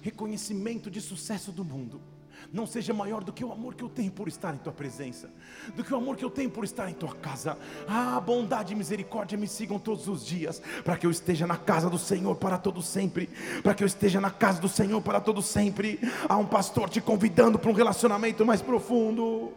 reconhecimento 0.00 0.90
de 0.90 1.00
sucesso 1.00 1.52
do 1.52 1.64
mundo 1.64 2.00
não 2.52 2.66
seja 2.66 2.94
maior 2.94 3.22
do 3.22 3.32
que 3.32 3.44
o 3.44 3.52
amor 3.52 3.74
que 3.74 3.82
eu 3.82 3.88
tenho 3.88 4.10
por 4.10 4.28
estar 4.28 4.54
em 4.54 4.58
tua 4.58 4.72
presença, 4.72 5.30
do 5.74 5.84
que 5.84 5.92
o 5.92 5.96
amor 5.96 6.16
que 6.16 6.24
eu 6.24 6.30
tenho 6.30 6.50
por 6.50 6.64
estar 6.64 6.88
em 6.88 6.94
tua 6.94 7.14
casa. 7.14 7.58
Ah, 7.86 8.20
bondade 8.20 8.72
e 8.72 8.76
misericórdia 8.76 9.36
me 9.36 9.46
sigam 9.46 9.78
todos 9.78 10.08
os 10.08 10.24
dias, 10.24 10.62
para 10.84 10.96
que 10.96 11.06
eu 11.06 11.10
esteja 11.10 11.46
na 11.46 11.56
casa 11.56 11.90
do 11.90 11.98
Senhor 11.98 12.34
para 12.36 12.58
todo 12.58 12.82
sempre, 12.82 13.28
para 13.62 13.74
que 13.74 13.82
eu 13.82 13.86
esteja 13.86 14.20
na 14.20 14.30
casa 14.30 14.60
do 14.60 14.68
Senhor 14.68 15.00
para 15.02 15.20
todo 15.20 15.42
sempre. 15.42 15.98
Há 16.28 16.36
um 16.36 16.46
pastor 16.46 16.88
te 16.88 17.00
convidando 17.00 17.58
para 17.58 17.70
um 17.70 17.74
relacionamento 17.74 18.44
mais 18.46 18.62
profundo. 18.62 19.52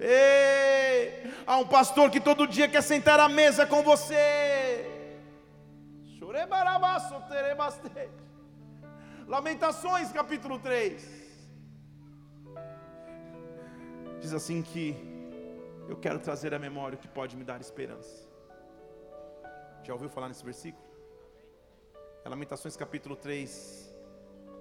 Ei, 0.00 1.30
há 1.46 1.58
um 1.58 1.66
pastor 1.66 2.10
que 2.10 2.20
todo 2.20 2.46
dia 2.46 2.68
quer 2.68 2.82
sentar 2.82 3.20
à 3.20 3.28
mesa 3.28 3.64
com 3.64 3.82
você. 3.82 4.90
Lamentações 9.28 10.10
capítulo 10.10 10.58
3 10.58 11.31
diz 14.22 14.32
assim 14.32 14.62
que 14.62 14.94
eu 15.88 15.96
quero 15.96 16.20
trazer 16.20 16.54
à 16.54 16.58
memória 16.58 16.96
o 16.96 16.98
que 16.98 17.08
pode 17.08 17.36
me 17.36 17.42
dar 17.42 17.60
esperança. 17.60 18.30
Já 19.82 19.92
ouviu 19.92 20.08
falar 20.08 20.28
nesse 20.28 20.44
versículo? 20.44 20.84
É 22.24 22.28
Lamentações 22.28 22.76
capítulo 22.76 23.16
3, 23.16 23.92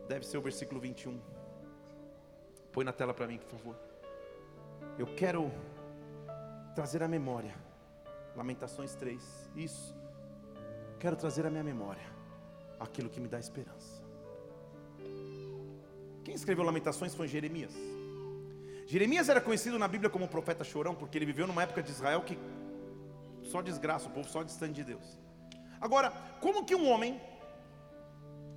deve 0.07 0.25
ser 0.25 0.39
o 0.39 0.41
versículo 0.41 0.81
21. 0.81 1.21
Põe 2.71 2.83
na 2.83 2.91
tela 2.91 3.13
para 3.13 3.27
mim, 3.27 3.37
por 3.37 3.49
favor. 3.49 3.75
Eu 4.97 5.05
quero 5.15 5.51
trazer 6.73 7.03
à 7.03 7.07
memória, 7.07 7.55
Lamentações 8.35 8.95
3, 8.95 9.51
isso. 9.55 9.95
Quero 10.99 11.15
trazer 11.15 11.45
à 11.45 11.51
minha 11.51 11.63
memória 11.63 12.07
aquilo 12.79 13.11
que 13.11 13.19
me 13.19 13.27
dá 13.27 13.39
esperança. 13.39 14.01
Quem 16.23 16.33
escreveu 16.33 16.63
Lamentações 16.63 17.13
foi 17.13 17.27
Jeremias. 17.27 18.00
Jeremias 18.91 19.29
era 19.29 19.39
conhecido 19.39 19.79
na 19.79 19.87
Bíblia 19.87 20.09
como 20.09 20.27
profeta 20.27 20.65
chorão, 20.65 20.93
porque 20.93 21.17
ele 21.17 21.25
viveu 21.25 21.47
numa 21.47 21.63
época 21.63 21.81
de 21.81 21.89
Israel 21.89 22.23
que 22.23 22.37
só 23.41 23.61
desgraça, 23.61 24.09
o 24.09 24.11
povo 24.11 24.27
só 24.27 24.43
distante 24.43 24.73
de 24.73 24.83
Deus. 24.83 25.17
Agora, 25.79 26.11
como 26.41 26.65
que 26.65 26.75
um 26.75 26.89
homem 26.89 27.17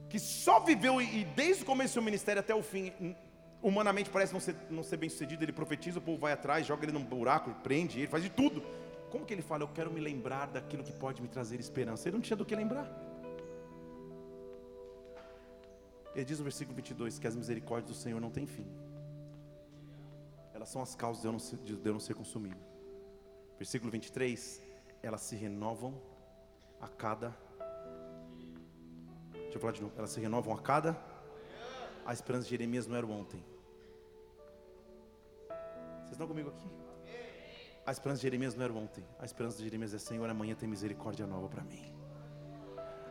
que 0.09 0.19
só 0.19 0.59
viveu 0.59 1.01
e 1.01 1.25
desde 1.37 1.63
o 1.63 1.67
começo 1.67 1.91
do 1.91 1.95
seu 1.99 2.03
ministério 2.03 2.41
até 2.41 2.53
o 2.53 2.65
fim, 2.65 3.15
humanamente 3.63 4.11
parece 4.11 4.33
não 4.33 4.41
ser, 4.41 4.57
não 4.69 4.83
ser 4.83 4.97
bem 4.97 5.09
sucedido, 5.09 5.45
ele 5.45 5.53
profetiza, 5.53 6.01
o 6.01 6.03
povo 6.03 6.19
vai 6.19 6.33
atrás, 6.33 6.67
joga 6.67 6.85
ele 6.85 6.91
num 6.91 7.05
buraco, 7.05 7.55
prende 7.63 8.01
ele, 8.01 8.09
faz 8.09 8.25
de 8.25 8.31
tudo. 8.31 8.61
Como 9.13 9.25
que 9.25 9.33
ele 9.33 9.41
fala, 9.41 9.63
eu 9.63 9.69
quero 9.69 9.93
me 9.93 10.01
lembrar 10.01 10.47
daquilo 10.49 10.83
que 10.83 10.93
pode 10.93 11.23
me 11.23 11.29
trazer 11.29 11.61
esperança? 11.61 12.09
Ele 12.09 12.17
não 12.17 12.21
tinha 12.21 12.37
do 12.37 12.45
que 12.45 12.57
lembrar. 12.57 12.91
Ele 16.13 16.25
diz 16.25 16.39
no 16.39 16.45
versículo 16.45 16.75
22 16.75 17.21
que 17.21 17.27
as 17.29 17.37
misericórdias 17.37 17.97
do 17.97 17.97
Senhor 17.97 18.21
não 18.21 18.33
têm 18.33 18.49
fim. 18.49 18.67
Elas 20.65 20.73
são 20.73 20.81
as 20.81 20.95
causas 20.95 21.21
de 21.21 21.29
eu 21.29 21.33
não 21.33 21.39
ser, 21.39 21.59
de 21.59 21.73
eu 21.75 21.93
não 21.93 22.01
ser 22.01 22.15
consumido. 22.15 22.57
Versículo 23.59 23.91
23, 23.91 24.63
elas 25.03 25.21
se 25.21 25.37
renovam 25.37 26.01
a 26.81 26.89
cada. 26.89 27.37
Deixa 29.31 29.57
eu 29.57 29.61
falar 29.61 29.75
de 29.75 29.83
novo. 29.83 29.93
Elas 29.99 30.09
se 30.09 30.21
renovam 30.21 30.55
a 30.55 30.59
cada. 30.63 30.97
A 32.07 32.15
esperança 32.15 32.45
de 32.45 32.51
Jeremias 32.53 32.87
não 32.87 32.97
era 32.97 33.07
ontem. 33.07 33.45
Vocês 35.99 36.13
estão 36.13 36.27
comigo 36.27 36.49
aqui? 36.49 36.67
A 37.85 37.93
esperança 37.93 38.21
de 38.21 38.23
Jeremias 38.23 38.55
não 38.55 38.65
era 38.65 38.73
ontem. 38.73 39.05
A 39.19 39.27
esperança 39.27 39.59
de 39.59 39.65
Jeremias 39.65 39.93
é: 39.93 39.99
Senhor, 39.99 40.31
amanhã 40.31 40.55
tem 40.55 40.67
misericórdia 40.67 41.27
nova 41.27 41.47
para 41.47 41.63
mim. 41.63 41.93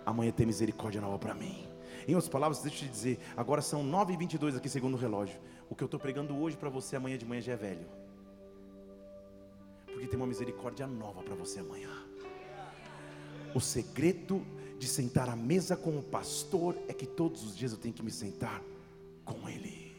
Amanhã 0.03 0.31
tem 0.31 0.47
misericórdia 0.47 0.99
nova 0.99 1.19
para 1.19 1.35
mim. 1.35 1.72
Em 2.07 2.15
outras 2.15 2.29
palavras, 2.29 2.61
deixa 2.61 2.85
eu 2.85 2.89
te 2.89 2.91
dizer, 2.91 3.19
agora 3.35 3.61
são 3.61 3.83
9h22 3.83 4.57
aqui 4.57 4.69
segundo 4.69 4.95
o 4.95 4.97
relógio. 4.97 5.39
O 5.69 5.75
que 5.75 5.83
eu 5.83 5.85
estou 5.85 5.99
pregando 5.99 6.35
hoje 6.35 6.57
para 6.57 6.69
você 6.69 6.95
amanhã 6.95 7.17
de 7.17 7.25
manhã 7.25 7.41
já 7.41 7.53
é 7.53 7.55
velho. 7.55 7.87
Porque 9.85 10.07
tem 10.07 10.17
uma 10.17 10.27
misericórdia 10.27 10.85
nova 10.85 11.23
para 11.23 11.35
você 11.35 11.59
amanhã. 11.59 11.89
O 13.55 13.59
segredo 13.59 14.45
de 14.79 14.87
sentar 14.87 15.29
à 15.29 15.35
mesa 15.35 15.77
com 15.77 15.97
o 15.97 16.03
pastor 16.03 16.75
é 16.87 16.93
que 16.93 17.05
todos 17.05 17.43
os 17.43 17.55
dias 17.55 17.71
eu 17.71 17.77
tenho 17.77 17.93
que 17.93 18.03
me 18.03 18.11
sentar 18.11 18.61
com 19.23 19.47
ele. 19.47 19.95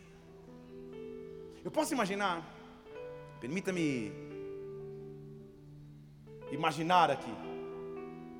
Eu 1.64 1.70
posso 1.70 1.94
imaginar, 1.94 2.44
permita-me 3.40 4.12
imaginar 6.52 7.11
aqui. 7.11 7.32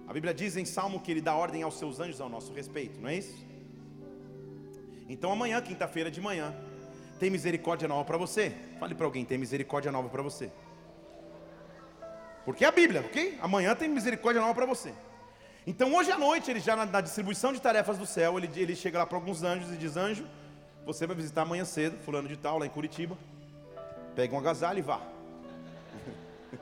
A 0.07 0.13
Bíblia 0.13 0.35
diz 0.35 0.57
em 0.57 0.65
Salmo 0.67 1.01
que 1.01 1.11
ele 1.11 1.23
dá 1.23 1.35
ordem 1.35 1.63
aos 1.63 1.79
seus 1.79 1.99
anjos 1.99 2.21
ao 2.21 2.29
nosso 2.29 2.53
respeito, 2.53 3.01
não 3.01 3.09
é 3.09 3.17
isso? 3.17 3.54
Então 5.09 5.33
amanhã, 5.33 5.61
quinta-feira 5.61 6.11
de 6.11 6.21
manhã, 6.21 6.55
tem 7.19 7.31
misericórdia 7.31 7.87
nova 7.87 8.05
para 8.05 8.17
você. 8.17 8.53
Fale 8.79 8.95
para 8.95 9.07
alguém, 9.07 9.25
tem 9.25 9.39
misericórdia 9.39 9.93
nova 9.93 10.09
para 10.09 10.23
você. 10.23 10.51
Porque 12.45 12.65
é 12.65 12.69
a 12.69 12.73
Bíblia, 12.73 13.01
ok? 13.01 13.39
Amanhã 13.41 13.75
tem 13.75 13.89
misericórdia 13.89 14.41
nova 14.41 14.55
para 14.55 14.67
você. 14.67 14.93
Então 15.67 15.95
hoje 15.95 16.13
à 16.13 16.19
noite, 16.19 16.51
ele 16.51 16.61
já 16.61 16.77
na, 16.77 16.85
na, 16.85 17.01
distribuição 17.01 17.53
de 17.53 17.61
tarefas 17.61 17.97
do 17.97 18.05
céu, 18.05 18.39
ele, 18.39 18.51
ele 18.55 18.77
chega 18.77 18.99
lá 18.99 19.07
para 19.07 19.17
alguns 19.17 19.43
anjos 19.43 19.73
e 19.73 19.77
diz: 19.77 19.97
Anjo, 19.97 20.27
você 20.85 21.07
vai 21.07 21.17
visitar 21.17 21.43
amanhã 21.43 21.65
cedo, 21.65 21.97
fulano 22.05 22.29
de 22.29 22.37
tal, 22.37 22.59
lá 22.59 22.67
em 22.67 22.71
Curitiba. 22.71 23.17
Pega 24.15 24.35
um 24.35 24.39
agasalho 24.39 24.79
e 24.79 24.83
vá. 24.83 25.01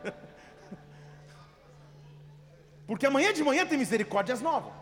Porque 2.86 3.06
amanhã 3.06 3.32
de 3.32 3.42
manhã 3.42 3.66
tem 3.66 3.76
misericórdias 3.76 4.40
novas. 4.40 4.72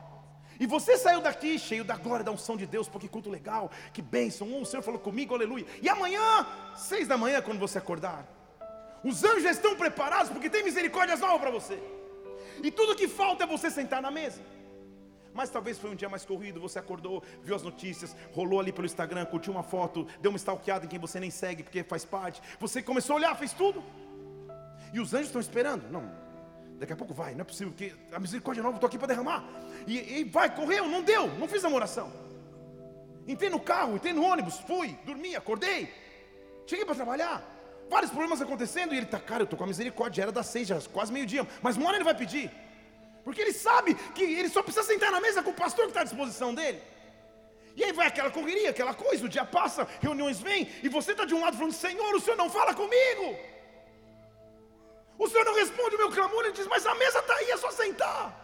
E 0.61 0.67
você 0.67 0.99
saiu 0.99 1.23
daqui 1.23 1.59
cheio 1.59 1.83
da 1.83 1.97
glória, 1.97 2.23
da 2.23 2.31
unção 2.31 2.55
de 2.55 2.67
Deus, 2.67 2.87
porque 2.87 3.09
culto 3.09 3.31
legal, 3.31 3.71
que 3.95 4.03
bênção, 4.03 4.61
o 4.61 4.67
Senhor 4.67 4.83
falou 4.83 5.01
comigo, 5.01 5.35
aleluia. 5.35 5.65
E 5.81 5.89
amanhã, 5.89 6.47
seis 6.77 7.09
da 7.09 7.17
manhã, 7.17 7.41
quando 7.41 7.59
você 7.59 7.79
acordar, 7.79 8.27
os 9.03 9.25
anjos 9.25 9.43
já 9.43 9.53
estão 9.53 9.75
preparados, 9.75 10.31
porque 10.31 10.51
tem 10.51 10.63
misericórdias 10.63 11.19
novas 11.19 11.41
para 11.41 11.51
você. 11.51 11.83
E 12.63 12.71
tudo 12.71 12.95
que 12.95 13.09
falta 13.09 13.45
é 13.45 13.47
você 13.47 13.71
sentar 13.71 14.03
na 14.03 14.11
mesa. 14.11 14.43
Mas 15.33 15.49
talvez 15.49 15.79
foi 15.79 15.89
um 15.89 15.95
dia 15.95 16.11
mais 16.11 16.27
corrido, 16.27 16.61
você 16.61 16.79
acordou, 16.79 17.23
viu 17.43 17.57
as 17.57 17.63
notícias, 17.63 18.15
rolou 18.31 18.61
ali 18.61 18.71
pelo 18.71 18.85
Instagram, 18.85 19.25
curtiu 19.25 19.55
uma 19.55 19.63
foto, 19.63 20.07
deu 20.21 20.31
uma 20.31 20.37
stalkeada 20.37 20.85
em 20.85 20.89
quem 20.89 20.99
você 20.99 21.19
nem 21.19 21.31
segue, 21.31 21.63
porque 21.63 21.83
faz 21.83 22.05
parte. 22.05 22.43
Você 22.59 22.83
começou 22.83 23.15
a 23.15 23.17
olhar, 23.17 23.35
fez 23.35 23.55
tudo. 23.55 23.83
E 24.93 25.01
os 25.01 25.15
anjos 25.15 25.29
estão 25.29 25.41
esperando. 25.41 25.91
Não, 25.91 26.05
Daqui 26.81 26.95
a 26.95 26.97
pouco 26.97 27.13
vai, 27.13 27.35
não 27.35 27.43
é 27.43 27.45
possível, 27.45 27.75
que 27.75 27.93
a 28.11 28.19
misericórdia 28.19 28.63
nova, 28.63 28.77
estou 28.77 28.89
aqui 28.89 28.97
para 28.97 29.09
derramar. 29.09 29.45
E, 29.87 30.21
e, 30.21 30.25
vai, 30.25 30.55
correu, 30.55 30.87
não 30.89 31.03
deu, 31.03 31.29
não 31.39 31.49
fiz 31.49 31.65
a 31.65 31.69
oração. 31.69 32.13
Entrei 33.27 33.51
no 33.51 33.61
carro, 33.61 33.97
entrei 33.97 34.13
no 34.13 34.25
ônibus, 34.25 34.59
fui, 34.67 34.99
dormi, 35.05 35.37
acordei, 35.37 35.93
cheguei 36.67 36.85
para 36.85 36.95
trabalhar. 36.95 37.43
Vários 37.89 38.11
problemas 38.11 38.41
acontecendo, 38.41 38.95
e 38.95 38.97
ele 38.97 39.07
está, 39.07 39.19
cara, 39.19 39.43
eu 39.43 39.45
estou 39.45 39.57
com 39.57 39.65
a 39.65 39.67
misericórdia, 39.67 40.23
era 40.23 40.33
das 40.33 40.47
seis, 40.47 40.69
já 40.69 40.81
quase 40.93 41.13
meio-dia, 41.13 41.47
mas 41.61 41.77
uma 41.77 41.89
hora 41.89 41.97
ele 41.97 42.05
vai 42.05 42.15
pedir, 42.15 42.51
porque 43.25 43.41
ele 43.41 43.53
sabe 43.53 43.95
que 44.15 44.23
ele 44.23 44.49
só 44.49 44.63
precisa 44.63 44.85
sentar 44.87 45.11
na 45.11 45.21
mesa 45.21 45.43
com 45.43 45.51
o 45.51 45.55
pastor 45.55 45.87
que 45.87 45.91
está 45.91 46.03
à 46.03 46.05
disposição 46.05 46.55
dele. 46.55 46.81
E 47.77 47.85
aí 47.85 47.93
vai 47.93 48.07
aquela 48.07 48.31
correria, 48.31 48.71
aquela 48.71 48.95
coisa, 48.95 49.25
o 49.25 49.29
dia 49.29 49.45
passa, 49.45 49.87
reuniões 50.01 50.41
vêm, 50.41 50.69
e 50.83 50.89
você 50.89 51.13
está 51.13 51.25
de 51.25 51.35
um 51.35 51.41
lado 51.41 51.57
falando, 51.57 51.73
Senhor, 51.73 52.15
o 52.15 52.21
Senhor 52.21 52.37
não 52.37 52.51
fala 52.51 52.75
comigo. 52.75 53.37
O 55.19 55.29
Senhor 55.29 55.45
não 55.45 55.55
responde 55.55 55.97
o 55.97 55.99
meu 55.99 56.11
clamor, 56.11 56.45
ele 56.45 56.53
diz, 56.53 56.67
mas 56.67 56.87
a 56.87 56.95
mesa 56.95 57.19
está 57.19 57.35
aí, 57.35 57.51
é 57.51 57.57
só 57.57 57.71
sentar. 57.71 58.40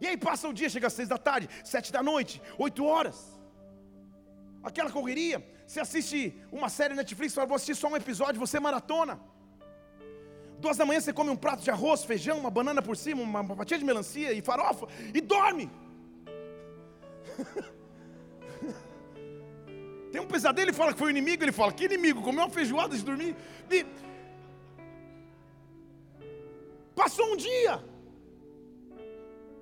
E 0.00 0.06
aí 0.06 0.16
passa 0.16 0.48
o 0.48 0.52
dia, 0.52 0.68
chega 0.68 0.86
às 0.86 0.92
seis 0.92 1.08
da 1.08 1.18
tarde, 1.18 1.48
sete 1.64 1.92
da 1.92 2.02
noite, 2.02 2.40
oito 2.58 2.84
horas. 2.84 3.18
Aquela 4.62 4.90
correria, 4.90 5.38
você 5.66 5.80
assiste 5.80 6.34
uma 6.50 6.68
série 6.68 6.94
Netflix, 6.94 7.34
fala, 7.34 7.46
vou 7.46 7.56
assistir 7.56 7.74
só 7.74 7.88
um 7.88 7.96
episódio, 7.96 8.38
você 8.38 8.58
maratona. 8.60 9.20
Duas 10.58 10.76
da 10.76 10.84
manhã 10.84 11.00
você 11.00 11.12
come 11.12 11.30
um 11.30 11.36
prato 11.36 11.62
de 11.62 11.70
arroz, 11.70 12.04
feijão, 12.04 12.38
uma 12.38 12.50
banana 12.50 12.82
por 12.82 12.96
cima, 12.96 13.22
uma 13.22 13.56
fatia 13.56 13.78
de 13.78 13.84
melancia 13.84 14.32
e 14.32 14.42
farofa 14.42 14.86
e 15.14 15.20
dorme. 15.20 15.70
Tem 20.12 20.20
um 20.20 20.26
pesadelo, 20.26 20.68
ele 20.68 20.76
fala 20.76 20.92
que 20.92 20.98
foi 20.98 21.08
o 21.08 21.10
inimigo, 21.10 21.42
ele 21.42 21.52
fala, 21.52 21.72
que 21.72 21.84
inimigo? 21.84 22.20
Comeu 22.20 22.44
uma 22.44 22.50
feijoada 22.50 22.96
de 22.96 23.02
dormir. 23.02 23.36
E 23.70 23.86
Passou 26.94 27.32
um 27.32 27.36
dia. 27.36 27.89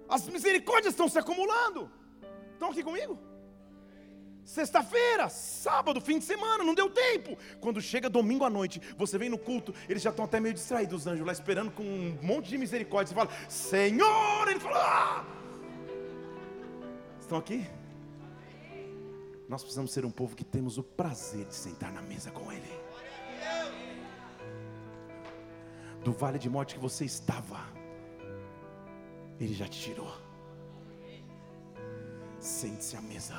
As 0.09 0.27
misericórdias 0.29 0.95
estão 0.95 1.09
se 1.09 1.19
acumulando. 1.19 1.91
Estão 2.53 2.71
aqui 2.71 2.83
comigo? 2.83 3.19
Sexta-feira, 4.45 5.29
sábado, 5.29 6.01
fim 6.01 6.19
de 6.19 6.25
semana, 6.25 6.65
não 6.65 6.75
deu 6.75 6.89
tempo. 6.89 7.37
Quando 7.61 7.83
chega 7.83 8.09
domingo 8.09 8.45
à 8.45 8.51
noite, 8.51 8.81
você 8.97 9.19
vem 9.19 9.29
no 9.29 9.37
culto, 9.37 9.75
eles 9.89 10.03
já 10.03 10.09
estão 10.09 10.25
até 10.25 10.41
meio 10.41 10.55
distraídos, 10.55 11.03
os 11.03 11.07
anjos 11.07 11.27
lá 11.27 11.33
esperando 11.33 11.71
com 11.71 11.83
um 11.83 12.19
monte 12.23 12.49
de 12.49 12.57
misericórdia. 12.57 13.09
Você 13.09 13.15
fala, 13.15 13.31
Senhor, 13.49 14.49
ele 14.49 14.59
fala, 14.59 14.79
ah! 14.79 15.25
estão 17.21 17.37
aqui? 17.37 17.67
Nós 19.47 19.63
precisamos 19.63 19.93
ser 19.93 20.07
um 20.07 20.11
povo 20.11 20.35
que 20.35 20.45
temos 20.45 20.79
o 20.79 20.83
prazer 20.83 21.45
de 21.45 21.55
sentar 21.55 21.93
na 21.93 22.01
mesa 22.01 22.31
com 22.31 22.51
Ele 22.51 22.89
do 26.09 26.13
vale 26.13 26.39
de 26.39 26.49
morte 26.49 26.75
que 26.75 26.81
você 26.81 27.05
estava, 27.05 27.61
Ele 29.41 29.55
já 29.55 29.67
te 29.67 29.81
tirou. 29.81 30.13
Sente-se 32.41 32.97
à 32.97 33.01
mesa. 33.01 33.35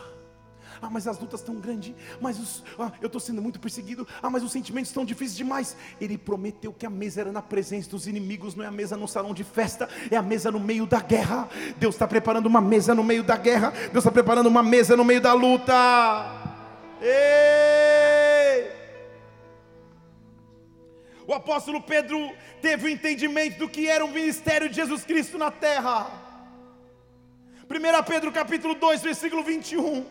Ah, 0.81 0.89
mas 0.89 1.07
as 1.07 1.19
lutas 1.19 1.41
estão 1.41 1.55
grandes. 1.55 1.93
Mas 2.21 2.39
os, 2.39 2.63
ah, 2.79 2.91
eu 3.01 3.07
estou 3.07 3.19
sendo 3.19 3.41
muito 3.41 3.59
perseguido. 3.59 4.07
Ah, 4.21 4.29
mas 4.29 4.43
os 4.43 4.51
sentimentos 4.51 4.89
estão 4.89 5.03
difíceis 5.03 5.35
demais. 5.35 5.75
Ele 5.99 6.17
prometeu 6.17 6.71
que 6.73 6.85
a 6.85 6.89
mesa 6.89 7.21
era 7.21 7.31
na 7.31 7.41
presença 7.41 7.89
dos 7.89 8.07
inimigos, 8.07 8.55
não 8.55 8.63
é 8.63 8.67
a 8.67 8.71
mesa 8.71 8.95
no 8.95 9.07
salão 9.07 9.33
de 9.33 9.43
festa, 9.43 9.89
é 10.09 10.15
a 10.15 10.21
mesa 10.21 10.51
no 10.51 10.59
meio 10.59 10.85
da 10.85 11.01
guerra. 11.01 11.49
Deus 11.77 11.95
está 11.95 12.07
preparando 12.07 12.45
uma 12.45 12.61
mesa 12.61 12.95
no 12.95 13.03
meio 13.03 13.23
da 13.23 13.35
guerra. 13.35 13.71
Deus 13.91 13.97
está 13.97 14.11
preparando 14.11 14.47
uma 14.47 14.63
mesa 14.63 14.95
no 14.95 15.03
meio 15.03 15.21
da 15.21 15.33
luta. 15.33 15.73
Ei! 17.01 17.58
O 21.29 21.33
apóstolo 21.35 21.79
Pedro 21.79 22.33
teve 22.59 22.87
o 22.87 22.89
entendimento 22.89 23.59
do 23.59 23.69
que 23.69 23.87
era 23.87 24.03
o 24.03 24.07
ministério 24.09 24.67
de 24.67 24.75
Jesus 24.75 25.05
Cristo 25.05 25.37
na 25.37 25.51
terra. 25.51 26.09
1 27.69 28.03
Pedro 28.03 28.31
capítulo 28.31 28.73
2, 28.73 29.03
versículo 29.03 29.43
21. 29.43 30.07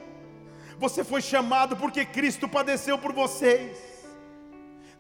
Você 0.79 1.03
foi 1.03 1.21
chamado 1.21 1.77
porque 1.77 2.05
Cristo 2.05 2.49
padeceu 2.49 2.97
por 2.99 3.13
vocês, 3.13 3.77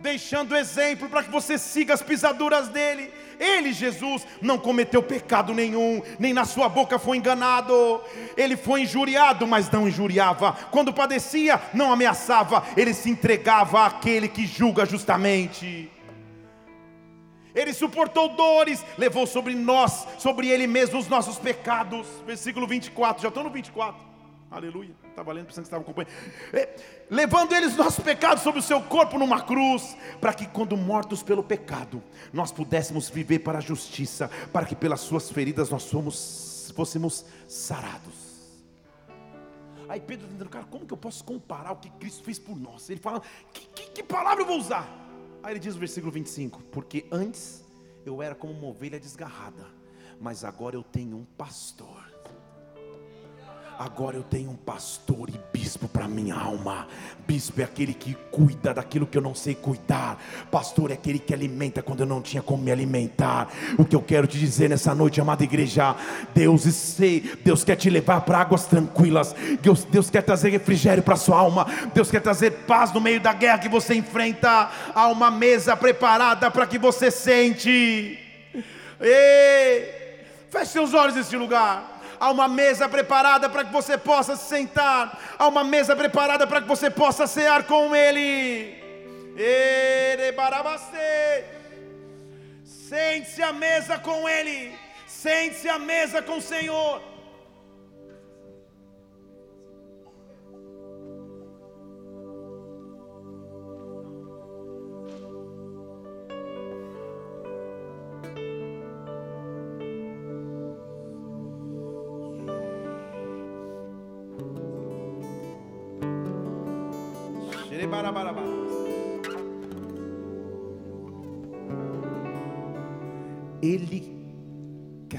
deixando 0.00 0.56
exemplo 0.56 1.08
para 1.08 1.22
que 1.22 1.30
você 1.30 1.56
siga 1.56 1.94
as 1.94 2.02
pisaduras 2.02 2.66
dele. 2.66 3.12
Ele, 3.38 3.72
Jesus, 3.72 4.26
não 4.42 4.58
cometeu 4.58 5.00
pecado 5.00 5.54
nenhum, 5.54 6.02
nem 6.18 6.34
na 6.34 6.44
sua 6.44 6.68
boca 6.68 6.98
foi 6.98 7.18
enganado. 7.18 8.02
Ele 8.36 8.56
foi 8.56 8.82
injuriado, 8.82 9.46
mas 9.46 9.70
não 9.70 9.86
injuriava. 9.86 10.52
Quando 10.72 10.92
padecia, 10.92 11.62
não 11.72 11.92
ameaçava. 11.92 12.66
Ele 12.76 12.92
se 12.92 13.08
entregava 13.08 13.86
àquele 13.86 14.26
que 14.26 14.44
julga 14.44 14.84
justamente. 14.84 15.96
Ele 17.58 17.74
suportou 17.74 18.28
dores, 18.28 18.84
levou 18.96 19.26
sobre 19.26 19.52
nós, 19.52 20.06
sobre 20.16 20.48
Ele 20.48 20.68
mesmo, 20.68 20.96
os 20.96 21.08
nossos 21.08 21.38
pecados. 21.38 22.06
Versículo 22.24 22.68
24, 22.68 23.20
já 23.20 23.28
estou 23.28 23.42
no 23.42 23.50
24, 23.50 24.00
aleluia. 24.48 24.94
estava 25.08 25.32
lendo, 25.32 25.46
pensando 25.46 25.64
que 25.64 25.66
estava 25.66 25.82
acompanhando. 25.82 26.12
É, 26.52 26.76
levando 27.10 27.52
eles 27.56 27.76
nossos 27.76 27.98
pecados 28.04 28.44
sobre 28.44 28.60
o 28.60 28.62
seu 28.62 28.80
corpo 28.82 29.18
numa 29.18 29.42
cruz, 29.42 29.96
para 30.20 30.32
que 30.32 30.46
quando 30.46 30.76
mortos 30.76 31.20
pelo 31.20 31.42
pecado, 31.42 32.00
nós 32.32 32.52
pudéssemos 32.52 33.10
viver 33.10 33.40
para 33.40 33.58
a 33.58 33.60
justiça, 33.60 34.30
para 34.52 34.64
que 34.64 34.76
pelas 34.76 35.00
suas 35.00 35.28
feridas 35.28 35.68
nós 35.68 35.90
fôssemos 36.76 37.24
sarados. 37.48 38.28
Aí 39.88 40.00
Pedro 40.00 40.26
está 40.26 40.32
dizendo, 40.32 40.50
cara, 40.50 40.64
como 40.66 40.86
que 40.86 40.92
eu 40.92 40.98
posso 40.98 41.24
comparar 41.24 41.72
o 41.72 41.76
que 41.76 41.90
Cristo 41.90 42.22
fez 42.22 42.38
por 42.38 42.56
nós? 42.56 42.88
Ele 42.88 43.00
fala, 43.00 43.20
que, 43.52 43.66
que, 43.74 43.90
que 43.90 44.02
palavra 44.04 44.42
eu 44.42 44.46
vou 44.46 44.58
usar? 44.58 45.07
Aí 45.42 45.52
ele 45.52 45.60
diz 45.60 45.74
no 45.74 45.80
versículo 45.80 46.12
25: 46.12 46.62
Porque 46.64 47.06
antes 47.10 47.64
eu 48.04 48.22
era 48.22 48.34
como 48.34 48.52
uma 48.52 48.68
ovelha 48.68 48.98
desgarrada, 48.98 49.66
mas 50.20 50.44
agora 50.44 50.76
eu 50.76 50.82
tenho 50.82 51.16
um 51.16 51.24
pastor 51.24 52.07
Agora 53.78 54.16
eu 54.16 54.24
tenho 54.24 54.50
um 54.50 54.56
pastor 54.56 55.28
e 55.30 55.40
bispo 55.52 55.86
para 55.86 56.08
minha 56.08 56.34
alma. 56.34 56.88
Bispo 57.28 57.60
é 57.60 57.64
aquele 57.64 57.94
que 57.94 58.12
cuida 58.28 58.74
daquilo 58.74 59.06
que 59.06 59.16
eu 59.16 59.22
não 59.22 59.36
sei 59.36 59.54
cuidar. 59.54 60.20
Pastor 60.50 60.90
é 60.90 60.94
aquele 60.94 61.20
que 61.20 61.32
alimenta 61.32 61.80
quando 61.80 62.00
eu 62.00 62.06
não 62.06 62.20
tinha 62.20 62.42
como 62.42 62.60
me 62.60 62.72
alimentar. 62.72 63.46
O 63.78 63.84
que 63.84 63.94
eu 63.94 64.02
quero 64.02 64.26
te 64.26 64.36
dizer 64.36 64.68
nessa 64.68 64.96
noite, 64.96 65.20
amada 65.20 65.44
igreja, 65.44 65.94
Deus 66.34 66.62
sei, 66.62 67.20
Deus 67.44 67.62
quer 67.62 67.76
te 67.76 67.88
levar 67.88 68.22
para 68.22 68.40
águas 68.40 68.66
tranquilas. 68.66 69.32
Deus, 69.62 69.84
Deus 69.84 70.10
quer 70.10 70.22
trazer 70.22 70.50
refrigério 70.50 71.04
para 71.04 71.14
sua 71.14 71.38
alma. 71.38 71.64
Deus 71.94 72.10
quer 72.10 72.20
trazer 72.20 72.50
paz 72.66 72.92
no 72.92 73.00
meio 73.00 73.20
da 73.20 73.32
guerra 73.32 73.58
que 73.58 73.68
você 73.68 73.94
enfrenta. 73.94 74.72
Há 74.92 75.06
uma 75.06 75.30
mesa 75.30 75.76
preparada 75.76 76.50
para 76.50 76.66
que 76.66 76.78
você 76.80 77.12
sente. 77.12 78.18
Ei, 79.00 80.24
feche 80.50 80.72
seus 80.72 80.94
olhos 80.94 81.14
nesse 81.14 81.36
lugar 81.36 81.97
há 82.20 82.30
uma 82.30 82.48
mesa 82.48 82.88
preparada 82.88 83.48
para 83.48 83.64
que 83.64 83.72
você 83.72 83.96
possa 83.96 84.36
se 84.36 84.48
sentar, 84.48 85.18
há 85.38 85.48
uma 85.48 85.64
mesa 85.64 85.94
preparada 85.94 86.46
para 86.46 86.60
que 86.60 86.68
você 86.68 86.90
possa 86.90 87.26
cear 87.26 87.64
com 87.64 87.94
Ele. 87.94 88.76
Sente-se 92.64 93.42
à 93.42 93.52
mesa 93.52 93.98
com 93.98 94.28
Ele, 94.28 94.76
sente-se 95.06 95.68
à 95.68 95.78
mesa 95.78 96.22
com 96.22 96.38
o 96.38 96.42
Senhor. 96.42 97.17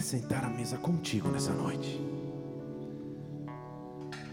Sentar 0.09 0.43
à 0.43 0.49
mesa 0.49 0.75
contigo 0.75 1.29
nessa 1.29 1.53
noite. 1.53 2.01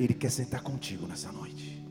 Ele 0.00 0.14
quer 0.14 0.30
sentar 0.30 0.62
contigo 0.62 1.06
nessa 1.06 1.30
noite. 1.30 1.86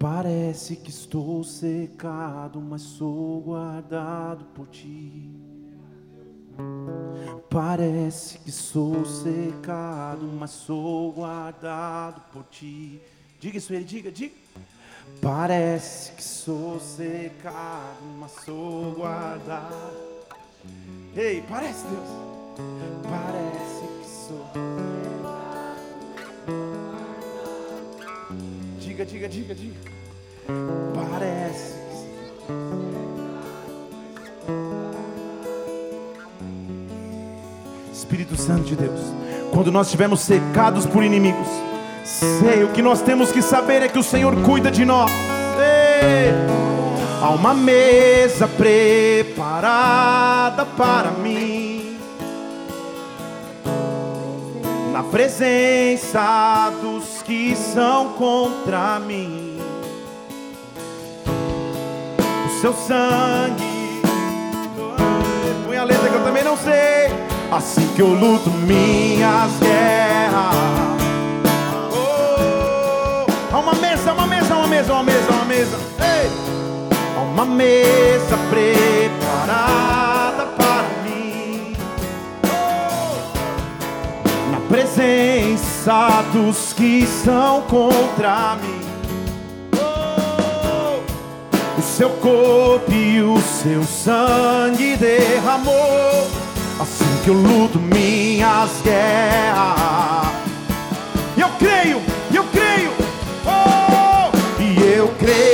Parece 0.00 0.74
que 0.74 0.90
estou 0.90 1.44
secado, 1.44 2.60
mas 2.60 2.82
sou 2.82 3.40
guardado 3.40 4.46
por 4.46 4.66
ti. 4.66 5.30
Parece 7.48 8.40
que 8.40 8.50
sou 8.50 9.04
secado, 9.04 10.26
mas 10.26 10.50
sou 10.50 11.12
guardado 11.12 12.20
por 12.32 12.42
ti. 12.50 13.00
Diga 13.38 13.58
isso, 13.58 13.72
ele, 13.72 13.84
diga, 13.84 14.10
diga. 14.10 14.34
Parece 15.22 16.10
que 16.12 16.24
sou 16.24 16.80
secado, 16.80 18.04
mas 18.18 18.32
sou 18.44 18.92
guardado. 18.92 20.13
Ei, 21.16 21.42
parece 21.48 21.84
Deus. 21.86 22.08
Parece 23.02 23.86
que 24.00 24.06
sou. 24.06 24.44
Diga, 28.80 29.04
diga, 29.04 29.28
diga, 29.28 29.54
diga. 29.54 29.80
Parece 30.94 31.74
que 31.74 31.94
sou. 31.96 32.14
Espírito 37.92 38.36
Santo 38.36 38.64
de 38.64 38.76
Deus, 38.76 39.00
quando 39.52 39.72
nós 39.72 39.86
estivermos 39.86 40.20
secados 40.20 40.86
por 40.86 41.02
inimigos, 41.02 41.48
Sei, 42.04 42.62
o 42.62 42.68
que 42.68 42.82
nós 42.82 43.00
temos 43.00 43.32
que 43.32 43.40
saber 43.40 43.82
é 43.82 43.88
que 43.88 43.98
o 43.98 44.02
Senhor 44.02 44.36
cuida 44.42 44.70
de 44.70 44.84
nós. 44.84 45.10
Ei. 45.10 46.63
Há 47.24 47.30
uma 47.30 47.54
mesa 47.54 48.46
preparada 48.46 49.46
para 50.66 51.10
mim, 51.10 51.98
na 54.92 55.02
presença 55.04 56.70
dos 56.82 57.22
que 57.22 57.56
são 57.56 58.10
contra 58.10 59.00
mim. 59.00 59.58
O 62.44 62.60
seu 62.60 62.74
sangue, 62.74 64.02
põe 65.64 65.78
a 65.78 65.84
letra 65.84 66.10
que 66.10 66.16
eu 66.16 66.24
também 66.24 66.44
não 66.44 66.58
sei. 66.58 67.08
Assim 67.50 67.88
que 67.96 68.02
eu 68.02 68.08
luto 68.08 68.50
minhas 68.50 69.50
guerras 69.60 70.54
Há 73.50 73.58
uma 73.58 73.72
mesa, 73.76 74.12
uma 74.12 74.26
mesa, 74.26 74.54
uma 74.56 74.66
mesa, 74.66 74.92
uma 74.92 75.02
mesa, 75.02 75.32
uma 75.32 75.44
mesa. 75.46 75.93
Uma 77.34 77.46
mesa 77.46 78.38
preparada 78.48 80.46
para 80.56 80.84
mim. 81.02 81.72
Na 84.52 84.60
presença 84.68 86.22
dos 86.32 86.72
que 86.74 87.04
são 87.04 87.62
contra 87.62 88.56
mim. 88.62 88.80
O 91.76 91.82
seu 91.82 92.10
corpo 92.10 92.92
e 92.92 93.20
o 93.20 93.40
seu 93.40 93.82
sangue 93.82 94.96
derramou. 94.96 96.30
Assim 96.80 97.18
que 97.24 97.30
eu 97.30 97.34
luto 97.34 97.80
minhas 97.80 98.70
guerras. 98.84 100.32
Eu 101.36 101.48
creio, 101.58 102.00
eu 102.32 102.44
creio 102.44 103.04
eu 104.94 105.08
creio 105.18 105.18
que 105.18 105.53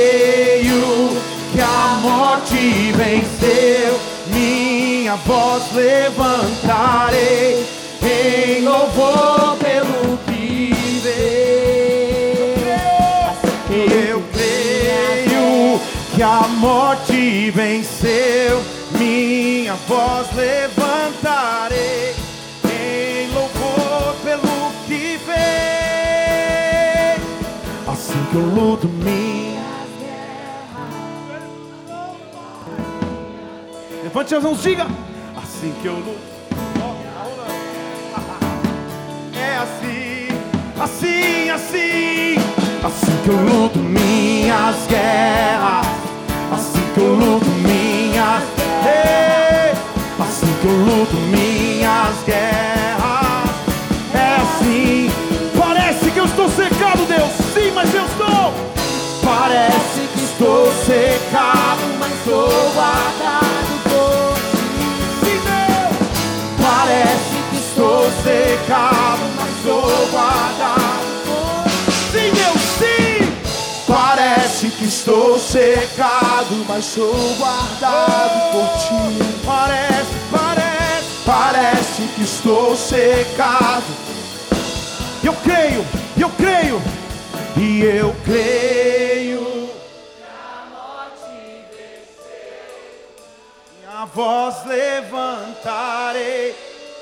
morte 2.41 2.91
venceu, 2.93 3.99
minha 4.27 5.15
voz 5.17 5.63
levantarei 5.73 7.65
em 8.01 8.63
louvor 8.63 9.57
pelo 9.57 10.17
que 10.25 10.73
veio. 11.03 11.21
Eu 14.09 14.23
creio 14.33 15.79
que 16.15 16.23
a 16.23 16.47
morte 16.47 17.51
venceu, 17.51 18.63
minha 18.97 19.75
voz 19.87 20.27
levantarei 20.35 22.15
em 22.65 23.31
louvor 23.33 24.15
pelo 24.23 24.71
que 24.87 25.19
veio. 25.25 25.41
Assim 27.87 28.25
que 28.31 28.35
eu 28.35 28.41
luto 28.41 28.87
minha 28.87 29.40
Levante 34.13 34.35
as 34.35 34.43
mãos, 34.43 34.61
diga. 34.61 34.87
Assim 35.41 35.73
que 35.81 35.87
eu 35.87 35.93
luto. 35.93 36.19
É 39.33 39.57
assim, 39.57 40.27
assim, 40.77 41.49
assim. 41.49 42.35
Assim 42.83 43.17
que 43.23 43.29
eu 43.29 43.37
luto 43.37 43.79
minhas 43.79 44.75
guerras. 44.87 45.87
Assim 46.51 46.81
que 46.93 46.99
eu 46.99 47.13
luto 47.13 47.45
minhas. 47.45 48.43
Hey, 48.83 49.71
assim 50.19 50.53
que 50.59 50.67
eu 50.67 50.73
luto 50.73 51.15
minhas 51.15 52.23
guerras. 52.25 53.49
É 54.13 54.41
assim. 54.41 55.09
Parece 55.57 56.11
que 56.11 56.19
eu 56.19 56.25
estou 56.25 56.49
secado, 56.49 57.05
Deus. 57.05 57.31
Sim, 57.53 57.71
mas 57.73 57.95
eu 57.95 58.05
estou. 58.05 58.53
Parece 59.23 60.01
que 60.13 60.19
estou 60.25 60.69
secado, 60.85 61.81
mas 61.97 62.11
estou 62.11 62.49
guardado. 62.73 63.40
Que 75.11 75.17
estou 75.17 75.37
secado, 75.37 76.55
mas 76.69 76.85
sou 76.85 77.13
guardado 77.35 78.51
por 78.53 78.65
ti. 78.79 78.95
Parece, 79.45 80.15
parece, 80.31 81.05
parece 81.25 82.01
que 82.15 82.23
estou 82.23 82.77
secado. 82.77 83.83
Eu 85.21 85.33
creio, 85.33 85.85
eu 86.17 86.29
creio, 86.29 86.81
e 87.57 87.81
eu 87.83 88.15
creio. 88.23 89.69
Minha 93.81 94.05
voz 94.15 94.65
levantarei 94.65 96.55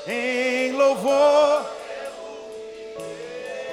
em 0.08 0.72
louvor. 0.72 1.64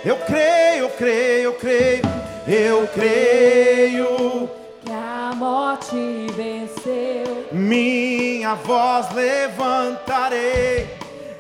Eu 0.05 0.17
creio, 0.17 0.83
eu 0.83 0.89
creio, 0.91 1.43
eu 1.43 1.53
creio, 1.53 2.03
eu 2.47 2.87
creio. 2.87 4.49
Que 4.83 4.91
a 4.91 5.33
morte 5.35 6.27
venceu. 6.35 7.45
Minha 7.51 8.55
voz 8.55 9.07
levantarei 9.13 10.87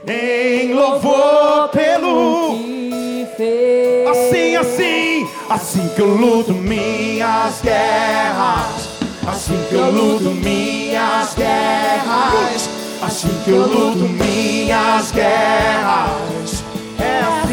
em 0.07 0.73
louvor 0.73 1.69
pelo. 1.69 2.57
que 2.57 3.27
fez. 3.37 4.09
Assim, 4.09 4.55
assim, 4.55 5.29
assim 5.49 5.89
que 5.95 6.01
eu 6.01 6.13
luto 6.15 6.53
minhas 6.53 7.61
guerras. 7.61 8.89
Assim 9.27 9.65
que 9.69 9.75
eu 9.75 9.91
luto 9.91 10.29
minhas 10.31 11.33
guerras. 11.35 12.69
Assim 13.01 13.29
que 13.43 13.51
eu 13.51 13.67
luto 13.67 14.07
minhas 14.09 15.11
guerras. 15.11 16.63
É 16.99 17.19
assim, 17.19 17.46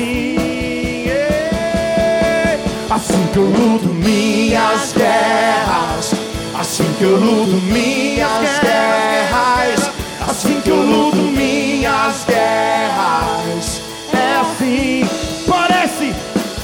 que 3.35 3.41
eu 3.41 3.47
luto 3.47 3.89
minhas 3.89 4.93
guerras. 4.93 6.15
Assim 6.57 6.85
que 6.97 7.03
eu 7.03 7.17
luto 7.17 7.61
minhas 7.63 8.61
guerras. 8.61 9.91
Assim 10.31 10.61
que 10.61 10.71
eu 10.71 10.81
luto 10.81 11.17
minhas 11.17 12.25
guerras. 12.29 13.81
É 14.13 14.37
assim. 14.41 15.09
Parece, 15.49 16.15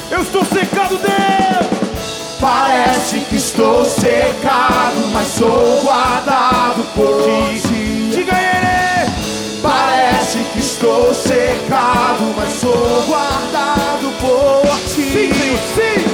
eu 0.09 0.21
estou 0.21 0.45
secado, 0.45 0.97
Deus. 0.97 2.39
Parece 2.39 3.19
que 3.19 3.35
estou 3.35 3.83
secado, 3.83 5.09
mas 5.11 5.27
sou 5.27 5.81
guardado 5.83 6.85
por 6.95 7.21
ti. 7.67 8.11
Diga 8.13 8.33
ele. 8.33 9.11
Parece 9.61 10.37
que 10.53 10.59
estou 10.59 11.13
secado, 11.13 12.33
mas 12.37 12.53
sou 12.53 13.03
guardado 13.07 14.09
por 14.21 14.79
ti. 14.87 15.11
Sim, 15.11 15.57
sim. 15.75 16.10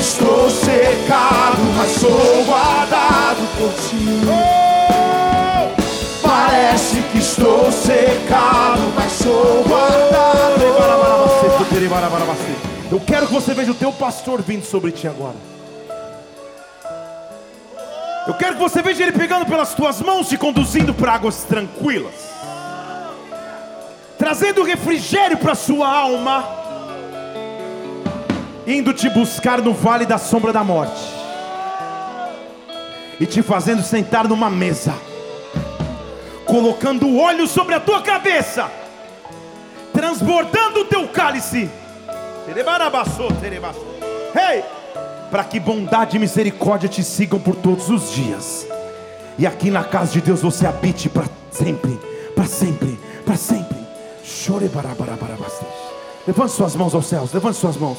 Estou 0.00 0.48
secado, 0.48 1.62
mas 1.76 1.90
sou 1.90 2.44
guardado 2.46 3.46
por 3.58 3.70
ti. 3.82 4.20
Parece 6.22 7.02
que 7.12 7.18
estou 7.18 7.70
secado, 7.70 8.80
mas 8.96 9.12
sou 9.12 9.62
guardado. 9.68 10.10
Eu 12.90 12.98
quero 12.98 13.26
que 13.26 13.32
você 13.32 13.54
veja 13.54 13.70
o 13.70 13.74
teu 13.74 13.92
pastor 13.92 14.42
vindo 14.42 14.64
sobre 14.64 14.90
ti 14.90 15.06
agora. 15.06 15.36
Eu 18.26 18.34
quero 18.34 18.54
que 18.54 18.60
você 18.60 18.82
veja 18.82 19.02
ele 19.02 19.12
pegando 19.12 19.44
pelas 19.44 19.74
tuas 19.74 20.00
mãos, 20.00 20.28
te 20.28 20.36
conduzindo 20.36 20.92
para 20.92 21.12
águas 21.12 21.44
tranquilas, 21.44 22.14
trazendo 24.18 24.62
refrigério 24.64 25.36
para 25.36 25.54
sua 25.54 25.86
alma, 25.86 26.59
indo 28.70 28.94
te 28.94 29.08
buscar 29.10 29.60
no 29.60 29.74
vale 29.74 30.06
da 30.06 30.18
sombra 30.18 30.52
da 30.52 30.62
morte 30.62 31.00
e 33.18 33.26
te 33.26 33.42
fazendo 33.42 33.82
sentar 33.82 34.26
numa 34.26 34.48
mesa, 34.48 34.94
colocando 36.46 37.18
óleo 37.18 37.46
sobre 37.46 37.74
a 37.74 37.80
tua 37.80 38.00
cabeça, 38.00 38.70
transbordando 39.92 40.80
o 40.80 40.84
teu 40.86 41.06
cálice. 41.08 41.68
Ei! 44.34 44.64
Para 45.30 45.44
que 45.44 45.60
bondade 45.60 46.16
e 46.16 46.20
misericórdia 46.20 46.88
te 46.88 47.04
sigam 47.04 47.38
por 47.38 47.54
todos 47.54 47.90
os 47.90 48.10
dias. 48.12 48.66
E 49.38 49.46
aqui 49.46 49.70
na 49.70 49.84
casa 49.84 50.12
de 50.12 50.22
Deus 50.22 50.40
você 50.40 50.66
habite 50.66 51.08
para 51.08 51.26
sempre, 51.52 52.00
para 52.34 52.46
sempre, 52.46 52.98
para 53.24 53.36
sempre. 53.36 53.78
Chore. 54.24 54.68
Levante 56.26 56.52
suas 56.52 56.74
mãos 56.74 56.94
aos 56.94 57.06
céus, 57.06 57.32
levante 57.32 57.58
suas 57.58 57.76
mãos. 57.76 57.98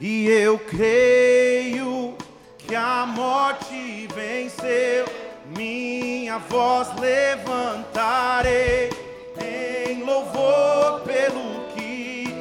e 0.00 0.28
eu 0.28 0.58
creio 0.58 2.14
que 2.56 2.74
a 2.74 3.04
morte 3.06 4.08
venceu. 4.14 5.06
Minha 5.56 6.38
voz 6.38 6.88
levantarei 7.00 8.90
em 9.40 10.04
louvor 10.04 11.00
pelo 11.00 11.64
que 11.74 12.32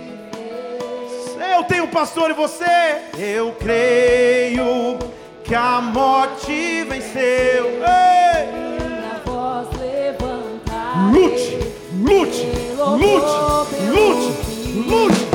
eu 1.56 1.64
tenho 1.64 1.88
pastor 1.88 2.30
e 2.30 2.34
você. 2.34 3.02
Eu 3.18 3.54
creio 3.54 5.00
que 5.44 5.56
a 5.56 5.82
morte 5.82 6.84
venceu. 6.84 7.66
Ei! 7.66 8.46
Minha 8.88 9.22
voz 9.26 9.68
levantar. 9.80 11.12
Lute, 11.12 11.58
lute, 12.04 12.46
lute, 12.76 13.76
lute, 13.90 14.90
lute. 14.90 15.27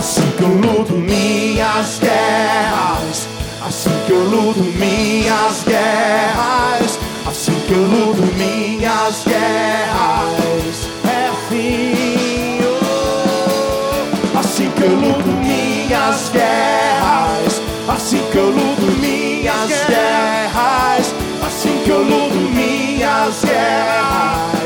Assim 0.00 0.30
que 0.38 0.42
eu 0.42 0.48
luto 0.48 0.94
minhas 0.94 1.98
guerras, 1.98 3.28
assim 3.62 3.90
que 4.06 4.12
eu 4.12 4.24
luto 4.30 4.62
minhas 4.62 5.62
guerras, 5.64 6.98
assim 7.26 7.52
que 7.66 7.72
eu 7.72 7.82
luto 7.82 8.22
minhas 8.34 9.24
guerras. 9.26 10.88
É 11.04 11.28
assim, 11.28 12.60
oh. 12.64 14.38
assim 14.38 14.70
que 14.70 14.82
eu 14.84 14.88
luto 14.88 15.28
minhas 15.28 16.30
guerras, 16.30 17.60
assim 17.86 18.22
que 18.32 18.38
eu 18.38 18.46
luto 18.46 18.86
minhas 19.02 19.68
guerras, 19.86 21.14
assim 21.46 21.78
que 21.84 21.90
eu 21.90 22.02
luto 22.02 22.36
minhas 22.36 23.44
guerras. 23.44 24.59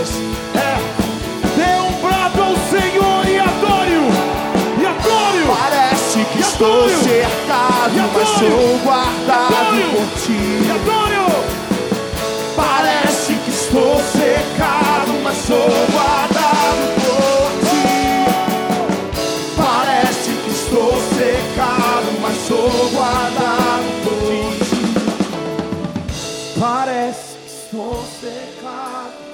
Estou 6.55 6.89
cercado, 6.89 7.95
mas 8.13 8.29
sou 8.29 8.79
guardado 8.85 9.77
por 9.91 10.07
ti. 10.21 10.43
Parece 12.57 13.35
que 13.35 13.51
estou 13.51 13.99
secado, 13.99 15.13
mas 15.23 15.37
sou 15.39 15.69
guardado 15.93 16.85
por 17.03 17.51
ti. 17.69 17.87
Parece 19.57 20.31
que 20.31 20.51
estou 20.51 20.93
secado, 21.17 22.11
mas 22.23 22.37
sou 22.47 22.71
guardado 22.91 23.89
por 24.05 24.55
ti. 24.65 24.83
Parece 26.61 27.37
que 27.39 27.49
estou 27.49 28.05
secado. 28.21 29.25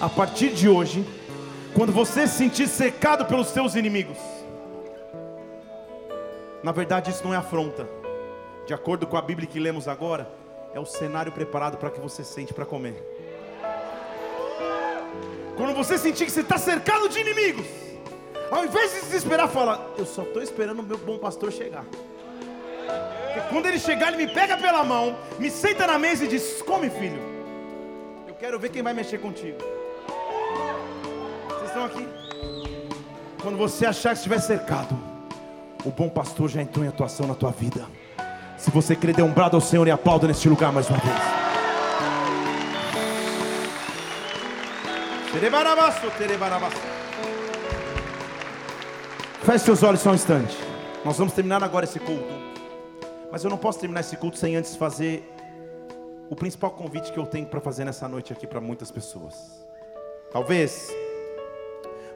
A 0.00 0.08
partir 0.08 0.50
de 0.54 0.68
hoje, 0.68 1.04
quando 1.74 1.92
você 1.92 2.26
se 2.26 2.36
sentir 2.36 2.68
secado 2.68 3.24
pelos 3.26 3.48
seus 3.48 3.74
inimigos, 3.74 4.18
na 6.62 6.72
verdade 6.72 7.10
isso 7.10 7.24
não 7.24 7.32
é 7.32 7.36
afronta. 7.36 7.88
De 8.66 8.74
acordo 8.74 9.06
com 9.06 9.16
a 9.16 9.22
Bíblia 9.22 9.48
que 9.48 9.58
lemos 9.58 9.88
agora, 9.88 10.30
é 10.74 10.80
o 10.80 10.84
cenário 10.84 11.32
preparado 11.32 11.76
para 11.76 11.90
que 11.90 12.00
você 12.00 12.22
sente 12.22 12.52
para 12.52 12.66
comer. 12.66 12.94
Quando 15.56 15.74
você 15.74 15.98
sentir 15.98 16.24
que 16.24 16.30
você 16.30 16.40
está 16.40 16.58
cercado 16.58 17.08
de 17.08 17.18
inimigos, 17.18 17.66
ao 18.50 18.64
invés 18.64 18.92
de 18.92 19.00
se 19.00 19.06
desesperar, 19.06 19.48
fala: 19.48 19.92
Eu 19.96 20.06
só 20.06 20.22
estou 20.22 20.42
esperando 20.42 20.80
o 20.80 20.82
meu 20.82 20.98
bom 20.98 21.18
pastor 21.18 21.52
chegar. 21.52 21.84
Porque 21.84 23.40
quando 23.48 23.66
ele 23.66 23.78
chegar, 23.78 24.12
ele 24.12 24.26
me 24.26 24.32
pega 24.32 24.56
pela 24.56 24.82
mão, 24.84 25.16
me 25.38 25.50
senta 25.50 25.86
na 25.86 25.98
mesa 25.98 26.24
e 26.24 26.28
diz: 26.28 26.62
Come, 26.62 26.90
filho. 26.90 27.20
Eu 28.26 28.34
quero 28.34 28.58
ver 28.58 28.70
quem 28.70 28.82
vai 28.82 28.92
mexer 28.92 29.18
contigo. 29.18 29.58
Estão 31.70 31.84
aqui? 31.84 32.08
Quando 33.40 33.56
você 33.56 33.86
achar 33.86 34.10
que 34.10 34.16
estiver 34.16 34.40
cercado, 34.40 34.98
o 35.84 35.90
bom 35.92 36.08
pastor 36.08 36.48
já 36.48 36.60
entrou 36.60 36.84
em 36.84 36.88
atuação 36.88 37.28
na 37.28 37.34
tua 37.34 37.52
vida. 37.52 37.86
Se 38.58 38.72
você 38.72 38.96
crer, 38.96 39.14
dê 39.14 39.22
um 39.22 39.32
brado 39.32 39.56
ao 39.56 39.60
Senhor 39.60 39.86
e 39.86 39.90
aplauda 39.92 40.26
neste 40.26 40.48
lugar 40.48 40.72
mais 40.72 40.88
uma 40.90 40.98
vez. 40.98 41.16
Feche 49.44 49.64
seus 49.64 49.84
olhos 49.84 50.00
só 50.00 50.10
um 50.10 50.14
instante. 50.14 50.58
Nós 51.04 51.16
vamos 51.16 51.32
terminar 51.34 51.62
agora 51.62 51.84
esse 51.84 52.00
culto. 52.00 52.34
Mas 53.30 53.44
eu 53.44 53.48
não 53.48 53.56
posso 53.56 53.78
terminar 53.78 54.00
esse 54.00 54.16
culto 54.16 54.36
sem 54.36 54.56
antes 54.56 54.74
fazer 54.74 55.22
o 56.28 56.34
principal 56.34 56.72
convite 56.72 57.12
que 57.12 57.18
eu 57.18 57.26
tenho 57.26 57.46
para 57.46 57.60
fazer 57.60 57.84
nessa 57.84 58.08
noite 58.08 58.32
aqui 58.32 58.44
para 58.44 58.60
muitas 58.60 58.90
pessoas. 58.90 59.64
Talvez 60.32 60.90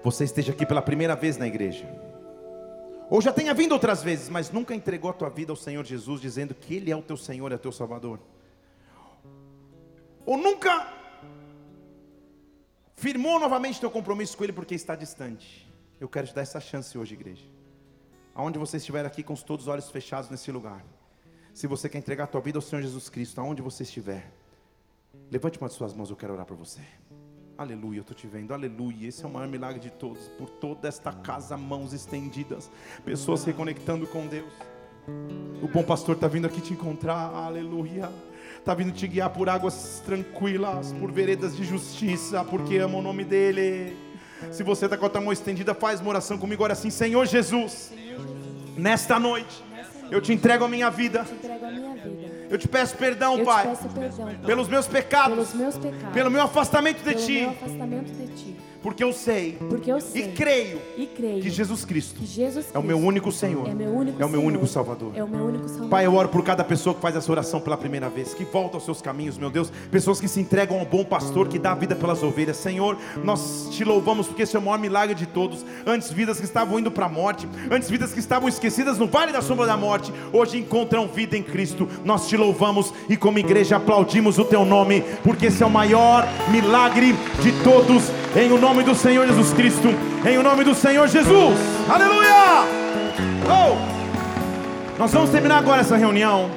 você 0.04 0.24
esteja 0.24 0.52
aqui 0.52 0.66
pela 0.66 0.82
primeira 0.82 1.16
vez 1.16 1.38
na 1.38 1.46
igreja. 1.46 1.88
Ou 3.08 3.22
já 3.22 3.32
tenha 3.32 3.54
vindo 3.54 3.72
outras 3.72 4.02
vezes, 4.02 4.28
mas 4.28 4.50
nunca 4.50 4.74
entregou 4.74 5.10
a 5.10 5.14
tua 5.14 5.30
vida 5.30 5.50
ao 5.50 5.56
Senhor 5.56 5.82
Jesus, 5.82 6.20
dizendo 6.20 6.54
que 6.54 6.74
Ele 6.74 6.90
é 6.90 6.96
o 6.96 7.02
teu 7.02 7.16
Senhor 7.16 7.50
e 7.50 7.54
é 7.54 7.56
o 7.56 7.58
teu 7.58 7.72
Salvador. 7.72 8.20
Ou 10.26 10.36
nunca 10.36 10.92
firmou 12.96 13.40
novamente 13.40 13.80
teu 13.80 13.90
compromisso 13.90 14.36
com 14.36 14.44
Ele 14.44 14.52
porque 14.52 14.74
está 14.74 14.94
distante. 14.94 15.66
Eu 15.98 16.08
quero 16.08 16.26
te 16.26 16.34
dar 16.34 16.42
essa 16.42 16.60
chance 16.60 16.96
hoje, 16.98 17.14
igreja. 17.14 17.44
Aonde 18.34 18.58
você 18.58 18.76
estiver 18.76 19.06
aqui 19.06 19.22
com 19.22 19.34
todos 19.34 19.66
os 19.66 19.72
olhos 19.72 19.90
fechados 19.90 20.28
nesse 20.28 20.52
lugar. 20.52 20.84
Se 21.54 21.66
você 21.66 21.88
quer 21.88 21.98
entregar 21.98 22.24
a 22.24 22.26
tua 22.26 22.42
vida 22.42 22.58
ao 22.58 22.62
Senhor 22.62 22.82
Jesus 22.82 23.08
Cristo, 23.08 23.40
aonde 23.40 23.62
você 23.62 23.84
estiver, 23.84 24.30
levante 25.30 25.58
uma 25.58 25.68
de 25.68 25.74
suas 25.74 25.94
mãos, 25.94 26.10
eu 26.10 26.16
quero 26.16 26.34
orar 26.34 26.44
por 26.44 26.56
você. 26.56 26.82
Aleluia, 27.56 27.98
eu 27.98 28.00
estou 28.00 28.16
te 28.16 28.26
vendo, 28.26 28.52
aleluia. 28.52 29.06
Esse 29.06 29.24
é 29.24 29.28
o 29.28 29.30
maior 29.30 29.46
milagre 29.46 29.78
de 29.78 29.88
todos. 29.88 30.26
Por 30.36 30.50
toda 30.50 30.88
esta 30.88 31.12
casa, 31.12 31.56
mãos 31.56 31.92
estendidas, 31.92 32.68
pessoas 33.04 33.40
se 33.40 33.46
reconectando 33.46 34.08
com 34.08 34.26
Deus. 34.26 34.52
O 35.62 35.68
bom 35.68 35.84
pastor 35.84 36.16
está 36.16 36.26
vindo 36.26 36.48
aqui 36.48 36.60
te 36.60 36.72
encontrar, 36.72 37.32
aleluia. 37.32 38.10
Está 38.58 38.74
vindo 38.74 38.90
te 38.90 39.06
guiar 39.06 39.30
por 39.30 39.48
águas 39.48 40.02
tranquilas, 40.04 40.92
por 40.94 41.12
veredas 41.12 41.56
de 41.56 41.64
justiça, 41.64 42.42
porque 42.44 42.78
ama 42.78 42.98
o 42.98 43.02
nome 43.02 43.22
dEle. 43.22 43.96
Se 44.50 44.64
você 44.64 44.86
está 44.86 44.96
com 44.96 45.06
a 45.06 45.08
tua 45.08 45.20
mão 45.20 45.32
estendida, 45.32 45.74
faz 45.74 46.00
uma 46.00 46.10
oração 46.10 46.36
comigo, 46.36 46.64
olha 46.64 46.72
assim: 46.72 46.90
Senhor 46.90 47.24
Jesus, 47.24 47.92
nesta 48.76 49.16
noite, 49.20 49.62
eu 50.10 50.20
te 50.20 50.32
entrego 50.32 50.64
a 50.64 50.68
minha 50.68 50.90
vida. 50.90 51.24
Eu 52.54 52.58
te 52.58 52.68
peço 52.68 52.96
perdão, 52.96 53.36
Eu 53.36 53.44
Pai, 53.44 53.66
peço 53.66 53.88
perdão, 53.88 54.32
pelos 54.46 54.68
meus 54.68 54.86
pecados, 54.86 55.34
pelos 55.34 55.54
meus 55.54 55.76
pecados, 55.76 56.14
pelo 56.14 56.30
meu 56.30 56.42
afastamento 56.42 57.02
de 57.02 57.14
Ti, 57.16 57.40
meu 57.40 57.50
afastamento 57.50 58.12
de 58.12 58.26
Ti. 58.28 58.56
Porque 58.84 59.02
eu 59.02 59.14
sei 59.14 59.56
Porque 59.70 59.90
eu 59.90 59.98
sei 59.98 60.26
e 60.26 60.28
creio 60.32 60.78
e 60.94 61.06
creio 61.06 61.42
que 61.42 61.48
Jesus 61.48 61.86
Cristo 61.86 62.20
que 62.20 62.26
Jesus 62.26 62.66
é 62.72 62.78
o 62.78 62.82
meu 62.82 62.96
Cristo 62.96 63.08
único 63.08 63.32
Senhor, 63.32 63.66
é 63.66 63.74
meu 63.74 63.90
único 63.90 64.22
é 64.22 64.26
o 64.26 64.28
meu 64.28 64.40
Senhor, 64.40 64.52
único 64.52 64.66
Salvador. 64.66 65.12
É 65.14 65.24
o 65.24 65.28
meu 65.28 65.46
único 65.46 65.66
Salvador. 65.66 65.88
Pai, 65.88 66.04
eu 66.04 66.14
oro 66.14 66.28
por 66.28 66.44
cada 66.44 66.62
pessoa 66.62 66.94
que 66.94 67.00
faz 67.00 67.16
essa 67.16 67.32
oração 67.32 67.60
pela 67.60 67.78
primeira 67.78 68.10
vez, 68.10 68.34
que 68.34 68.44
volta 68.44 68.76
aos 68.76 68.84
seus 68.84 69.00
caminhos, 69.00 69.38
meu 69.38 69.48
Deus. 69.48 69.70
Pessoas 69.90 70.20
que 70.20 70.28
se 70.28 70.38
entregam 70.40 70.78
ao 70.78 70.84
bom 70.84 71.02
pastor, 71.02 71.48
que 71.48 71.58
dá 71.58 71.72
a 71.72 71.74
vida 71.74 71.96
pelas 71.96 72.22
ovelhas. 72.22 72.58
Senhor, 72.58 72.98
nós 73.22 73.68
te 73.70 73.84
louvamos 73.84 74.26
porque 74.26 74.42
esse 74.42 74.54
é 74.54 74.58
o 74.58 74.62
maior 74.62 74.78
milagre 74.78 75.14
de 75.14 75.26
todos. 75.26 75.64
Antes, 75.86 76.10
vidas 76.10 76.38
que 76.38 76.44
estavam 76.44 76.78
indo 76.78 76.90
para 76.90 77.06
a 77.06 77.08
morte, 77.08 77.48
antes, 77.70 77.88
vidas 77.88 78.12
que 78.12 78.20
estavam 78.20 78.48
esquecidas 78.48 78.98
no 78.98 79.06
vale 79.06 79.32
da 79.32 79.40
sombra 79.40 79.66
da 79.66 79.76
morte, 79.76 80.12
hoje 80.32 80.58
encontram 80.58 81.08
vida 81.08 81.36
em 81.36 81.42
Cristo. 81.42 81.88
Nós 82.04 82.28
te 82.28 82.36
louvamos 82.36 82.92
e, 83.08 83.16
como 83.16 83.38
igreja, 83.38 83.76
aplaudimos 83.76 84.38
o 84.38 84.44
teu 84.44 84.64
nome, 84.64 85.02
porque 85.22 85.46
esse 85.46 85.62
é 85.62 85.66
o 85.66 85.70
maior 85.70 86.26
milagre 86.50 87.14
de 87.42 87.52
todos. 87.62 88.10
Em 88.36 88.50
o 88.50 88.58
nome 88.58 88.73
do 88.82 88.94
Senhor 88.94 89.26
Jesus 89.26 89.52
Cristo, 89.52 89.88
em 90.28 90.36
o 90.36 90.42
nome 90.42 90.64
do 90.64 90.74
Senhor 90.74 91.06
Jesus. 91.06 91.58
Aleluia! 91.88 92.64
Oh! 93.46 94.98
Nós 94.98 95.12
vamos 95.12 95.30
terminar 95.30 95.58
agora 95.58 95.80
essa 95.80 95.96
reunião. 95.96 96.50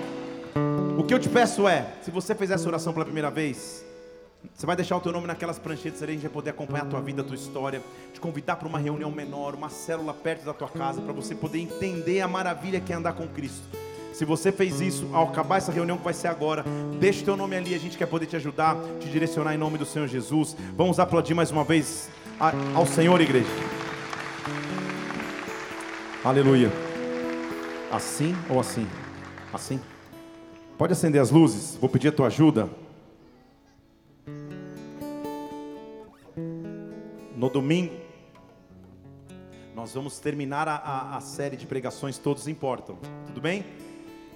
O 0.97 1.03
que 1.03 1.13
eu 1.13 1.19
te 1.19 1.29
peço 1.29 1.67
é, 1.67 1.85
se 2.01 2.09
você 2.09 2.33
fez 2.33 2.49
essa 2.49 2.67
oração 2.67 2.91
pela 2.93 3.05
primeira 3.05 3.29
vez, 3.29 3.85
você 4.53 4.65
vai 4.65 4.75
deixar 4.75 4.97
o 4.97 4.99
teu 4.99 5.11
nome 5.11 5.27
naquelas 5.27 5.59
pranchetas 5.59 6.01
ali, 6.01 6.13
a 6.13 6.15
gente 6.15 6.23
vai 6.23 6.31
poder 6.31 6.49
acompanhar 6.49 6.83
a 6.83 6.87
tua 6.87 7.01
vida, 7.01 7.21
a 7.21 7.25
tua 7.25 7.35
história, 7.35 7.81
te 8.13 8.19
convidar 8.19 8.55
para 8.55 8.67
uma 8.67 8.79
reunião 8.79 9.11
menor, 9.11 9.53
uma 9.53 9.69
célula 9.69 10.13
perto 10.13 10.45
da 10.45 10.53
tua 10.53 10.69
casa, 10.69 11.01
para 11.01 11.13
você 11.13 11.35
poder 11.35 11.59
entender 11.59 12.21
a 12.21 12.27
maravilha 12.27 12.79
que 12.79 12.91
é 12.91 12.95
andar 12.95 13.13
com 13.13 13.27
Cristo. 13.27 13.67
Se 14.17 14.25
você 14.25 14.51
fez 14.51 14.81
isso, 14.81 15.07
ao 15.13 15.27
acabar 15.27 15.57
essa 15.57 15.71
reunião 15.71 15.95
que 15.95 16.03
vai 16.03 16.11
ser 16.13 16.27
agora, 16.27 16.65
deixa 16.99 17.21
o 17.21 17.25
teu 17.25 17.37
nome 17.37 17.55
ali, 17.55 17.75
a 17.75 17.77
gente 17.77 17.95
quer 17.95 18.07
poder 18.07 18.25
te 18.25 18.35
ajudar, 18.35 18.75
te 18.99 19.07
direcionar 19.09 19.53
em 19.53 19.59
nome 19.59 19.77
do 19.77 19.85
Senhor 19.85 20.07
Jesus. 20.07 20.57
Vamos 20.75 20.99
aplaudir 20.99 21.35
mais 21.35 21.51
uma 21.51 21.63
vez 21.63 22.09
ao 22.73 22.83
Senhor, 22.87 23.21
igreja. 23.21 23.45
Aleluia. 26.25 26.71
Assim 27.91 28.35
ou 28.49 28.59
assim? 28.59 28.87
Assim? 29.53 29.79
Pode 30.79 30.93
acender 30.93 31.21
as 31.21 31.29
luzes, 31.29 31.77
vou 31.79 31.87
pedir 31.87 32.07
a 32.07 32.11
tua 32.11 32.25
ajuda. 32.25 32.67
No 37.35 37.51
domingo, 37.51 37.93
nós 39.75 39.93
vamos 39.93 40.17
terminar 40.17 40.67
a, 40.67 40.75
a- 40.75 41.17
a 41.17 41.21
série 41.21 41.55
de 41.55 41.67
pregações 41.67 42.17
Todos 42.17 42.47
Importam, 42.47 42.97
tudo 43.27 43.39
bem? 43.39 43.63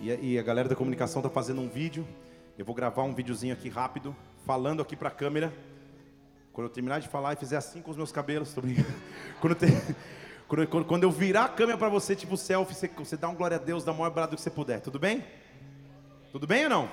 E, 0.02 0.34
e 0.34 0.40
a 0.40 0.42
galera 0.42 0.68
da 0.68 0.76
comunicação 0.76 1.20
está 1.22 1.30
fazendo 1.30 1.62
um 1.62 1.70
vídeo. 1.70 2.08
Eu 2.58 2.66
vou 2.66 2.76
gravar 2.76 3.04
um 3.04 3.14
videozinho 3.14 3.54
aqui 3.54 3.70
rápido, 3.70 4.16
falando 4.46 4.82
aqui 4.82 4.96
para 4.96 5.10
a 5.10 5.12
câmera. 5.12 5.54
Quando 6.52 6.68
eu 6.68 6.74
terminar 6.74 7.00
de 7.00 7.08
falar 7.08 7.34
e 7.34 7.36
fizer 7.38 7.56
assim 7.56 7.82
com 7.82 7.92
os 7.92 7.98
meus 7.98 8.12
cabelos, 8.12 8.54
tô. 8.54 8.62
Quando 9.40 9.54
eu, 9.64 9.72
quando, 10.48 10.68
quando- 10.68 10.86
quando 10.86 11.04
eu 11.04 11.12
virar 11.12 11.46
a 11.46 11.50
câmera 11.50 11.78
para 11.78 11.88
você, 11.88 12.16
tipo 12.16 12.36
selfie, 12.36 12.74
você, 12.76 12.88
você 12.90 13.16
dá 13.16 13.30
um 13.30 13.36
glória 13.36 13.56
a 13.56 13.60
Deus, 13.60 13.84
dá 13.86 13.92
o 13.92 13.96
maior 13.98 14.10
brado 14.12 14.36
que 14.36 14.42
você 14.42 14.50
puder, 14.50 14.82
tudo 14.82 15.00
bem? 15.00 15.24
Tudo 16.32 16.46
bem 16.46 16.64
ou 16.66 16.70
não? 16.70 16.90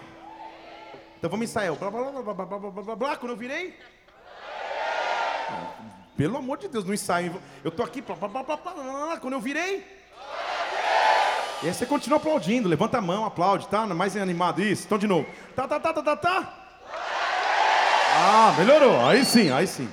Então 1.19 1.29
vamos 1.29 1.49
ensaiar. 1.51 1.75
Blá, 1.75 1.91
blá, 1.91 2.13
blá, 2.13 2.23
blá, 2.23 2.35
blá, 2.35 2.47
blá, 2.47 2.59
blá, 2.71 2.83
blá, 2.83 2.97
blá. 2.97 3.17
Quando 3.17 3.33
eu 3.33 3.37
virei. 3.37 3.77
Pelo 6.17 6.37
amor 6.37 6.59
de 6.59 6.69
Deus, 6.69 6.85
no 6.85 6.95
ensaio. 6.95 7.41
Eu 7.65 7.71
tô 7.71 7.83
aqui. 7.83 8.01
Blá, 8.01 8.15
blá, 8.15 8.29
blá, 8.29 8.43
blá, 8.45 8.57
blá, 8.57 8.75
blá, 8.75 8.83
blá. 8.85 9.17
Quando 9.19 9.33
eu 9.33 9.41
virei. 9.41 9.98
E 11.63 11.67
aí 11.67 11.75
você 11.75 11.85
continua 11.85 12.19
aplaudindo. 12.19 12.69
Levanta 12.69 12.99
a 12.99 13.01
mão, 13.01 13.25
aplaude, 13.25 13.67
tá? 13.69 13.87
Mais 13.87 14.17
animado. 14.17 14.63
Isso. 14.63 14.87
Então 14.87 14.99
de 14.99 15.07
novo. 15.07 15.27
Tá, 15.57 15.67
tá, 15.67 15.81
tá, 15.81 15.93
tá, 15.93 16.03
tá, 16.03 16.17
tá. 16.17 16.69
Ah, 18.15 18.55
melhorou. 18.57 19.05
Aí 19.05 19.25
sim, 19.25 19.51
aí 19.51 19.67
sim. 19.67 19.89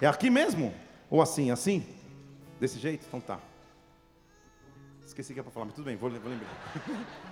É 0.00 0.06
aqui 0.06 0.30
mesmo? 0.30 0.74
Ou 1.10 1.20
assim, 1.20 1.50
assim? 1.50 1.86
Desse 2.58 2.78
jeito? 2.78 3.04
Então 3.06 3.20
tá. 3.20 3.38
Esqueci 5.04 5.34
que 5.34 5.40
é 5.40 5.42
pra 5.42 5.52
falar, 5.52 5.66
mas 5.66 5.74
tudo 5.74 5.84
bem, 5.84 5.96
vou, 5.96 6.10
vou 6.10 6.30
lembrar. 6.30 6.48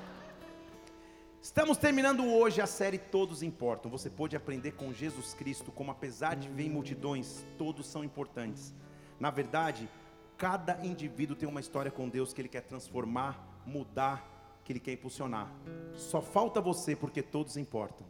Estamos 1.41 1.79
terminando 1.79 2.27
hoje 2.27 2.61
a 2.61 2.67
série 2.67 2.99
Todos 2.99 3.43
Importam. 3.43 3.91
Você 3.91 4.11
pode 4.11 4.37
aprender 4.37 4.73
com 4.73 4.93
Jesus 4.93 5.33
Cristo 5.33 5.73
como 5.73 5.91
apesar 5.91 6.35
de 6.35 6.49
vir 6.49 6.69
multidões, 6.69 7.45
todos 7.57 7.87
são 7.87 8.05
importantes. 8.05 8.75
Na 9.19 9.31
verdade, 9.31 9.89
cada 10.37 10.85
indivíduo 10.85 11.37
tem 11.37 11.49
uma 11.49 11.61
história 11.61 11.91
com 11.91 12.09
Deus 12.09 12.33
que 12.33 12.41
ele 12.41 12.49
quer 12.49 12.63
transformar, 12.63 13.48
mudar, 13.69 14.27
que 14.65 14.73
ele 14.73 14.81
quer 14.81 14.93
impulsionar. 14.93 15.49
Só 15.95 16.21
falta 16.21 16.61
você 16.61 16.97
porque 16.97 17.23
todos 17.23 17.57
importam. 17.57 18.07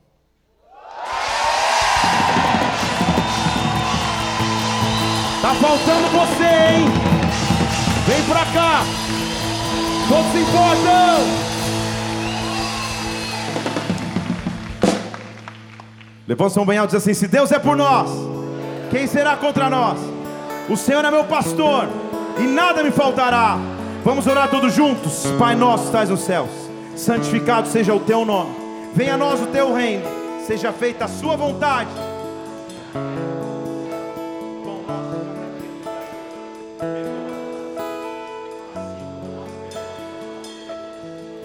Tá 5.42 5.54
faltando 5.54 6.08
você, 6.08 6.44
hein? 6.44 6.84
Vem 8.06 8.22
pra 8.24 8.44
cá. 8.52 8.82
Todos 10.08 10.34
importam. 10.34 11.48
Levanta 16.26 16.50
sua 16.50 16.62
alto 16.62 16.72
e 16.72 16.86
diz 16.86 16.94
assim: 16.94 17.14
Se 17.14 17.26
Deus 17.26 17.52
é 17.52 17.58
por 17.58 17.76
nós, 17.76 18.10
quem 18.90 19.06
será 19.06 19.36
contra 19.36 19.70
nós? 19.70 19.98
O 20.68 20.76
Senhor 20.76 21.04
é 21.04 21.10
meu 21.10 21.24
pastor 21.24 21.88
e 22.38 22.42
nada 22.42 22.82
me 22.82 22.90
faltará. 22.90 23.77
Vamos 24.04 24.26
orar 24.26 24.48
todos 24.48 24.72
juntos. 24.72 25.24
Pai 25.38 25.54
nosso, 25.54 25.84
estás 25.86 26.08
nos 26.08 26.20
céus, 26.20 26.50
santificado 26.96 27.68
seja 27.68 27.94
o 27.94 28.00
teu 28.00 28.24
nome. 28.24 28.54
Venha 28.94 29.14
a 29.14 29.16
nós 29.16 29.40
o 29.40 29.46
teu 29.46 29.72
reino. 29.74 30.04
Seja 30.46 30.72
feita 30.72 31.04
a 31.04 31.08
sua 31.08 31.36
vontade. 31.36 31.90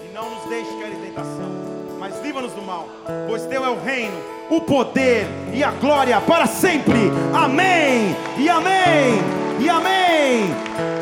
E 0.02 0.14
não 0.14 0.30
nos 0.30 0.48
deixe 0.48 0.70
cair 0.80 0.94
em 0.94 1.00
tentação, 1.08 1.50
mas 1.98 2.18
livra-nos 2.22 2.52
do 2.52 2.62
mal, 2.62 2.88
pois 3.28 3.44
teu 3.44 3.62
é 3.62 3.68
o 3.68 3.78
reino, 3.78 4.16
o 4.48 4.62
poder 4.62 5.26
e 5.52 5.62
a 5.62 5.70
glória 5.70 6.18
para 6.22 6.46
sempre. 6.46 7.10
Amém. 7.34 8.16
E 8.38 8.48
amém. 8.48 9.20
E 9.60 9.68
amém. 9.68 10.93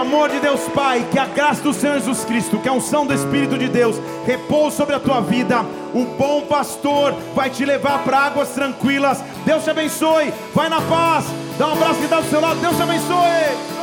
Amor 0.00 0.30
de 0.30 0.40
Deus 0.40 0.62
Pai, 0.74 1.06
que 1.12 1.18
a 1.18 1.26
graça 1.26 1.62
do 1.62 1.74
Senhor 1.74 1.98
Jesus 1.98 2.24
Cristo, 2.24 2.58
que 2.58 2.66
a 2.66 2.72
unção 2.72 3.04
do 3.06 3.12
Espírito 3.12 3.58
de 3.58 3.68
Deus 3.68 3.96
repouse 4.24 4.74
sobre 4.74 4.94
a 4.94 4.98
tua 4.98 5.20
vida. 5.20 5.60
O 5.92 6.06
bom 6.16 6.40
pastor 6.40 7.14
vai 7.34 7.50
te 7.50 7.66
levar 7.66 8.02
para 8.02 8.16
águas 8.16 8.48
tranquilas. 8.48 9.22
Deus 9.44 9.62
te 9.62 9.68
abençoe. 9.68 10.32
Vai 10.54 10.70
na 10.70 10.80
paz. 10.80 11.26
Dá 11.58 11.68
um 11.68 11.72
abraço 11.72 12.00
que 12.00 12.06
dá 12.06 12.20
do 12.20 12.30
seu 12.30 12.40
lado. 12.40 12.58
Deus 12.60 12.76
te 12.76 12.82
abençoe. 12.82 13.79